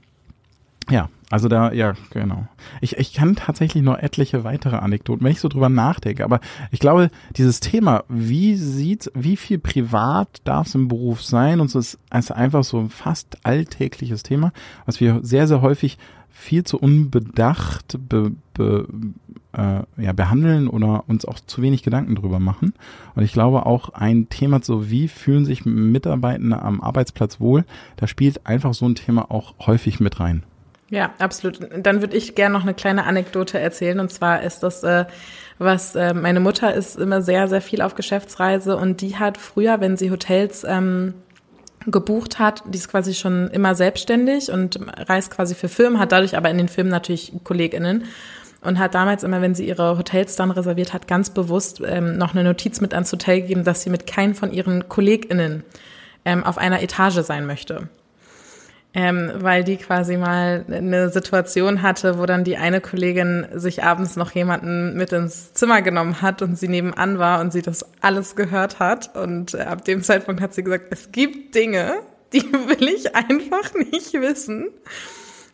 ja, 0.90 1.08
also 1.30 1.48
da, 1.48 1.72
ja, 1.72 1.94
genau. 2.10 2.46
Ich, 2.80 2.96
ich 2.96 3.12
kann 3.12 3.34
tatsächlich 3.34 3.82
noch 3.82 3.98
etliche 3.98 4.44
weitere 4.44 4.76
Anekdoten, 4.76 5.24
wenn 5.24 5.32
ich 5.32 5.40
so 5.40 5.48
drüber 5.48 5.68
nachdenke. 5.68 6.24
Aber 6.24 6.40
ich 6.70 6.80
glaube, 6.80 7.10
dieses 7.36 7.60
Thema, 7.60 8.04
wie 8.08 8.56
sieht, 8.56 9.10
wie 9.14 9.36
viel 9.36 9.58
privat 9.58 10.42
darf 10.44 10.66
es 10.66 10.74
im 10.74 10.88
Beruf 10.88 11.22
sein? 11.22 11.60
Und 11.60 11.70
so 11.70 11.78
ist, 11.78 11.98
ist 12.16 12.30
einfach 12.30 12.64
so 12.64 12.78
ein 12.78 12.90
fast 12.90 13.38
alltägliches 13.44 14.22
Thema, 14.22 14.52
was 14.86 15.00
wir 15.00 15.20
sehr, 15.22 15.48
sehr 15.48 15.62
häufig 15.62 15.98
viel 16.30 16.64
zu 16.64 16.78
unbedacht 16.78 17.98
be, 18.08 18.32
be, 18.54 18.86
äh, 19.52 20.02
ja, 20.02 20.12
behandeln 20.12 20.68
oder 20.68 21.04
uns 21.08 21.24
auch 21.24 21.40
zu 21.40 21.62
wenig 21.62 21.82
Gedanken 21.82 22.16
drüber 22.16 22.40
machen. 22.40 22.74
Und 23.14 23.22
ich 23.22 23.32
glaube 23.32 23.66
auch 23.66 23.90
ein 23.90 24.28
Thema 24.28 24.60
so, 24.62 24.90
wie 24.90 25.08
fühlen 25.08 25.44
sich 25.44 25.64
Mitarbeitende 25.64 26.60
am 26.60 26.80
Arbeitsplatz 26.80 27.40
wohl, 27.40 27.64
da 27.96 28.06
spielt 28.06 28.46
einfach 28.46 28.74
so 28.74 28.86
ein 28.86 28.96
Thema 28.96 29.30
auch 29.30 29.54
häufig 29.66 30.00
mit 30.00 30.20
rein. 30.20 30.42
Ja, 30.94 31.10
absolut. 31.18 31.58
Dann 31.76 32.02
würde 32.02 32.16
ich 32.16 32.36
gerne 32.36 32.52
noch 32.52 32.62
eine 32.62 32.72
kleine 32.72 33.04
Anekdote 33.04 33.58
erzählen. 33.58 33.98
Und 33.98 34.12
zwar 34.12 34.44
ist 34.44 34.62
das, 34.62 34.84
äh, 34.84 35.06
was 35.58 35.96
äh, 35.96 36.14
meine 36.14 36.38
Mutter 36.38 36.72
ist 36.72 36.96
immer 36.96 37.20
sehr, 37.20 37.48
sehr 37.48 37.60
viel 37.60 37.82
auf 37.82 37.96
Geschäftsreise 37.96 38.76
und 38.76 39.00
die 39.00 39.16
hat 39.16 39.36
früher, 39.36 39.80
wenn 39.80 39.96
sie 39.96 40.12
Hotels 40.12 40.62
ähm, 40.62 41.14
gebucht 41.84 42.38
hat, 42.38 42.62
die 42.68 42.78
ist 42.78 42.88
quasi 42.88 43.12
schon 43.12 43.50
immer 43.50 43.74
selbstständig 43.74 44.52
und 44.52 44.78
reist 45.08 45.32
quasi 45.32 45.56
für 45.56 45.68
Firmen, 45.68 45.98
hat 45.98 46.12
dadurch 46.12 46.36
aber 46.36 46.48
in 46.48 46.58
den 46.58 46.68
Firmen 46.68 46.92
natürlich 46.92 47.32
KollegInnen 47.42 48.04
und 48.60 48.78
hat 48.78 48.94
damals 48.94 49.24
immer, 49.24 49.42
wenn 49.42 49.56
sie 49.56 49.66
ihre 49.66 49.98
Hotels 49.98 50.36
dann 50.36 50.52
reserviert 50.52 50.92
hat, 50.92 51.08
ganz 51.08 51.30
bewusst 51.30 51.82
ähm, 51.84 52.18
noch 52.18 52.34
eine 52.34 52.44
Notiz 52.44 52.80
mit 52.80 52.94
ans 52.94 53.10
Hotel 53.10 53.42
gegeben, 53.42 53.64
dass 53.64 53.82
sie 53.82 53.90
mit 53.90 54.06
keinen 54.06 54.36
von 54.36 54.52
ihren 54.52 54.88
KollegInnen 54.88 55.64
ähm, 56.24 56.44
auf 56.44 56.56
einer 56.56 56.82
Etage 56.82 57.20
sein 57.22 57.46
möchte. 57.46 57.88
Ähm, 58.94 59.32
weil 59.34 59.64
die 59.64 59.76
quasi 59.76 60.16
mal 60.16 60.64
eine 60.70 61.10
Situation 61.10 61.82
hatte, 61.82 62.18
wo 62.18 62.26
dann 62.26 62.44
die 62.44 62.56
eine 62.56 62.80
Kollegin 62.80 63.46
sich 63.52 63.82
abends 63.82 64.14
noch 64.14 64.30
jemanden 64.30 64.96
mit 64.96 65.12
ins 65.12 65.52
Zimmer 65.52 65.82
genommen 65.82 66.22
hat 66.22 66.42
und 66.42 66.56
sie 66.56 66.68
nebenan 66.68 67.18
war 67.18 67.40
und 67.40 67.52
sie 67.52 67.62
das 67.62 67.84
alles 68.00 68.36
gehört 68.36 68.78
hat. 68.78 69.16
Und 69.16 69.54
äh, 69.54 69.62
ab 69.62 69.84
dem 69.84 70.02
Zeitpunkt 70.02 70.40
hat 70.40 70.54
sie 70.54 70.62
gesagt, 70.62 70.86
es 70.90 71.10
gibt 71.10 71.56
Dinge, 71.56 71.94
die 72.32 72.42
will 72.52 72.88
ich 72.88 73.16
einfach 73.16 73.74
nicht 73.74 74.14
wissen. 74.14 74.68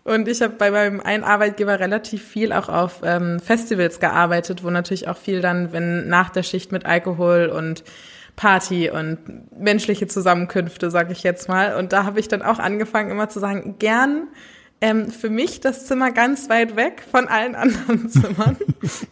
Und 0.04 0.28
ich 0.28 0.42
habe 0.42 0.54
bei 0.54 0.70
meinem 0.70 1.00
einen 1.00 1.24
Arbeitgeber 1.24 1.80
relativ 1.80 2.22
viel 2.22 2.52
auch 2.52 2.68
auf 2.68 3.00
ähm, 3.04 3.40
Festivals 3.40 4.00
gearbeitet, 4.00 4.64
wo 4.64 4.70
natürlich 4.70 5.08
auch 5.08 5.16
viel 5.16 5.40
dann, 5.40 5.72
wenn 5.72 6.08
nach 6.08 6.28
der 6.28 6.42
Schicht 6.42 6.72
mit 6.72 6.84
Alkohol 6.84 7.46
und 7.46 7.84
Party 8.40 8.88
und 8.88 9.18
menschliche 9.54 10.06
Zusammenkünfte, 10.06 10.90
sag 10.90 11.10
ich 11.10 11.22
jetzt 11.22 11.46
mal. 11.46 11.76
Und 11.76 11.92
da 11.92 12.04
habe 12.04 12.18
ich 12.20 12.26
dann 12.26 12.40
auch 12.40 12.58
angefangen, 12.58 13.10
immer 13.10 13.28
zu 13.28 13.38
sagen, 13.38 13.76
gern 13.78 14.28
ähm, 14.80 15.10
für 15.10 15.28
mich 15.28 15.60
das 15.60 15.84
Zimmer 15.84 16.10
ganz 16.10 16.48
weit 16.48 16.74
weg 16.74 17.02
von 17.10 17.28
allen 17.28 17.54
anderen 17.54 18.08
Zimmern, 18.08 18.56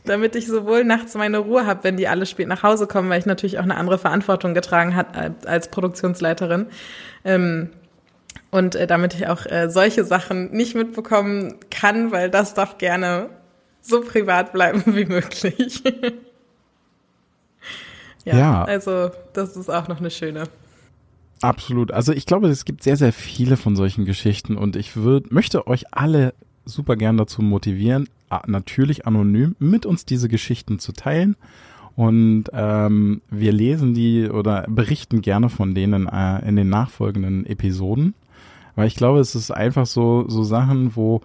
damit 0.06 0.34
ich 0.34 0.46
sowohl 0.46 0.82
nachts 0.84 1.14
meine 1.14 1.36
Ruhe 1.40 1.66
habe, 1.66 1.84
wenn 1.84 1.98
die 1.98 2.08
alle 2.08 2.24
spät 2.24 2.48
nach 2.48 2.62
Hause 2.62 2.86
kommen, 2.86 3.10
weil 3.10 3.18
ich 3.18 3.26
natürlich 3.26 3.58
auch 3.58 3.64
eine 3.64 3.76
andere 3.76 3.98
Verantwortung 3.98 4.54
getragen 4.54 4.96
hat 4.96 5.14
als, 5.14 5.44
als 5.44 5.68
Produktionsleiterin. 5.68 6.68
Ähm, 7.26 7.68
und 8.50 8.76
äh, 8.76 8.86
damit 8.86 9.12
ich 9.12 9.28
auch 9.28 9.44
äh, 9.44 9.68
solche 9.68 10.04
Sachen 10.04 10.52
nicht 10.52 10.74
mitbekommen 10.74 11.56
kann, 11.70 12.12
weil 12.12 12.30
das 12.30 12.54
darf 12.54 12.78
gerne 12.78 13.28
so 13.82 14.00
privat 14.00 14.54
bleiben 14.54 14.84
wie 14.96 15.04
möglich. 15.04 15.82
Ja, 18.24 18.38
ja, 18.38 18.64
also 18.64 19.10
das 19.32 19.56
ist 19.56 19.70
auch 19.70 19.88
noch 19.88 19.98
eine 19.98 20.10
schöne. 20.10 20.44
Absolut. 21.40 21.92
Also 21.92 22.12
ich 22.12 22.26
glaube, 22.26 22.48
es 22.48 22.64
gibt 22.64 22.82
sehr, 22.82 22.96
sehr 22.96 23.12
viele 23.12 23.56
von 23.56 23.76
solchen 23.76 24.04
Geschichten 24.04 24.56
und 24.56 24.76
ich 24.76 24.96
würd, 24.96 25.32
möchte 25.32 25.66
euch 25.66 25.84
alle 25.92 26.34
super 26.64 26.96
gern 26.96 27.16
dazu 27.16 27.42
motivieren, 27.42 28.08
natürlich 28.46 29.06
anonym 29.06 29.56
mit 29.58 29.86
uns 29.86 30.04
diese 30.04 30.28
Geschichten 30.28 30.78
zu 30.78 30.92
teilen. 30.92 31.36
Und 31.96 32.44
ähm, 32.52 33.22
wir 33.28 33.50
lesen 33.50 33.92
die 33.92 34.28
oder 34.28 34.66
berichten 34.68 35.20
gerne 35.20 35.48
von 35.48 35.74
denen 35.74 36.06
äh, 36.06 36.46
in 36.48 36.54
den 36.54 36.68
nachfolgenden 36.68 37.44
Episoden. 37.44 38.14
Weil 38.76 38.86
ich 38.86 38.94
glaube, 38.94 39.18
es 39.18 39.34
ist 39.34 39.50
einfach 39.50 39.86
so, 39.86 40.28
so 40.28 40.44
Sachen, 40.44 40.94
wo, 40.94 41.22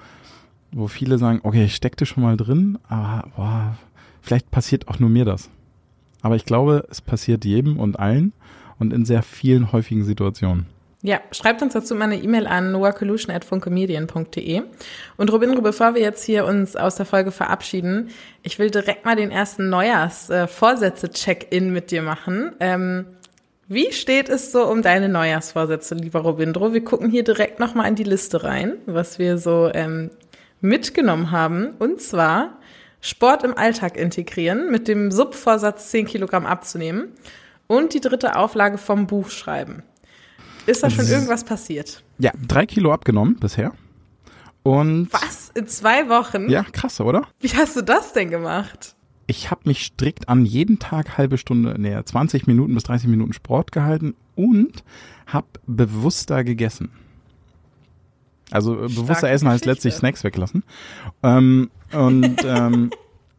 wo 0.72 0.88
viele 0.88 1.20
sagen, 1.20 1.42
okay, 1.44 1.66
ich 1.66 1.76
steckte 1.76 2.08
schon 2.08 2.24
mal 2.24 2.38
drin, 2.38 2.80
aber 2.88 3.28
boah, 3.36 3.78
vielleicht 4.22 4.50
passiert 4.50 4.88
auch 4.88 4.98
nur 4.98 5.12
mir 5.12 5.26
das. 5.26 5.52
Aber 6.24 6.36
ich 6.36 6.46
glaube, 6.46 6.88
es 6.90 7.02
passiert 7.02 7.46
jedem 7.46 7.80
und 7.80 8.00
allen 8.00 8.34
und 8.80 8.92
in 8.92 9.06
sehr 9.06 9.22
vielen 9.22 9.72
häufigen 9.72 10.04
Situationen. 10.04 10.66
Ja, 11.06 11.20
schreibt 11.32 11.62
uns 11.62 11.74
dazu 11.74 11.96
mal 11.96 12.06
eine 12.06 12.16
E-Mail 12.16 12.48
an 12.48 12.80
workolution.funkemedien.de. 12.80 14.62
Und 15.18 15.34
Robin, 15.34 15.62
bevor 15.62 15.96
wir 15.96 16.02
jetzt 16.02 16.24
hier 16.24 16.46
uns 16.46 16.78
aus 16.78 16.96
der 16.96 17.06
Folge 17.06 17.32
verabschieden, 17.32 18.12
ich 18.42 18.58
will 18.58 18.72
direkt 18.72 19.04
mal 19.04 19.18
den 19.18 19.30
ersten 19.30 19.68
Neujahrs-Vorsätze-Check-In 19.70 21.74
mit 21.74 21.92
dir 21.92 22.04
machen. 22.04 22.54
Ähm, 22.62 23.04
wie 23.68 23.92
steht 23.92 24.30
es 24.30 24.54
so 24.54 24.66
um 24.66 24.82
deine 24.82 25.10
Neujahrsvorsätze, 25.10 25.96
lieber 25.96 26.22
Robindro? 26.22 26.72
Wir 26.72 26.86
gucken 26.86 27.10
hier 27.10 27.26
direkt 27.26 27.60
nochmal 27.60 27.90
in 27.90 27.96
die 27.96 28.06
Liste 28.06 28.46
rein, 28.46 28.76
was 28.86 29.20
wir 29.20 29.38
so 29.38 29.70
ähm, 29.74 30.10
mitgenommen 30.62 31.32
haben. 31.32 31.72
Und 31.80 32.02
zwar 32.02 32.60
Sport 33.06 33.44
im 33.44 33.56
Alltag 33.56 33.98
integrieren, 33.98 34.72
mit 34.72 34.88
dem 34.88 35.12
Subvorsatz 35.12 35.92
10 35.92 36.08
Kilogramm 36.08 36.48
abzunehmen. 36.48 37.10
Und 37.68 37.94
die 37.94 38.02
dritte 38.02 38.36
Auflage 38.36 38.78
vom 38.78 39.08
Buch 39.08 39.30
schreiben. 39.30 39.84
Ist 40.66 40.84
da 40.84 40.90
schon 40.90 41.08
irgendwas 41.08 41.44
passiert? 41.44 42.04
Ja, 42.18 42.32
drei 42.48 42.66
Kilo 42.66 42.92
abgenommen 42.92 43.36
bisher. 43.40 43.74
Und 44.64 45.10
Was? 45.12 45.52
In 45.54 45.68
zwei 45.68 46.10
Wochen? 46.10 46.50
Ja, 46.50 46.64
krass, 46.64 47.00
oder? 47.02 47.28
Wie 47.40 47.50
hast 47.50 47.76
du 47.76 47.82
das 47.82 48.14
denn 48.14 48.30
gemacht? 48.30 48.96
ich 49.28 49.52
habe 49.52 49.62
mich 49.66 49.86
strikt 49.86 50.30
an 50.30 50.46
jeden 50.46 50.80
Tag 50.80 51.18
halbe 51.18 51.38
Stunde, 51.38 51.76
nee, 51.78 51.98
20 52.04 52.48
Minuten 52.48 52.74
bis 52.74 52.84
30 52.84 53.08
Minuten 53.10 53.34
Sport 53.34 53.72
gehalten 53.72 54.16
und 54.36 54.84
habe 55.28 55.48
bewusster 55.66 56.44
gegessen. 56.44 56.90
Also 58.52 58.74
äh, 58.74 58.90
Starke 58.90 59.02
bewusster 59.02 59.30
essen 59.30 59.50
heißt 59.50 59.66
letztlich 59.66 59.94
Snacks 59.94 60.24
weglassen. 60.24 60.64
Ähm, 61.24 61.72
und 61.94 62.38
ähm, 62.46 62.92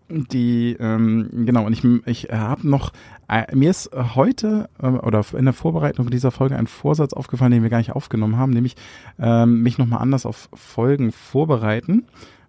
die, 0.09 0.77
ähm, 0.79 1.29
genau, 1.47 1.65
und 1.65 1.73
ich, 1.73 1.85
ich 2.07 2.33
habe 2.33 2.69
noch, 2.69 2.93
äh, 3.29 3.55
mir 3.55 3.71
ist 3.71 3.91
heute 4.15 4.69
äh, 4.83 4.87
oder 4.87 5.25
in 5.37 5.45
der 5.45 5.55
Vorbereitung 5.55 6.11
dieser 6.11 6.31
Folge 6.31 6.57
ein 6.57 6.67
Vorsatz 6.67 7.13
aufgefallen, 7.13 7.53
den 7.53 7.63
wir 7.63 7.71
gar 7.71 7.79
nicht 7.79 7.93
aufgenommen 7.93 8.37
haben, 8.37 8.53
nämlich 8.53 8.77
ähm, 9.19 9.63
mich 9.63 9.79
nochmal 9.79 10.01
anders 10.01 10.27
auf 10.27 10.49
Folgen 10.53 11.11
vorbereiten, 11.11 12.05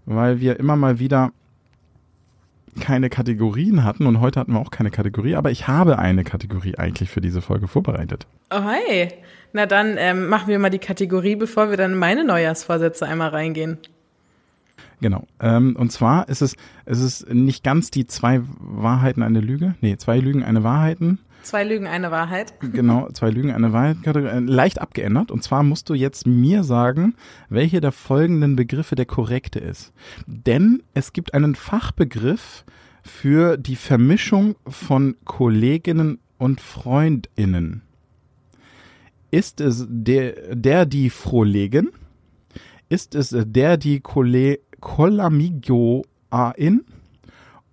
weil 0.06 0.42
wir 0.42 0.60
immer 0.60 0.76
mal 0.76 1.00
wieder 1.00 1.32
keine 2.82 3.10
Kategorien 3.10 3.86
hatten 3.86 4.06
und 4.06 4.20
heute 4.20 4.42
hatten 4.42 4.52
wir 4.52 4.60
auch 4.60 4.72
keine 4.72 4.92
Kategorie, 4.92 5.36
aber 5.36 5.50
ich 5.50 5.68
habe 5.68 5.98
eine 5.98 6.26
Kategorie 6.26 6.78
eigentlich 6.78 7.10
für 7.10 7.22
diese 7.22 7.42
Folge 7.42 7.70
vorbereitet. 7.70 8.28
Oh 8.52 8.62
hey, 8.62 9.14
na 9.54 9.66
dann 9.66 9.96
ähm, 9.98 10.28
machen 10.28 10.50
wir 10.50 10.60
mal 10.60 10.70
die 10.70 10.80
Kategorie, 10.80 11.38
bevor 11.38 11.70
wir 11.70 11.78
dann 11.78 11.94
in 11.94 11.98
meine 11.98 12.26
Neujahrsvorsätze 12.26 13.06
einmal 13.06 13.30
reingehen. 13.30 13.78
Genau. 15.02 15.26
Ähm, 15.40 15.76
und 15.76 15.92
zwar 15.92 16.30
ist 16.30 16.42
es, 16.42 16.56
es 16.86 17.02
ist 17.02 17.34
nicht 17.34 17.64
ganz 17.64 17.92
die 17.92 18.08
zwei 18.08 18.42
Wahrheiten 18.60 19.24
eine 19.24 19.42
Lüge. 19.42 19.76
Nee, 19.82 19.98
zwei 19.98 20.20
Lügen 20.20 20.44
eine 20.44 20.64
Wahrheiten. 20.64 21.20
Zwei 21.46 21.64
Lügen, 21.64 21.86
eine 21.86 22.10
Wahrheit. 22.10 22.60
Genau, 22.60 23.08
zwei 23.10 23.30
Lügen, 23.30 23.52
eine 23.52 23.72
Wahrheit. 23.72 23.98
Äh, 24.04 24.40
leicht 24.40 24.82
abgeändert. 24.82 25.30
Und 25.30 25.44
zwar 25.44 25.62
musst 25.62 25.90
du 25.90 25.94
jetzt 25.94 26.26
mir 26.26 26.64
sagen, 26.64 27.14
welche 27.50 27.82
der 27.82 27.92
folgenden 27.92 28.56
Begriffe 28.56 28.96
der 28.96 29.06
korrekte 29.06 29.60
ist. 29.60 29.94
Denn 30.26 30.82
es 30.96 31.14
gibt 31.14 31.36
einen 31.36 31.54
Fachbegriff 31.54 32.66
für 33.04 33.58
die 33.58 33.76
Vermischung 33.76 34.56
von 34.68 35.18
Kolleginnen 35.24 36.18
und 36.40 36.62
Freundinnen. 36.62 37.84
Ist 39.30 39.62
es 39.62 39.86
der, 39.88 40.56
der 40.56 40.88
die 40.88 41.12
Frohlegen? 41.12 41.92
Ist 42.88 43.16
es 43.16 43.36
der 43.36 43.78
die 43.78 44.00
Colamigo-Ain? 44.80 46.06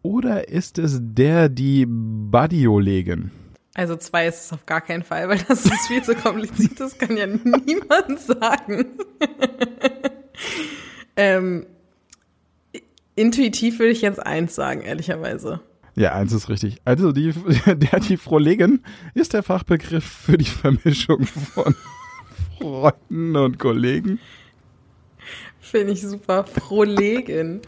Oder 0.02 0.48
ist 0.48 0.78
es 0.78 0.98
der 1.00 1.48
die 1.48 1.86
Badiolegen? 1.86 3.30
Also 3.74 3.96
zwei 3.96 4.26
ist 4.26 4.46
es 4.46 4.52
auf 4.52 4.66
gar 4.66 4.80
keinen 4.80 5.02
Fall, 5.02 5.28
weil 5.28 5.38
das 5.48 5.64
ist 5.64 5.86
viel 5.86 6.02
zu 6.02 6.14
kompliziert, 6.14 6.78
das 6.78 6.98
kann 6.98 7.16
ja 7.16 7.26
niemand 7.26 8.20
sagen. 8.20 8.86
ähm, 11.16 11.66
intuitiv 13.14 13.78
würde 13.78 13.92
ich 13.92 14.02
jetzt 14.02 14.24
eins 14.24 14.54
sagen, 14.54 14.82
ehrlicherweise. 14.82 15.60
Ja, 15.94 16.12
eins 16.14 16.32
ist 16.32 16.48
richtig. 16.48 16.78
Also 16.84 17.12
die, 17.12 17.32
der 17.66 18.00
die 18.00 18.16
Frohlegen 18.16 18.82
ist 19.14 19.32
der 19.34 19.42
Fachbegriff 19.42 20.04
für 20.04 20.36
die 20.36 20.44
Vermischung 20.44 21.24
von 21.24 21.74
Freunden 22.58 23.36
und 23.36 23.58
Kollegen. 23.58 24.18
Finde 25.62 25.92
ich 25.94 26.02
super. 26.02 26.44
Frohlegen. 26.44 27.60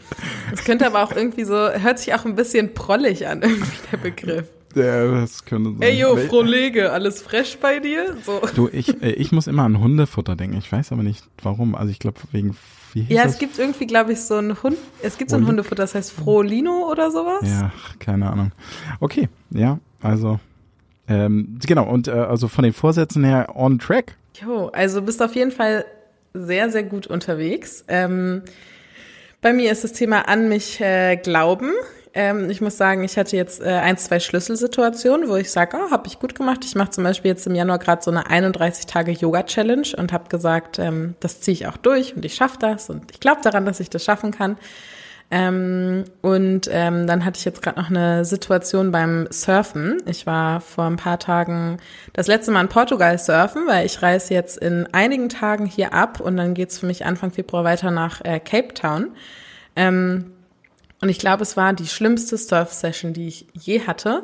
Das 0.51 0.63
könnte 0.63 0.85
aber 0.85 1.01
auch 1.03 1.11
irgendwie 1.15 1.43
so, 1.45 1.55
hört 1.55 1.97
sich 1.97 2.13
auch 2.13 2.25
ein 2.25 2.35
bisschen 2.35 2.73
prollig 2.75 3.25
an, 3.27 3.41
irgendwie 3.41 3.71
der 3.91 3.97
Begriff. 3.97 4.47
Ja, 4.75 5.21
das 5.21 5.45
könnte 5.45 5.71
sein. 5.71 5.81
Ey, 5.81 5.99
yo, 6.01 6.17
Frohlege, 6.17 6.91
alles 6.91 7.21
fresh 7.21 7.57
bei 7.57 7.79
dir? 7.79 8.17
So. 8.25 8.41
Du, 8.55 8.67
ich, 8.71 9.01
äh, 9.01 9.11
ich 9.13 9.31
muss 9.31 9.47
immer 9.47 9.63
an 9.63 9.79
Hundefutter 9.79 10.35
denken. 10.35 10.57
Ich 10.57 10.69
weiß 10.71 10.91
aber 10.91 11.01
nicht 11.01 11.23
warum. 11.41 11.73
Also 11.75 11.91
ich 11.91 11.99
glaube 11.99 12.19
wegen, 12.33 12.57
Ja, 12.93 13.23
das? 13.23 13.33
es 13.33 13.39
gibt 13.39 13.57
irgendwie, 13.57 13.87
glaube 13.87 14.11
ich, 14.11 14.19
so 14.19 14.35
ein 14.35 14.61
Hund, 14.61 14.77
es 15.01 15.17
gibt 15.17 15.31
so 15.31 15.37
ein 15.37 15.47
Hundefutter, 15.47 15.83
das 15.83 15.95
heißt 15.95 16.11
Frohlino 16.11 16.89
oder 16.91 17.09
sowas. 17.09 17.41
Ja, 17.43 17.71
keine 17.99 18.29
Ahnung. 18.29 18.51
Okay, 18.99 19.29
ja, 19.51 19.79
also, 20.01 20.39
ähm, 21.07 21.57
genau, 21.65 21.87
und 21.89 22.09
äh, 22.09 22.11
also 22.11 22.49
von 22.49 22.63
den 22.65 22.73
Vorsätzen 22.73 23.23
her 23.23 23.55
on 23.55 23.79
track. 23.79 24.17
Jo, 24.41 24.67
also 24.73 25.01
bist 25.01 25.21
auf 25.23 25.35
jeden 25.35 25.51
Fall 25.51 25.85
sehr, 26.35 26.69
sehr 26.69 26.83
gut 26.83 27.07
unterwegs. 27.07 27.85
Ähm, 27.87 28.43
bei 29.41 29.53
mir 29.53 29.71
ist 29.71 29.83
das 29.83 29.93
Thema 29.93 30.27
an 30.27 30.49
mich 30.49 30.81
äh, 30.81 31.17
glauben. 31.17 31.71
Ähm, 32.13 32.49
ich 32.49 32.61
muss 32.61 32.77
sagen, 32.77 33.03
ich 33.03 33.17
hatte 33.17 33.35
jetzt 33.35 33.61
äh, 33.61 33.65
ein, 33.65 33.97
zwei 33.97 34.19
Schlüsselsituationen, 34.19 35.29
wo 35.29 35.35
ich 35.35 35.51
sage, 35.51 35.77
oh, 35.77 35.91
habe 35.91 36.07
ich 36.07 36.17
gut 36.17 36.33
gemacht. 36.33 36.63
Ich 36.63 36.73
mache 36.73 36.91
zum 36.91 37.03
Beispiel 37.03 37.29
jetzt 37.29 37.45
im 37.45 37.55
Januar 37.55 37.77
gerade 37.77 38.01
so 38.01 38.09
eine 38.09 38.23
31-Tage-Yoga-Challenge 38.27 39.89
und 39.97 40.13
habe 40.13 40.29
gesagt, 40.29 40.79
ähm, 40.79 41.15
das 41.19 41.41
ziehe 41.41 41.53
ich 41.53 41.67
auch 41.67 41.77
durch 41.77 42.15
und 42.15 42.23
ich 42.23 42.35
schaffe 42.35 42.57
das 42.59 42.89
und 42.89 43.11
ich 43.11 43.19
glaube 43.19 43.41
daran, 43.43 43.65
dass 43.65 43.81
ich 43.81 43.89
das 43.89 44.03
schaffen 44.03 44.31
kann. 44.31 44.57
Ähm, 45.31 46.03
und 46.21 46.69
ähm, 46.71 47.07
dann 47.07 47.25
hatte 47.25 47.39
ich 47.39 47.45
jetzt 47.45 47.61
gerade 47.61 47.79
noch 47.79 47.89
eine 47.89 48.25
Situation 48.25 48.91
beim 48.91 49.27
Surfen. 49.31 49.97
Ich 50.05 50.27
war 50.27 50.61
vor 50.61 50.85
ein 50.85 50.97
paar 50.97 51.17
Tagen 51.17 51.77
das 52.13 52.27
letzte 52.27 52.51
Mal 52.51 52.61
in 52.61 52.69
Portugal 52.69 53.17
surfen, 53.17 53.67
weil 53.67 53.85
ich 53.85 54.01
reise 54.01 54.33
jetzt 54.33 54.57
in 54.57 54.87
einigen 54.93 55.29
Tagen 55.29 55.65
hier 55.65 55.93
ab 55.93 56.19
und 56.19 56.37
dann 56.37 56.53
geht's 56.53 56.79
für 56.79 56.85
mich 56.85 57.05
Anfang 57.05 57.31
Februar 57.31 57.63
weiter 57.63 57.89
nach 57.89 58.21
äh, 58.23 58.39
Cape 58.39 58.73
Town. 58.75 59.11
Ähm, 59.75 60.31
und 61.01 61.09
ich 61.09 61.19
glaube, 61.19 61.43
es 61.43 61.57
war 61.57 61.73
die 61.73 61.87
schlimmste 61.87 62.37
Surf-Session, 62.37 63.13
die 63.13 63.27
ich 63.27 63.47
je 63.53 63.81
hatte. 63.81 64.23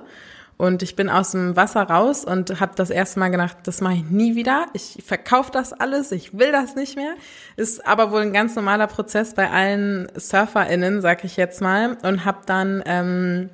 Und 0.62 0.84
ich 0.84 0.96
bin 0.96 1.10
aus 1.10 1.32
dem 1.32 1.56
Wasser 1.56 1.82
raus 1.82 2.24
und 2.24 2.60
habe 2.60 2.74
das 2.76 2.92
erste 2.92 3.20
Mal 3.20 3.30
gedacht, 3.30 3.58
das 3.64 3.82
mache 3.82 3.96
ich 3.96 4.04
nie 4.12 4.36
wieder. 4.36 4.68
Ich 4.74 5.00
verkaufe 5.04 5.50
das 5.52 5.74
alles, 5.74 6.12
ich 6.12 6.38
will 6.38 6.52
das 6.52 6.76
nicht 6.76 6.96
mehr. 6.96 7.16
Ist 7.56 7.88
aber 7.88 8.12
wohl 8.12 8.22
ein 8.22 8.32
ganz 8.32 8.56
normaler 8.56 8.86
Prozess 8.86 9.34
bei 9.34 9.50
allen 9.50 10.08
SurferInnen, 10.16 11.02
sag 11.02 11.24
ich 11.24 11.36
jetzt 11.36 11.62
mal. 11.62 11.98
Und 12.04 12.26
habe 12.26 12.42
dann 12.46 12.84
ähm, 12.86 13.50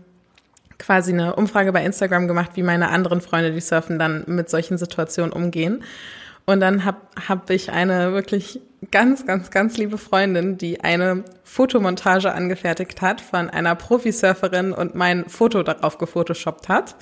quasi 0.79 1.13
eine 1.13 1.37
Umfrage 1.37 1.71
bei 1.71 1.85
Instagram 1.85 2.27
gemacht, 2.27 2.51
wie 2.55 2.63
meine 2.63 2.89
anderen 2.89 3.21
Freunde, 3.21 3.53
die 3.53 3.61
surfen, 3.61 3.99
dann 3.99 4.25
mit 4.27 4.49
solchen 4.49 4.77
Situationen 4.77 5.31
umgehen. 5.31 5.85
Und 6.45 6.59
dann 6.59 6.83
habe 6.83 6.97
hab 7.29 7.49
ich 7.49 7.71
eine 7.71 8.11
wirklich 8.11 8.59
ganz, 8.91 9.25
ganz, 9.25 9.49
ganz 9.49 9.77
liebe 9.77 9.97
Freundin, 9.97 10.57
die 10.57 10.81
eine 10.81 11.23
Fotomontage 11.43 12.33
angefertigt 12.33 13.01
hat 13.01 13.21
von 13.21 13.49
einer 13.49 13.75
Profisurferin 13.75 14.71
und 14.71 14.95
mein 14.95 15.25
Foto 15.25 15.63
darauf 15.63 15.97
gefotoshoppt 15.97 16.69
hat. 16.69 16.95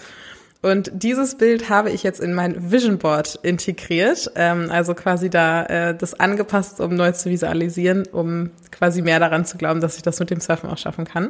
Und 0.62 0.90
dieses 0.94 1.36
Bild 1.36 1.70
habe 1.70 1.92
ich 1.92 2.02
jetzt 2.02 2.20
in 2.20 2.34
mein 2.34 2.72
Vision 2.72 2.98
Board 2.98 3.38
integriert, 3.44 4.32
ähm, 4.36 4.72
also 4.72 4.96
quasi 4.96 5.30
da 5.30 5.66
äh, 5.66 5.96
das 5.96 6.20
angepasst, 6.20 6.82
um 6.82 6.96
neu 6.96 7.12
zu 7.12 7.30
visualisieren, 7.30 8.08
um 8.12 8.50
quasi 8.72 9.04
mehr 9.04 9.20
daran 9.20 9.46
zu 9.46 9.58
glauben, 9.58 9.80
dass 9.80 9.98
ich 9.98 10.02
das 10.02 10.20
mit 10.20 10.32
dem 10.32 10.40
Surfen 10.40 10.70
auch 10.70 10.78
schaffen 10.80 11.06
kann. 11.06 11.30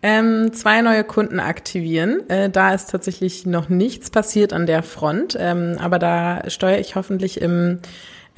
Ähm, 0.00 0.52
zwei 0.54 0.80
neue 0.80 1.04
Kunden 1.04 1.40
aktivieren. 1.40 2.26
Äh, 2.30 2.48
da 2.48 2.72
ist 2.72 2.90
tatsächlich 2.90 3.44
noch 3.44 3.68
nichts 3.68 4.08
passiert 4.08 4.52
an 4.52 4.64
der 4.64 4.82
Front, 4.82 5.36
ähm, 5.38 5.76
aber 5.78 5.98
da 5.98 6.48
steuere 6.48 6.78
ich 6.78 6.94
hoffentlich 6.94 7.42
im 7.42 7.80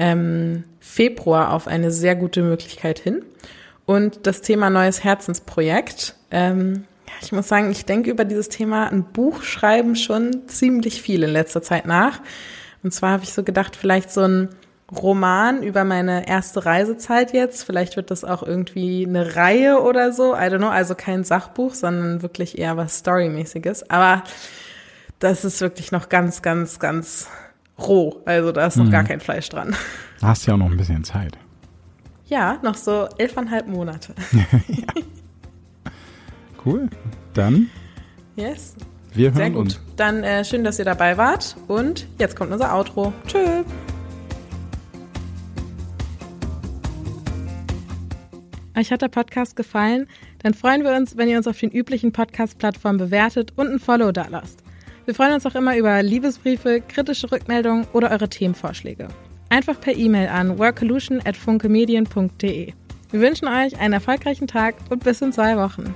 ähm, 0.01 0.64
Februar 0.80 1.53
auf 1.53 1.68
eine 1.68 1.90
sehr 1.90 2.16
gute 2.16 2.42
Möglichkeit 2.42 2.98
hin. 2.98 3.22
Und 3.84 4.26
das 4.26 4.40
Thema 4.40 4.70
neues 4.70 5.05
Herzensprojekt. 5.05 6.16
Ähm, 6.30 6.84
ich 7.20 7.32
muss 7.32 7.48
sagen, 7.48 7.70
ich 7.70 7.84
denke 7.84 8.11
über 8.11 8.24
dieses 8.24 8.48
Thema 8.48 8.88
ein 8.88 9.05
Buch 9.05 9.42
schreiben 9.42 9.96
schon 9.96 10.48
ziemlich 10.48 11.03
viel 11.03 11.22
in 11.22 11.30
letzter 11.30 11.61
Zeit 11.61 11.86
nach. 11.86 12.20
Und 12.82 12.94
zwar 12.94 13.11
habe 13.11 13.24
ich 13.24 13.34
so 13.34 13.42
gedacht, 13.42 13.76
vielleicht 13.76 14.11
so 14.11 14.22
ein 14.22 14.48
Roman 14.90 15.62
über 15.62 15.84
meine 15.84 16.26
erste 16.26 16.64
Reisezeit 16.64 17.34
jetzt. 17.34 17.64
Vielleicht 17.64 17.96
wird 17.96 18.11
das 18.11 18.24
auch 18.24 18.42
irgendwie 18.42 19.05
eine 19.07 19.36
Reihe 19.36 19.82
oder 19.82 20.12
so. 20.12 20.34
I 20.34 20.48
don't 20.48 20.59
know. 20.59 20.68
Also 20.68 20.94
kein 20.94 21.24
Sachbuch, 21.24 21.74
sondern 21.74 22.22
wirklich 22.22 22.59
eher 22.59 22.78
was 22.78 22.98
Storymäßiges. 22.98 23.90
Aber 23.90 24.24
das 25.18 25.44
ist 25.44 25.61
wirklich 25.61 25.92
noch 25.92 26.09
ganz, 26.09 26.40
ganz, 26.40 26.78
ganz 26.78 27.28
roh. 27.89 28.22
Also 28.24 28.53
da 28.53 28.66
ist 28.66 28.76
noch 28.76 28.87
mhm. 28.87 28.91
gar 28.91 29.05
kein 29.05 29.20
Fleisch 29.20 29.49
dran. 29.49 29.74
Da 30.20 30.28
hast 30.28 30.47
ja 30.47 30.55
auch 30.55 30.59
noch 30.59 30.70
ein 30.70 30.76
bisschen 30.76 31.05
Zeit. 31.05 31.39
Ja, 32.26 32.59
noch 32.62 32.76
so 32.76 33.09
elfeinhalb 33.18 33.66
Monate. 33.66 34.14
ja. 34.68 35.03
Cool. 36.64 36.89
Dann. 37.35 37.70
Yes. 38.37 38.76
Wir 39.12 39.28
hören 39.28 39.37
Sehr 39.37 39.51
gut. 39.51 39.61
Uns. 39.61 39.81
Dann 39.97 40.22
äh, 40.22 40.45
schön, 40.45 40.62
dass 40.62 40.78
ihr 40.78 40.85
dabei 40.85 41.16
wart. 41.16 41.57
Und 41.66 42.07
jetzt 42.18 42.37
kommt 42.37 42.53
unser 42.53 42.74
Outro. 42.74 43.12
Tschüss. 43.26 43.64
Euch 48.76 48.93
hat 48.93 49.03
der 49.03 49.09
Podcast 49.09 49.57
gefallen? 49.57 50.07
Dann 50.43 50.55
freuen 50.55 50.85
wir 50.85 50.95
uns, 50.95 51.16
wenn 51.16 51.28
ihr 51.28 51.37
uns 51.37 51.47
auf 51.47 51.59
den 51.59 51.70
üblichen 51.70 52.12
Podcast-Plattformen 52.12 52.99
bewertet 52.99 53.53
und 53.57 53.68
ein 53.68 53.78
Follow 53.78 54.12
da 54.12 54.26
lasst. 54.28 54.62
Wir 55.11 55.16
freuen 55.16 55.34
uns 55.34 55.44
auch 55.44 55.56
immer 55.56 55.76
über 55.76 56.00
Liebesbriefe, 56.04 56.80
kritische 56.86 57.32
Rückmeldungen 57.32 57.84
oder 57.92 58.12
eure 58.12 58.28
Themenvorschläge. 58.28 59.08
Einfach 59.48 59.80
per 59.80 59.96
E-Mail 59.96 60.28
an 60.28 60.56
workolution@funkemedien.de. 60.56 62.72
Wir 63.11 63.20
wünschen 63.20 63.48
euch 63.48 63.76
einen 63.80 63.94
erfolgreichen 63.94 64.46
Tag 64.46 64.76
und 64.88 65.02
bis 65.02 65.20
in 65.20 65.32
zwei 65.32 65.56
Wochen. 65.56 65.92